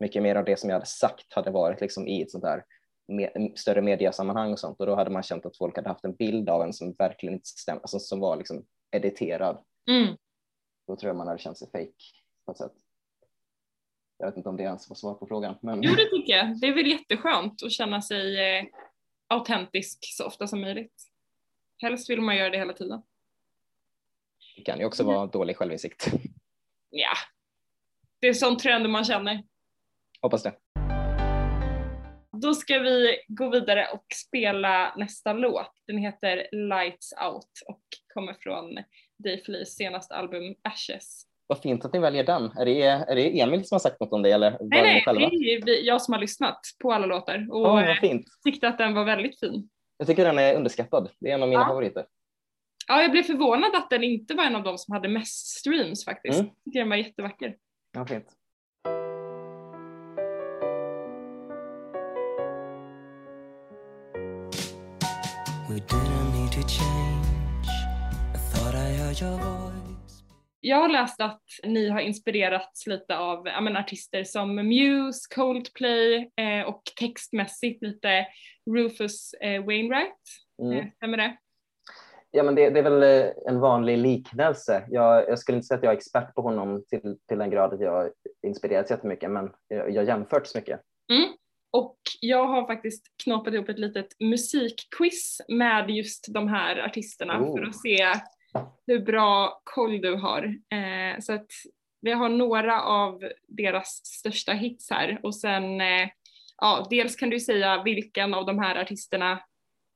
mycket 0.00 0.22
mer 0.22 0.36
av 0.36 0.44
det 0.44 0.58
som 0.58 0.70
jag 0.70 0.74
hade 0.74 0.86
sagt 0.86 1.32
hade 1.32 1.50
varit 1.50 1.80
liksom 1.80 2.08
i 2.08 2.22
ett 2.22 2.30
sånt 2.30 2.44
där 2.44 2.64
me- 3.08 3.56
större 3.56 3.82
mediasammanhang 3.82 4.52
och 4.52 4.58
sånt 4.58 4.80
och 4.80 4.86
då 4.86 4.94
hade 4.94 5.10
man 5.10 5.22
känt 5.22 5.46
att 5.46 5.56
folk 5.56 5.76
hade 5.76 5.88
haft 5.88 6.04
en 6.04 6.14
bild 6.14 6.48
av 6.48 6.62
en 6.62 6.72
som 6.72 6.92
verkligen 6.98 7.34
inte 7.34 7.46
stämmer, 7.48 7.80
alltså 7.80 7.98
som 7.98 8.20
var 8.20 8.36
liksom 8.36 8.64
editerad. 8.90 9.64
Mm. 9.90 10.16
Då 10.86 10.96
tror 10.96 11.08
jag 11.08 11.16
man 11.16 11.26
hade 11.26 11.38
känt 11.38 11.58
sig 11.58 11.70
fake 11.70 11.92
på 12.44 12.52
ett 12.52 12.58
sätt. 12.58 12.72
Jag 14.18 14.26
vet 14.26 14.36
inte 14.36 14.48
om 14.48 14.56
det 14.56 14.62
ens 14.62 14.88
var 14.88 14.96
svar 14.96 15.14
på 15.14 15.26
frågan, 15.26 15.58
men 15.62 15.82
Jo, 15.82 15.90
det 15.94 16.10
tycker 16.10 16.32
jag. 16.32 16.60
Det 16.60 16.66
är 16.66 16.74
väl 16.74 16.86
jätteskönt 16.86 17.62
att 17.62 17.72
känna 17.72 18.02
sig 18.02 18.56
eh, 18.58 18.64
autentisk 19.28 19.98
så 20.16 20.26
ofta 20.26 20.46
som 20.46 20.60
möjligt. 20.60 21.02
Helst 21.82 22.10
vill 22.10 22.20
man 22.20 22.36
göra 22.36 22.50
det 22.50 22.58
hela 22.58 22.72
tiden. 22.72 23.02
det 24.56 24.62
kan 24.62 24.78
ju 24.78 24.84
också 24.84 25.04
vara 25.04 25.26
dålig 25.26 25.56
självinsikt. 25.56 26.06
Ja, 26.90 27.12
det 28.18 28.28
är 28.28 28.34
sånt 28.34 28.58
trend 28.58 28.88
man 28.88 29.04
känner. 29.04 29.42
Hoppas 30.20 30.42
det. 30.42 30.54
Då 32.42 32.54
ska 32.54 32.78
vi 32.78 33.16
gå 33.28 33.50
vidare 33.50 33.86
och 33.92 34.04
spela 34.14 34.94
nästa 34.96 35.32
låt. 35.32 35.72
Den 35.86 35.98
heter 35.98 36.48
Lights 36.52 37.12
Out 37.12 37.50
och 37.66 37.82
kommer 38.14 38.34
från 38.40 38.74
Dave 39.24 39.40
Lees 39.46 39.74
senaste 39.76 40.14
album 40.14 40.54
Ashes. 40.62 41.22
Vad 41.46 41.60
fint 41.62 41.84
att 41.84 41.92
ni 41.92 41.98
väljer 41.98 42.24
den. 42.24 42.44
Är 42.58 42.64
det, 42.64 42.82
är 42.82 43.14
det 43.14 43.40
Emil 43.40 43.64
som 43.64 43.74
har 43.74 43.80
sagt 43.80 44.00
något 44.00 44.12
om 44.12 44.22
det 44.22 44.30
eller 44.30 44.50
Nej, 44.50 44.58
ni 44.60 44.80
nej, 44.82 45.02
själva? 45.04 45.28
det 45.64 45.70
är 45.80 45.84
jag 45.84 46.02
som 46.02 46.14
har 46.14 46.20
lyssnat 46.20 46.60
på 46.82 46.92
alla 46.92 47.06
låtar 47.06 47.46
och 47.50 47.60
vad 47.60 47.98
fint. 47.98 48.26
tyckte 48.44 48.68
att 48.68 48.78
den 48.78 48.94
var 48.94 49.04
väldigt 49.04 49.40
fin. 49.40 49.68
Jag 49.98 50.06
tycker 50.08 50.24
den 50.24 50.38
är 50.38 50.54
underskattad. 50.56 51.10
Det 51.20 51.30
är 51.30 51.34
en 51.34 51.42
av 51.42 51.48
mina 51.48 51.60
Ja. 51.60 51.66
favoriter. 51.68 52.06
Ja, 52.88 53.02
jag 53.02 53.10
blev 53.10 53.22
förvånad 53.22 53.70
att 53.74 53.90
den 53.90 54.04
inte 54.04 54.34
var 54.34 54.44
en 54.44 54.56
av 54.56 54.62
de 54.62 54.78
som 54.78 54.94
hade 54.94 55.08
mest 55.08 55.46
streams 55.46 56.04
faktiskt. 56.04 56.38
Mm. 56.40 56.50
Jag 56.54 56.64
tycker 56.64 56.78
den 56.80 56.88
var 56.88 56.96
jättevacker. 56.96 57.56
Ja, 57.92 58.06
fint. 58.06 58.26
Jag 70.60 70.76
har 70.76 70.88
läst 70.88 71.20
att 71.20 71.42
ni 71.64 71.88
har 71.88 72.00
inspirerats 72.00 72.86
lite 72.86 73.18
av 73.18 73.46
ja, 73.46 73.60
men, 73.60 73.76
artister 73.76 74.24
som 74.24 74.54
Muse, 74.54 75.34
Coldplay 75.34 76.30
eh, 76.36 76.66
och 76.66 76.82
textmässigt 77.00 77.82
lite 77.82 78.26
Rufus 78.70 79.34
eh, 79.34 79.64
Wainwright. 79.64 80.22
Mm. 80.62 80.78
Eh, 80.78 80.84
stämmer 80.96 81.16
det? 81.16 81.36
Ja, 82.30 82.42
men 82.42 82.54
det, 82.54 82.70
det 82.70 82.78
är 82.78 82.82
väl 82.82 83.02
eh, 83.02 83.32
en 83.46 83.60
vanlig 83.60 83.98
liknelse. 83.98 84.84
Jag, 84.88 85.28
jag 85.28 85.38
skulle 85.38 85.56
inte 85.56 85.66
säga 85.66 85.78
att 85.78 85.84
jag 85.84 85.92
är 85.92 85.96
expert 85.96 86.34
på 86.34 86.42
honom 86.42 86.84
till, 86.88 87.16
till 87.28 87.38
den 87.38 87.50
grad 87.50 87.74
att 87.74 87.80
jag 87.80 88.10
inspirerats 88.46 88.90
jättemycket, 88.90 89.30
men 89.30 89.50
jag, 89.68 89.90
jag 89.90 90.02
har 90.02 90.08
jämfört 90.08 90.46
så 90.46 90.58
mycket. 90.58 90.80
Mm. 91.12 91.28
Och 91.70 91.98
jag 92.20 92.46
har 92.46 92.66
faktiskt 92.66 93.06
knåpat 93.24 93.54
ihop 93.54 93.68
ett 93.68 93.78
litet 93.78 94.20
musikquiz 94.20 95.40
med 95.48 95.90
just 95.90 96.26
de 96.34 96.48
här 96.48 96.78
artisterna 96.78 97.40
Oh. 97.40 97.56
för 97.56 97.64
att 97.64 97.76
se 97.80 98.06
hur 98.86 98.98
bra 98.98 99.60
koll 99.64 100.00
du 100.00 100.14
har. 100.14 100.44
Eh, 100.44 101.20
så 101.20 101.32
att 101.32 101.50
vi 102.00 102.12
har 102.12 102.28
några 102.28 102.82
av 102.82 103.22
deras 103.48 104.00
största 104.06 104.52
hits 104.52 104.90
här 104.90 105.20
och 105.22 105.36
sen 105.36 105.80
eh, 105.80 106.08
ja, 106.56 106.86
dels 106.90 107.16
kan 107.16 107.30
du 107.30 107.40
säga 107.40 107.82
vilken 107.82 108.34
av 108.34 108.46
de 108.46 108.58
här 108.58 108.76
artisterna 108.76 109.40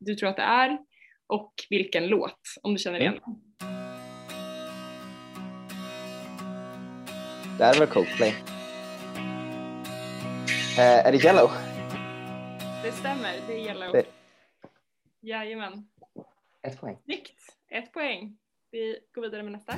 du 0.01 0.15
tror 0.15 0.29
att 0.29 0.37
det 0.37 0.43
är 0.43 0.79
och 1.27 1.53
vilken 1.71 2.07
låt 2.07 2.41
om 2.63 2.73
du 2.73 2.79
känner 2.79 3.01
igen. 3.01 3.21
Det 7.59 7.65
här 7.65 7.75
är 7.75 7.79
väl 7.79 7.89
Coldplay. 7.89 8.35
Eh, 10.79 11.07
är 11.07 11.13
det 11.13 11.25
Yellow? 11.25 11.51
Det 12.83 12.93
stämmer, 12.93 13.35
det 13.47 13.53
är 13.55 13.59
Yellow. 13.59 13.93
Det- 13.93 14.07
Jajamän. 15.21 15.87
Ett 16.63 16.81
poäng. 16.81 16.99
Snyggt, 17.05 17.33
ett 17.71 17.93
poäng. 17.93 18.37
Vi 18.71 18.99
går 19.15 19.23
vidare 19.23 19.43
med 19.43 19.53
nästa. 19.53 19.75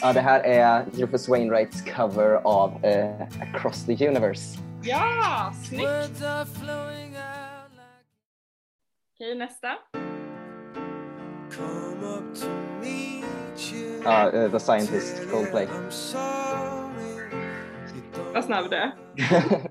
Ja, 0.00 0.12
det 0.12 0.20
här 0.20 0.40
är 0.40 0.84
Rufus 0.84 1.28
Wainwrights 1.28 1.82
cover 1.82 2.34
av 2.44 2.84
eh, 2.84 3.20
Across 3.40 3.86
the 3.86 4.08
Universe. 4.08 4.58
Ja, 4.82 5.52
snyggt! 5.68 6.22
Okej, 9.14 9.34
nästa. 9.34 9.76
come 11.56 12.06
up 12.06 12.34
to 12.40 12.48
meet 12.80 13.72
you. 13.72 14.02
Ja, 14.04 14.30
eh, 14.32 14.50
The 14.50 14.60
Scientist, 14.60 15.30
Coldplay. 15.30 15.68
Vad 18.34 18.44
snabb 18.44 18.70
du 18.70 18.76
är. 18.76 18.92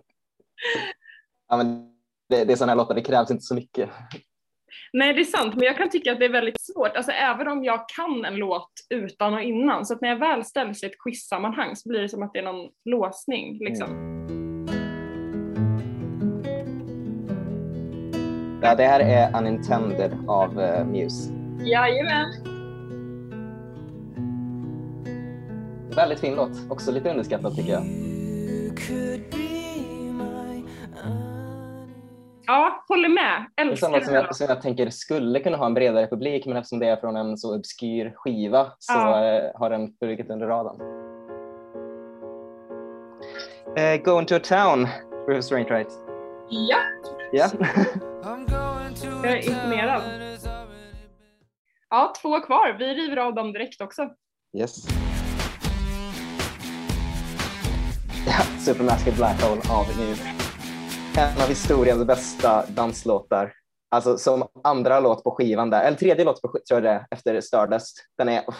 ja, 1.49 1.57
men 1.57 1.93
det, 2.29 2.45
det 2.45 2.53
är 2.53 2.55
sådana 2.55 2.71
här 2.71 2.77
låtar, 2.77 2.95
det 2.95 3.01
krävs 3.01 3.31
inte 3.31 3.43
så 3.43 3.55
mycket. 3.55 3.89
Nej, 4.93 5.13
det 5.13 5.21
är 5.21 5.25
sant, 5.25 5.55
men 5.55 5.63
jag 5.63 5.77
kan 5.77 5.89
tycka 5.89 6.11
att 6.11 6.19
det 6.19 6.25
är 6.25 6.29
väldigt 6.29 6.61
svårt. 6.61 6.95
Alltså 6.95 7.11
även 7.11 7.47
om 7.47 7.63
jag 7.63 7.89
kan 7.89 8.25
en 8.25 8.35
låt 8.35 8.71
utan 8.89 9.33
och 9.33 9.41
innan, 9.41 9.85
så 9.85 9.93
att 9.93 10.01
när 10.01 10.09
jag 10.09 10.19
väl 10.19 10.45
ställs 10.45 10.83
i 10.83 10.85
ett 10.85 10.99
quizsammanhang 11.03 11.75
så 11.75 11.89
blir 11.89 12.01
det 12.01 12.09
som 12.09 12.23
att 12.23 12.33
det 12.33 12.39
är 12.39 12.43
någon 12.43 12.69
låsning 12.85 13.57
liksom. 13.59 13.87
Ja, 18.61 18.75
det 18.75 18.83
här 18.83 18.99
är 18.99 19.37
Unintended 19.37 20.17
av 20.27 20.59
eh, 20.59 20.85
Muse. 20.85 21.33
Jajamän! 21.65 22.33
Väldigt 25.95 26.19
fin 26.19 26.35
låt, 26.35 26.51
också 26.69 26.91
lite 26.91 27.09
underskattad 27.09 27.55
tycker 27.55 27.71
jag. 27.71 28.12
Ja, 32.45 32.83
håller 32.87 33.09
med. 33.09 33.45
Det 33.55 33.61
är 33.61 33.65
Älskar 33.67 33.87
sånt 33.87 33.93
den 33.93 34.05
som 34.05 34.13
jag, 34.15 34.35
som 34.35 34.45
jag 34.49 34.61
tänker 34.61 34.89
skulle 34.89 35.39
kunna 35.39 35.57
ha 35.57 35.65
en 35.65 35.73
bredare 35.73 36.07
publik, 36.07 36.45
men 36.45 36.57
eftersom 36.57 36.79
det 36.79 36.87
är 36.87 36.95
från 36.95 37.15
en 37.15 37.37
så 37.37 37.55
obskyr 37.57 38.13
skiva 38.15 38.71
så 38.79 38.93
Ja. 38.93 39.25
eh, 39.25 39.51
har 39.55 39.69
den 39.69 39.93
flugit 39.99 40.29
under 40.29 40.47
radarn. 40.47 40.81
Eh, 43.77 44.01
Going 44.03 44.25
to 44.25 44.35
a 44.35 44.39
town, 44.43 44.87
Rufus 45.27 45.51
Wainwright. 45.51 45.89
Ja, 46.49 46.77
Ja. 47.31 47.49
Jag 49.23 49.31
är 49.31 49.49
imponerad. 49.49 50.01
ja, 51.89 52.13
två 52.21 52.39
kvar. 52.39 52.75
Vi 52.79 52.85
river 52.93 53.17
av 53.17 53.33
dem 53.35 53.53
direkt 53.53 53.81
också. 53.81 54.09
yes. 54.57 54.87
Supermassive 58.65 59.15
Black 59.15 59.41
Hole 59.41 59.61
av 59.69 59.85
Muse. 59.99 60.23
En 61.17 61.41
av 61.41 61.49
historiens 61.49 62.05
bästa 62.05 62.65
danslåtar. 62.65 63.53
Alltså 63.91 64.17
som 64.17 64.47
andra 64.63 64.99
låt 64.99 65.23
på 65.23 65.31
skivan 65.31 65.69
där, 65.69 65.83
eller 65.83 65.97
tredje 65.97 66.25
låt 66.25 66.41
på 66.41 66.47
sk- 66.47 66.63
tror 66.67 66.77
jag 66.77 66.83
det 66.83 66.89
är, 66.89 67.05
efter 67.11 67.41
Stardust. 67.41 67.97
Den 68.17 68.29
är, 68.29 68.43
uff. 68.49 68.55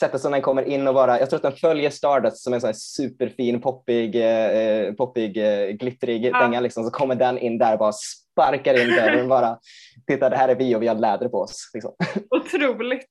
sättet 0.00 0.20
som 0.20 0.32
den 0.32 0.42
kommer 0.42 0.62
in 0.62 0.88
och 0.88 0.94
bara, 0.94 1.18
jag 1.20 1.30
tror 1.30 1.36
att 1.38 1.42
den 1.42 1.52
följer 1.52 1.90
Stardust 1.90 2.38
som 2.38 2.52
en 2.54 2.60
sån 2.60 2.68
här 2.68 2.74
superfin, 2.74 3.60
poppig, 3.60 4.16
eh, 4.16 4.92
poppig 4.92 5.36
eh, 5.36 5.68
glittrig 5.70 6.24
Ja. 6.24 6.40
dänga 6.40 6.60
liksom. 6.60 6.84
Så 6.84 6.90
kommer 6.90 7.14
den 7.14 7.38
in 7.38 7.58
där 7.58 7.72
och 7.72 7.78
bara 7.78 7.92
sparkar 7.92 8.80
in 8.82 8.88
dörren 8.96 9.28
bara. 9.28 9.58
Titta, 10.06 10.30
det 10.30 10.36
här 10.36 10.48
är 10.48 10.54
vi 10.56 10.74
och 10.76 10.82
vi 10.82 10.86
har 10.88 10.94
läder 10.94 11.28
på 11.28 11.38
oss. 11.40 11.70
Liksom. 11.74 11.92
Otroligt. 12.30 13.10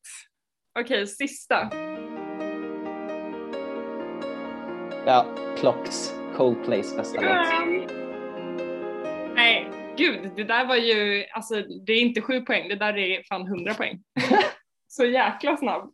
Okej, 0.80 1.08
sista. 1.08 1.70
Ja, 5.06 5.26
Clocks, 5.58 6.14
Coldplays 6.36 6.98
bästa 6.98 7.22
låt. 7.22 7.48
Nej, 9.36 9.70
gud, 9.98 10.32
det 10.36 10.44
där 10.44 10.66
var 10.66 10.76
ju, 10.76 11.26
alltså 11.32 11.56
det 11.62 11.94
är 11.94 12.02
inte 12.02 12.22
sju 12.22 12.42
poäng, 12.42 12.70
det 12.70 12.76
där 12.76 12.98
är 12.98 13.24
fan 13.24 13.48
hundra 13.48 13.74
poäng. 13.74 14.04
Så 14.88 15.06
jäkla 15.06 15.58
snabb. 15.58 15.94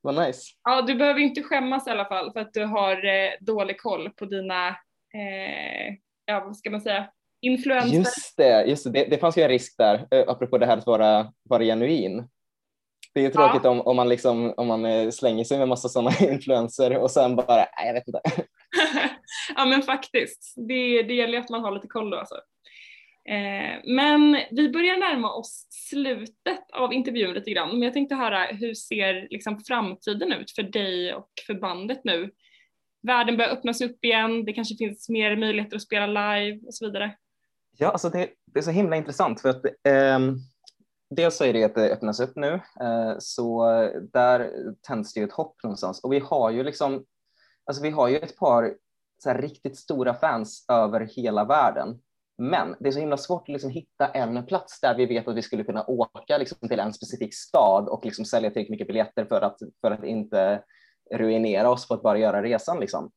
Vad 0.00 0.26
nice. 0.26 0.42
Ja, 0.64 0.82
du 0.82 0.94
behöver 0.94 1.20
inte 1.20 1.42
skämmas 1.42 1.86
i 1.86 1.90
alla 1.90 2.04
fall 2.04 2.32
för 2.32 2.40
att 2.40 2.52
du 2.52 2.64
har 2.64 3.04
eh, 3.04 3.30
dålig 3.40 3.80
koll 3.80 4.10
på 4.10 4.24
dina, 4.24 4.68
eh, 5.14 5.94
ja 6.24 6.44
vad 6.44 6.56
ska 6.56 6.70
man 6.70 6.80
säga, 6.80 7.10
influenser. 7.40 7.96
Just 7.96 8.36
det, 8.36 8.64
just 8.64 8.84
det. 8.84 8.90
det, 8.90 9.04
det 9.10 9.18
fanns 9.18 9.38
ju 9.38 9.42
en 9.42 9.48
risk 9.48 9.74
där, 9.78 10.06
eh, 10.10 10.24
apropå 10.28 10.58
det 10.58 10.66
här 10.66 10.76
att 10.76 10.86
vara, 10.86 11.32
vara 11.42 11.62
genuin. 11.62 12.28
Det 13.16 13.20
är 13.20 13.24
ju 13.24 13.30
tråkigt 13.30 13.64
om, 13.64 13.80
om 13.80 13.96
man, 13.96 14.08
liksom, 14.08 14.54
om 14.56 14.66
man 14.66 14.84
eh, 14.84 15.10
slänger 15.10 15.44
sig 15.44 15.58
med 15.58 15.68
massa 15.68 15.88
sådana 15.88 16.10
influenser 16.20 16.98
och 16.98 17.10
sen 17.10 17.36
bara, 17.36 17.56
nej 17.56 17.86
jag 17.86 17.94
vet 17.94 18.08
inte. 18.08 18.20
ja 19.56 19.64
men 19.64 19.82
faktiskt, 19.82 20.54
det, 20.56 21.02
det 21.02 21.14
gäller 21.14 21.32
ju 21.32 21.38
att 21.38 21.50
man 21.50 21.60
har 21.60 21.72
lite 21.72 21.86
koll 21.86 22.10
då 22.10 22.18
alltså. 22.18 22.34
Eh, 23.28 23.80
men 23.84 24.38
vi 24.50 24.68
börjar 24.68 24.96
närma 24.96 25.32
oss 25.32 25.66
slutet 25.70 26.70
av 26.72 26.92
intervjun 26.92 27.34
lite 27.34 27.50
grann, 27.50 27.70
men 27.70 27.82
jag 27.82 27.92
tänkte 27.92 28.14
höra 28.14 28.44
hur 28.44 28.74
ser 28.74 29.28
liksom 29.30 29.60
framtiden 29.60 30.32
ut 30.32 30.50
för 30.50 30.62
dig 30.62 31.14
och 31.14 31.30
för 31.46 31.54
bandet 31.54 32.00
nu? 32.04 32.30
Världen 33.02 33.36
börjar 33.36 33.50
öppnas 33.50 33.80
upp 33.80 34.04
igen, 34.04 34.44
det 34.44 34.52
kanske 34.52 34.76
finns 34.76 35.08
mer 35.08 35.36
möjligheter 35.36 35.76
att 35.76 35.82
spela 35.82 36.06
live 36.06 36.60
och 36.66 36.74
så 36.74 36.86
vidare. 36.86 37.16
Ja, 37.78 37.88
alltså 37.88 38.10
det, 38.10 38.28
det 38.52 38.58
är 38.58 38.62
så 38.62 38.70
himla 38.70 38.96
intressant 38.96 39.40
för 39.40 39.48
att 39.48 39.64
eh, 39.64 40.18
dels 41.10 41.36
så 41.36 41.44
är 41.44 41.52
det 41.52 41.64
att 41.64 41.74
det 41.74 41.92
öppnas 41.92 42.20
upp 42.20 42.36
nu, 42.36 42.60
eh, 42.80 43.14
så 43.18 43.66
där 44.12 44.52
tänds 44.82 45.14
det 45.14 45.20
ju 45.20 45.26
ett 45.26 45.32
hopp 45.32 45.62
någonstans 45.62 46.04
och 46.04 46.12
vi 46.12 46.18
har 46.18 46.50
ju 46.50 46.62
liksom, 46.62 47.04
alltså 47.64 47.82
vi 47.82 47.90
har 47.90 48.08
ju 48.08 48.16
ett 48.16 48.36
par 48.36 48.74
så 49.22 49.30
här, 49.30 49.42
riktigt 49.42 49.78
stora 49.78 50.14
fans 50.14 50.64
över 50.68 51.00
hela 51.00 51.44
världen. 51.44 52.00
Men 52.38 52.76
det 52.80 52.88
är 52.88 52.92
så 52.92 53.00
himla 53.00 53.16
svårt 53.16 53.42
att 53.42 53.48
liksom 53.48 53.70
hitta 53.70 54.06
en 54.06 54.46
plats 54.46 54.80
där 54.80 54.96
vi 54.96 55.06
vet 55.06 55.28
att 55.28 55.36
vi 55.36 55.42
skulle 55.42 55.64
kunna 55.64 55.84
åka 55.84 56.38
liksom 56.38 56.68
till 56.68 56.80
en 56.80 56.92
specifik 56.92 57.34
stad 57.34 57.88
och 57.88 58.04
liksom 58.04 58.24
sälja 58.24 58.50
tillräckligt 58.50 58.70
mycket 58.70 58.86
biljetter 58.86 59.24
för 59.24 59.40
att, 59.40 59.58
för 59.80 59.90
att 59.90 60.04
inte 60.04 60.62
ruinera 61.14 61.70
oss 61.70 61.88
på 61.88 61.94
att 61.94 62.02
bara 62.02 62.18
göra 62.18 62.42
resan. 62.42 62.80
Liksom. 62.80 63.10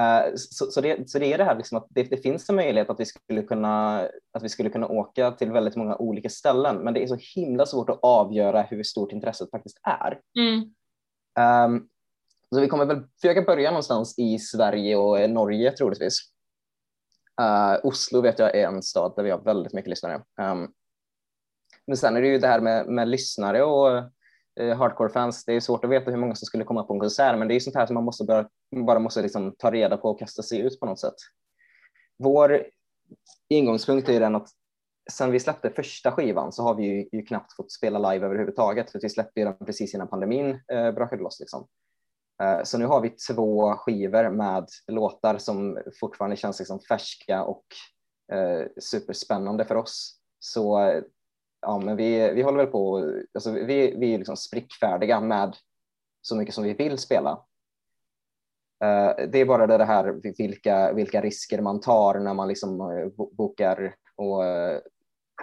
Uh, 0.00 0.34
så, 0.36 0.70
så, 0.70 0.80
det, 0.80 1.10
så 1.10 1.18
det 1.18 1.32
är 1.32 1.38
det 1.38 1.44
här 1.44 1.56
liksom 1.56 1.78
att 1.78 1.86
det, 1.90 2.02
det, 2.02 2.16
finns 2.16 2.48
en 2.48 2.56
möjlighet 2.56 2.90
att 2.90 3.00
vi, 3.00 3.04
skulle 3.04 3.42
kunna, 3.42 4.00
att 4.32 4.42
vi 4.42 4.48
skulle 4.48 4.70
kunna 4.70 4.88
åka 4.88 5.30
till 5.30 5.52
väldigt 5.52 5.76
många 5.76 5.96
olika 5.96 6.28
ställen, 6.28 6.76
men 6.76 6.94
det 6.94 7.02
är 7.02 7.06
så 7.06 7.18
himla 7.34 7.66
svårt 7.66 7.90
att 7.90 7.98
avgöra 8.02 8.62
hur 8.62 8.82
stort 8.82 9.12
intresset 9.12 9.50
faktiskt 9.50 9.80
är. 9.82 10.20
Mm. 10.38 10.74
Um, 11.74 11.88
så 12.54 12.60
vi 12.60 12.68
kommer 12.68 12.84
väl 12.84 13.02
försöka 13.20 13.42
börja 13.42 13.70
någonstans 13.70 14.18
i 14.18 14.38
Sverige 14.38 14.96
och 14.96 15.30
Norge 15.30 15.72
troligtvis. 15.72 16.20
Uh, 17.40 17.86
Oslo 17.86 18.20
vet 18.20 18.38
jag 18.38 18.56
är 18.56 18.66
en 18.66 18.82
stad 18.82 19.12
där 19.16 19.22
vi 19.22 19.30
har 19.30 19.38
väldigt 19.38 19.72
mycket 19.72 19.90
lyssnare. 19.90 20.14
Um, 20.14 20.72
men 21.86 21.96
sen 21.96 22.16
är 22.16 22.22
det 22.22 22.28
ju 22.28 22.38
det 22.38 22.48
här 22.48 22.60
med, 22.60 22.86
med 22.86 23.08
lyssnare 23.08 23.62
och 23.62 24.10
Eh, 24.60 24.76
hardcore-fans. 24.76 25.44
Det 25.44 25.52
är 25.52 25.60
svårt 25.60 25.84
att 25.84 25.90
veta 25.90 26.10
hur 26.10 26.18
många 26.18 26.34
som 26.34 26.46
skulle 26.46 26.64
komma 26.64 26.82
på 26.82 26.94
en 26.94 27.00
konsert, 27.00 27.38
men 27.38 27.48
det 27.48 27.54
är 27.54 27.60
sånt 27.60 27.76
här 27.76 27.86
som 27.86 27.94
man 27.94 28.04
måste 28.04 28.24
bara, 28.24 28.48
bara 28.86 28.98
måste 28.98 29.22
liksom 29.22 29.54
ta 29.58 29.70
reda 29.70 29.96
på 29.96 30.10
och 30.10 30.18
kasta 30.18 30.42
sig 30.42 30.60
ut 30.60 30.80
på 30.80 30.86
något 30.86 31.00
sätt. 31.00 31.14
Vår 32.18 32.66
ingångspunkt 33.48 34.08
är 34.08 34.12
ju 34.12 34.18
den 34.18 34.34
att 34.34 34.48
sen 35.12 35.30
vi 35.30 35.40
släppte 35.40 35.70
första 35.70 36.12
skivan 36.12 36.52
så 36.52 36.62
har 36.62 36.74
vi 36.74 36.84
ju, 36.84 37.08
ju 37.12 37.22
knappt 37.22 37.56
fått 37.56 37.72
spela 37.72 38.12
live 38.12 38.26
överhuvudtaget, 38.26 38.90
för 38.90 39.00
vi 39.00 39.08
släppte 39.08 39.44
den 39.44 39.56
precis 39.56 39.94
innan 39.94 40.08
pandemin 40.08 40.60
eh, 40.72 40.92
brakade 40.92 41.22
loss. 41.22 41.40
Liksom. 41.40 41.66
Eh, 42.42 42.62
så 42.62 42.78
nu 42.78 42.86
har 42.86 43.00
vi 43.00 43.10
två 43.10 43.74
skivor 43.74 44.30
med 44.30 44.68
låtar 44.86 45.38
som 45.38 45.78
fortfarande 46.00 46.36
känns 46.36 46.58
liksom 46.58 46.80
färska 46.80 47.44
och 47.44 47.64
eh, 48.32 48.66
superspännande 48.80 49.64
för 49.64 49.74
oss. 49.74 50.20
Så 50.38 50.80
eh, 50.80 51.02
ja, 51.60 51.78
men 51.78 51.96
vi, 51.96 52.30
vi 52.34 52.42
håller 52.42 52.58
väl 52.58 52.66
på, 52.66 53.12
alltså 53.34 53.50
vi, 53.50 53.94
vi 53.96 54.14
är 54.14 54.18
liksom 54.18 54.36
sprickfärdiga 54.36 55.20
med 55.20 55.56
så 56.22 56.36
mycket 56.36 56.54
som 56.54 56.64
vi 56.64 56.72
vill 56.72 56.98
spela. 56.98 57.30
Eh, 58.84 59.28
det 59.28 59.38
är 59.38 59.44
bara 59.44 59.66
det 59.66 59.84
här 59.84 60.34
vilka, 60.38 60.92
vilka 60.92 61.20
risker 61.20 61.60
man 61.60 61.80
tar 61.80 62.18
när 62.18 62.34
man 62.34 62.48
liksom 62.48 62.80
eh, 62.80 63.26
bokar 63.36 63.94
och 64.16 64.44
eh, 64.44 64.80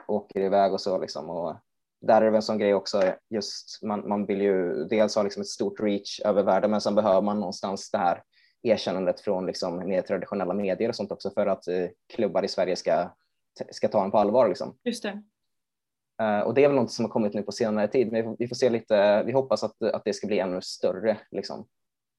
åker 0.08 0.40
iväg 0.40 0.74
och 0.74 0.82
så. 0.82 0.98
Liksom. 0.98 1.30
Och 1.30 1.56
där 2.02 2.16
är 2.16 2.26
det 2.26 2.32
väl 2.32 2.36
en 2.36 2.42
sån 2.42 2.58
grej 2.58 2.74
också, 2.74 3.04
just 3.30 3.84
man, 3.84 4.10
man 4.10 4.26
vill 4.26 4.42
ju 4.42 4.86
dels 4.86 5.16
ha 5.16 5.24
liksom 5.24 5.42
ett 5.42 5.48
stort 5.48 5.80
reach 5.80 6.20
över 6.20 6.44
världen, 6.44 6.72
men 6.72 6.82
sen 6.82 6.96
behöver 6.96 7.22
man 7.22 7.40
någonstans 7.40 7.92
det 7.92 7.98
här 7.98 8.24
erkännandet 8.64 9.20
från 9.20 9.46
liksom 9.46 9.90
mer 9.90 10.02
traditionella 10.02 10.54
medier 10.54 10.90
och 10.90 10.96
sånt 10.96 11.12
också 11.12 11.32
för 11.32 11.48
att 11.48 11.64
klubbar 12.14 12.44
i 12.44 12.48
Sverige 12.48 12.76
ska, 12.76 13.10
ska 13.72 13.88
ta 13.88 14.04
en 14.04 14.12
på 14.12 14.18
allvar. 14.18 14.48
Liksom. 14.48 14.78
Just 14.84 15.04
det. 15.04 15.24
Uh, 16.22 16.40
och 16.40 16.54
det 16.54 16.64
är 16.64 16.68
väl 16.68 16.76
något 16.76 16.92
som 16.92 17.06
har 17.06 17.10
kommit 17.10 17.34
nu 17.34 17.44
på 17.44 17.52
senare 17.52 17.88
tid, 17.88 18.12
men 18.12 18.36
vi 18.40 18.48
får, 18.48 18.56
se 18.56 18.70
lite, 18.70 19.24
vi 19.24 19.32
hoppas 19.32 19.64
att, 19.64 19.82
att 19.82 20.04
det 20.06 20.14
ska 20.14 20.28
bli 20.28 20.40
ännu 20.40 20.62
större. 20.62 21.18
Liksom. 21.32 21.68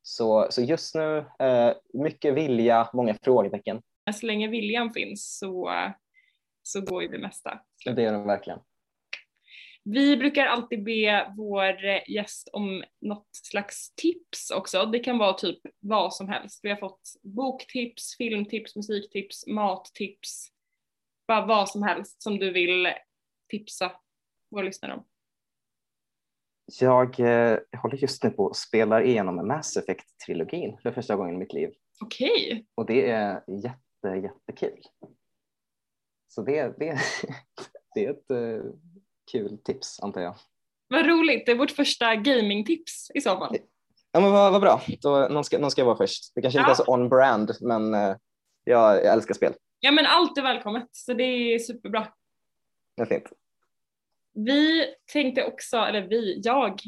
Så, 0.03 0.47
så 0.51 0.63
just 0.63 0.95
nu, 0.95 1.19
uh, 1.19 2.03
mycket 2.03 2.35
vilja, 2.35 2.91
många 2.93 3.15
frågetecken. 3.23 3.83
Så 4.21 4.27
länge 4.27 4.49
viljan 4.49 4.93
finns 4.93 5.39
så, 5.39 5.71
så 6.63 6.81
går 6.81 7.03
ju 7.03 7.09
det 7.09 7.19
mesta. 7.19 7.61
Det 7.85 8.03
gör 8.03 8.13
den 8.13 8.27
verkligen. 8.27 8.59
Vi 9.85 10.17
brukar 10.17 10.47
alltid 10.47 10.85
be 10.85 11.33
vår 11.37 11.77
gäst 12.11 12.49
om 12.53 12.85
något 13.01 13.29
slags 13.33 13.95
tips 13.95 14.51
också. 14.51 14.87
Det 14.87 14.99
kan 14.99 15.19
vara 15.19 15.33
typ 15.33 15.59
vad 15.81 16.15
som 16.15 16.29
helst. 16.29 16.61
Vi 16.63 16.71
har 16.71 16.77
fått 16.77 17.01
boktips, 17.23 18.17
filmtips, 18.17 18.77
musiktips, 18.77 19.47
mattips. 19.47 20.49
Bara 21.29 21.47
vad 21.47 21.69
som 21.69 21.83
helst 21.83 22.23
som 22.23 22.39
du 22.39 22.53
vill 22.53 22.89
tipsa 23.49 23.93
våra 24.51 24.63
lyssnare 24.63 24.95
om. 24.95 25.05
Jag 26.81 27.21
eh, 27.21 27.59
håller 27.83 27.97
just 27.97 28.25
nu 28.25 28.31
på 28.31 28.49
att 28.49 28.57
spela 28.57 29.03
igenom 29.03 29.49
Mass 29.49 29.77
Effect-trilogin 29.77 30.79
för 30.83 30.93
första 30.93 31.17
gången 31.17 31.35
i 31.35 31.39
mitt 31.39 31.53
liv. 31.53 31.71
Okej. 32.01 32.31
Okay. 32.31 32.65
Och 32.75 32.87
det 32.87 33.11
är 33.11 33.43
jätte, 33.49 34.09
jättekul. 34.23 34.83
Så 36.29 36.43
det, 36.43 36.79
det, 36.79 36.99
det 37.95 38.05
är 38.05 38.11
ett 38.11 38.31
eh, 38.31 38.71
kul 39.33 39.59
tips 39.65 40.01
antar 40.01 40.21
jag. 40.21 40.35
Vad 40.89 41.07
roligt, 41.07 41.47
det 41.47 41.53
är 41.53 41.57
vårt 41.57 41.71
första 41.71 42.15
gamingtips 42.15 43.11
i 43.15 43.21
så 43.21 43.39
fall. 43.39 43.57
Ja 44.13 44.21
men 44.21 44.33
vad, 44.33 44.53
vad 44.53 44.61
bra, 44.61 44.83
Då, 45.01 45.29
någon, 45.31 45.45
ska, 45.45 45.59
någon 45.59 45.71
ska 45.71 45.85
vara 45.85 45.97
först. 45.97 46.35
Det 46.35 46.43
kanske 46.43 46.59
ja. 46.59 46.63
inte 46.63 46.73
är 46.73 46.85
så 46.85 46.93
on-brand 46.93 47.51
men 47.61 47.95
uh, 47.95 48.17
jag, 48.65 48.97
jag 48.97 49.13
älskar 49.13 49.35
spel. 49.35 49.55
Ja 49.81 49.91
men 49.91 50.07
allt 50.07 50.39
är 50.39 50.43
välkommet 50.43 50.89
så 50.93 51.15
det 51.15 51.25
är 51.25 51.59
superbra. 51.59 52.07
Det 52.99 53.05
är 53.05 53.07
fint. 53.07 53.33
Vi 54.35 54.95
tänkte 55.13 55.45
också, 55.45 55.77
eller 55.77 56.03
vi, 56.03 56.41
jag 56.45 56.81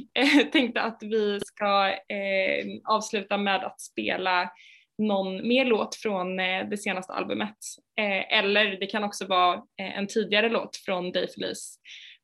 tänkte 0.53 0.83
att 0.83 0.99
vi 1.03 1.41
ska 1.41 1.89
eh, 1.89 2.67
avsluta 2.85 3.39
med 3.39 3.65
att 3.65 3.81
spela 3.81 4.51
någon 4.99 5.49
mer 5.49 5.65
låt 5.65 5.95
från 5.95 6.41
eh, 6.41 6.69
det 6.69 6.77
senaste 6.79 7.13
albumet. 7.13 7.57
Eh, 7.99 8.39
eller 8.39 8.81
det 8.81 8.87
kan 8.87 9.05
också 9.05 9.27
vara 9.27 9.55
eh, 9.55 9.99
en 9.99 10.07
tidigare 10.07 10.49
låt 10.49 10.77
från 10.77 11.13
Dave 11.13 11.29
Felice. 11.29 11.79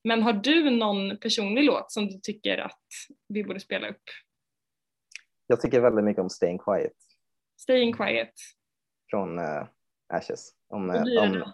Men 0.05 0.23
har 0.23 0.33
du 0.33 0.71
någon 0.71 1.19
personlig 1.19 1.65
låt 1.65 1.93
som 1.93 2.07
du 2.07 2.21
tycker 2.23 2.59
att 2.59 2.83
vi 3.29 3.45
borde 3.45 3.61
spela 3.61 3.89
upp? 3.89 4.03
Jag 5.47 5.61
tycker 5.61 5.81
väldigt 5.81 6.05
mycket 6.05 6.23
om 6.23 6.31
Staying 6.31 6.59
Quiet. 6.59 6.97
Staying 7.61 7.93
Quiet. 7.93 8.35
Från 9.11 9.39
uh, 9.39 9.67
Ashes. 10.09 10.51
Om, 10.69 10.91
om, 10.91 11.53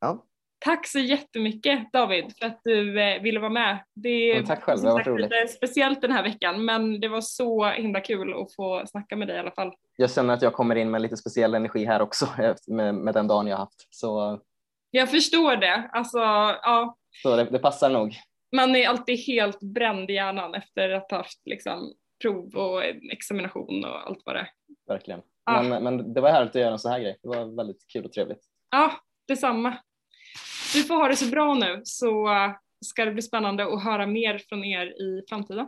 ja. 0.00 0.26
Tack 0.64 0.86
så 0.86 0.98
jättemycket 0.98 1.92
David 1.92 2.32
för 2.38 2.46
att 2.46 2.60
du 2.64 3.00
eh, 3.00 3.22
ville 3.22 3.40
vara 3.40 3.50
med. 3.50 3.84
Det 3.94 4.34
men 4.34 4.46
tack 4.46 4.62
själv, 4.62 4.82
det 4.82 4.90
var 4.90 5.04
roligt. 5.04 5.30
lite 5.30 5.48
speciellt 5.48 6.00
den 6.00 6.12
här 6.12 6.22
veckan 6.22 6.64
men 6.64 7.00
det 7.00 7.08
var 7.08 7.20
så 7.20 7.64
himla 7.64 8.00
kul 8.00 8.34
att 8.34 8.54
få 8.54 8.86
snacka 8.86 9.16
med 9.16 9.28
dig 9.28 9.36
i 9.36 9.40
alla 9.40 9.50
fall. 9.50 9.72
Jag 9.96 10.10
känner 10.10 10.34
att 10.34 10.42
jag 10.42 10.52
kommer 10.52 10.76
in 10.76 10.90
med 10.90 11.02
lite 11.02 11.16
speciell 11.16 11.54
energi 11.54 11.84
här 11.84 12.02
också 12.02 12.28
med, 12.66 12.94
med 12.94 13.14
den 13.14 13.26
dagen 13.26 13.46
jag 13.46 13.56
haft. 13.56 13.88
Så... 13.90 14.40
Jag 14.90 15.10
förstår 15.10 15.56
det. 15.56 15.90
Alltså, 15.92 16.18
ja, 16.18 16.96
så 17.22 17.36
det, 17.36 17.44
det, 17.44 17.58
passar 17.58 17.90
nog. 17.90 18.16
Man 18.56 18.76
är 18.76 18.88
alltid 18.88 19.18
helt 19.18 19.60
bränd 19.60 20.10
i 20.10 20.14
hjärnan 20.14 20.54
efter 20.54 20.90
att 20.90 21.10
ha 21.10 21.18
haft 21.18 21.40
liksom, 21.44 21.94
prov 22.22 22.56
och 22.56 22.84
examination 23.12 23.84
och 23.84 24.06
allt 24.08 24.22
vad 24.24 24.34
det 24.34 24.40
är. 24.40 24.48
Verkligen. 24.86 25.20
Ah. 25.44 25.62
Men, 25.62 25.84
men 25.84 26.14
det 26.14 26.20
var 26.20 26.30
härligt 26.30 26.56
att 26.56 26.62
göra 26.62 26.72
en 26.72 26.78
sån 26.78 26.92
här 26.92 27.00
grej. 27.00 27.18
Det 27.22 27.28
var 27.28 27.56
väldigt 27.56 27.86
kul 27.92 28.04
och 28.04 28.12
trevligt. 28.12 28.42
Ja, 28.70 28.92
detsamma. 29.28 29.76
Du 30.72 30.82
får 30.82 30.94
ha 30.94 31.08
det 31.08 31.16
så 31.16 31.30
bra 31.30 31.54
nu 31.54 31.80
så 31.84 32.28
ska 32.84 33.04
det 33.04 33.12
bli 33.12 33.22
spännande 33.22 33.74
att 33.74 33.84
höra 33.84 34.06
mer 34.06 34.38
från 34.48 34.64
er 34.64 34.86
i 34.86 35.24
framtiden. 35.28 35.66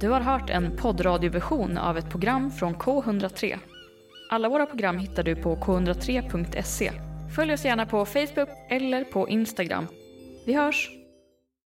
Du 0.00 0.08
har 0.08 0.20
hört 0.20 0.50
en 0.50 0.76
poddradioversion 0.76 1.78
av 1.78 1.98
ett 1.98 2.10
program 2.10 2.50
från 2.50 2.74
K103. 2.74 3.58
Alla 4.30 4.48
våra 4.48 4.66
program 4.66 4.98
hittar 4.98 5.22
du 5.22 5.36
på 5.36 5.56
k103.se. 5.56 6.92
Följ 7.36 7.52
oss 7.52 7.64
gärna 7.64 7.86
på 7.86 8.04
Facebook 8.04 8.48
eller 8.70 9.04
på 9.04 9.28
Instagram. 9.28 9.86
Vi 10.46 10.52
hörs! 10.52 10.95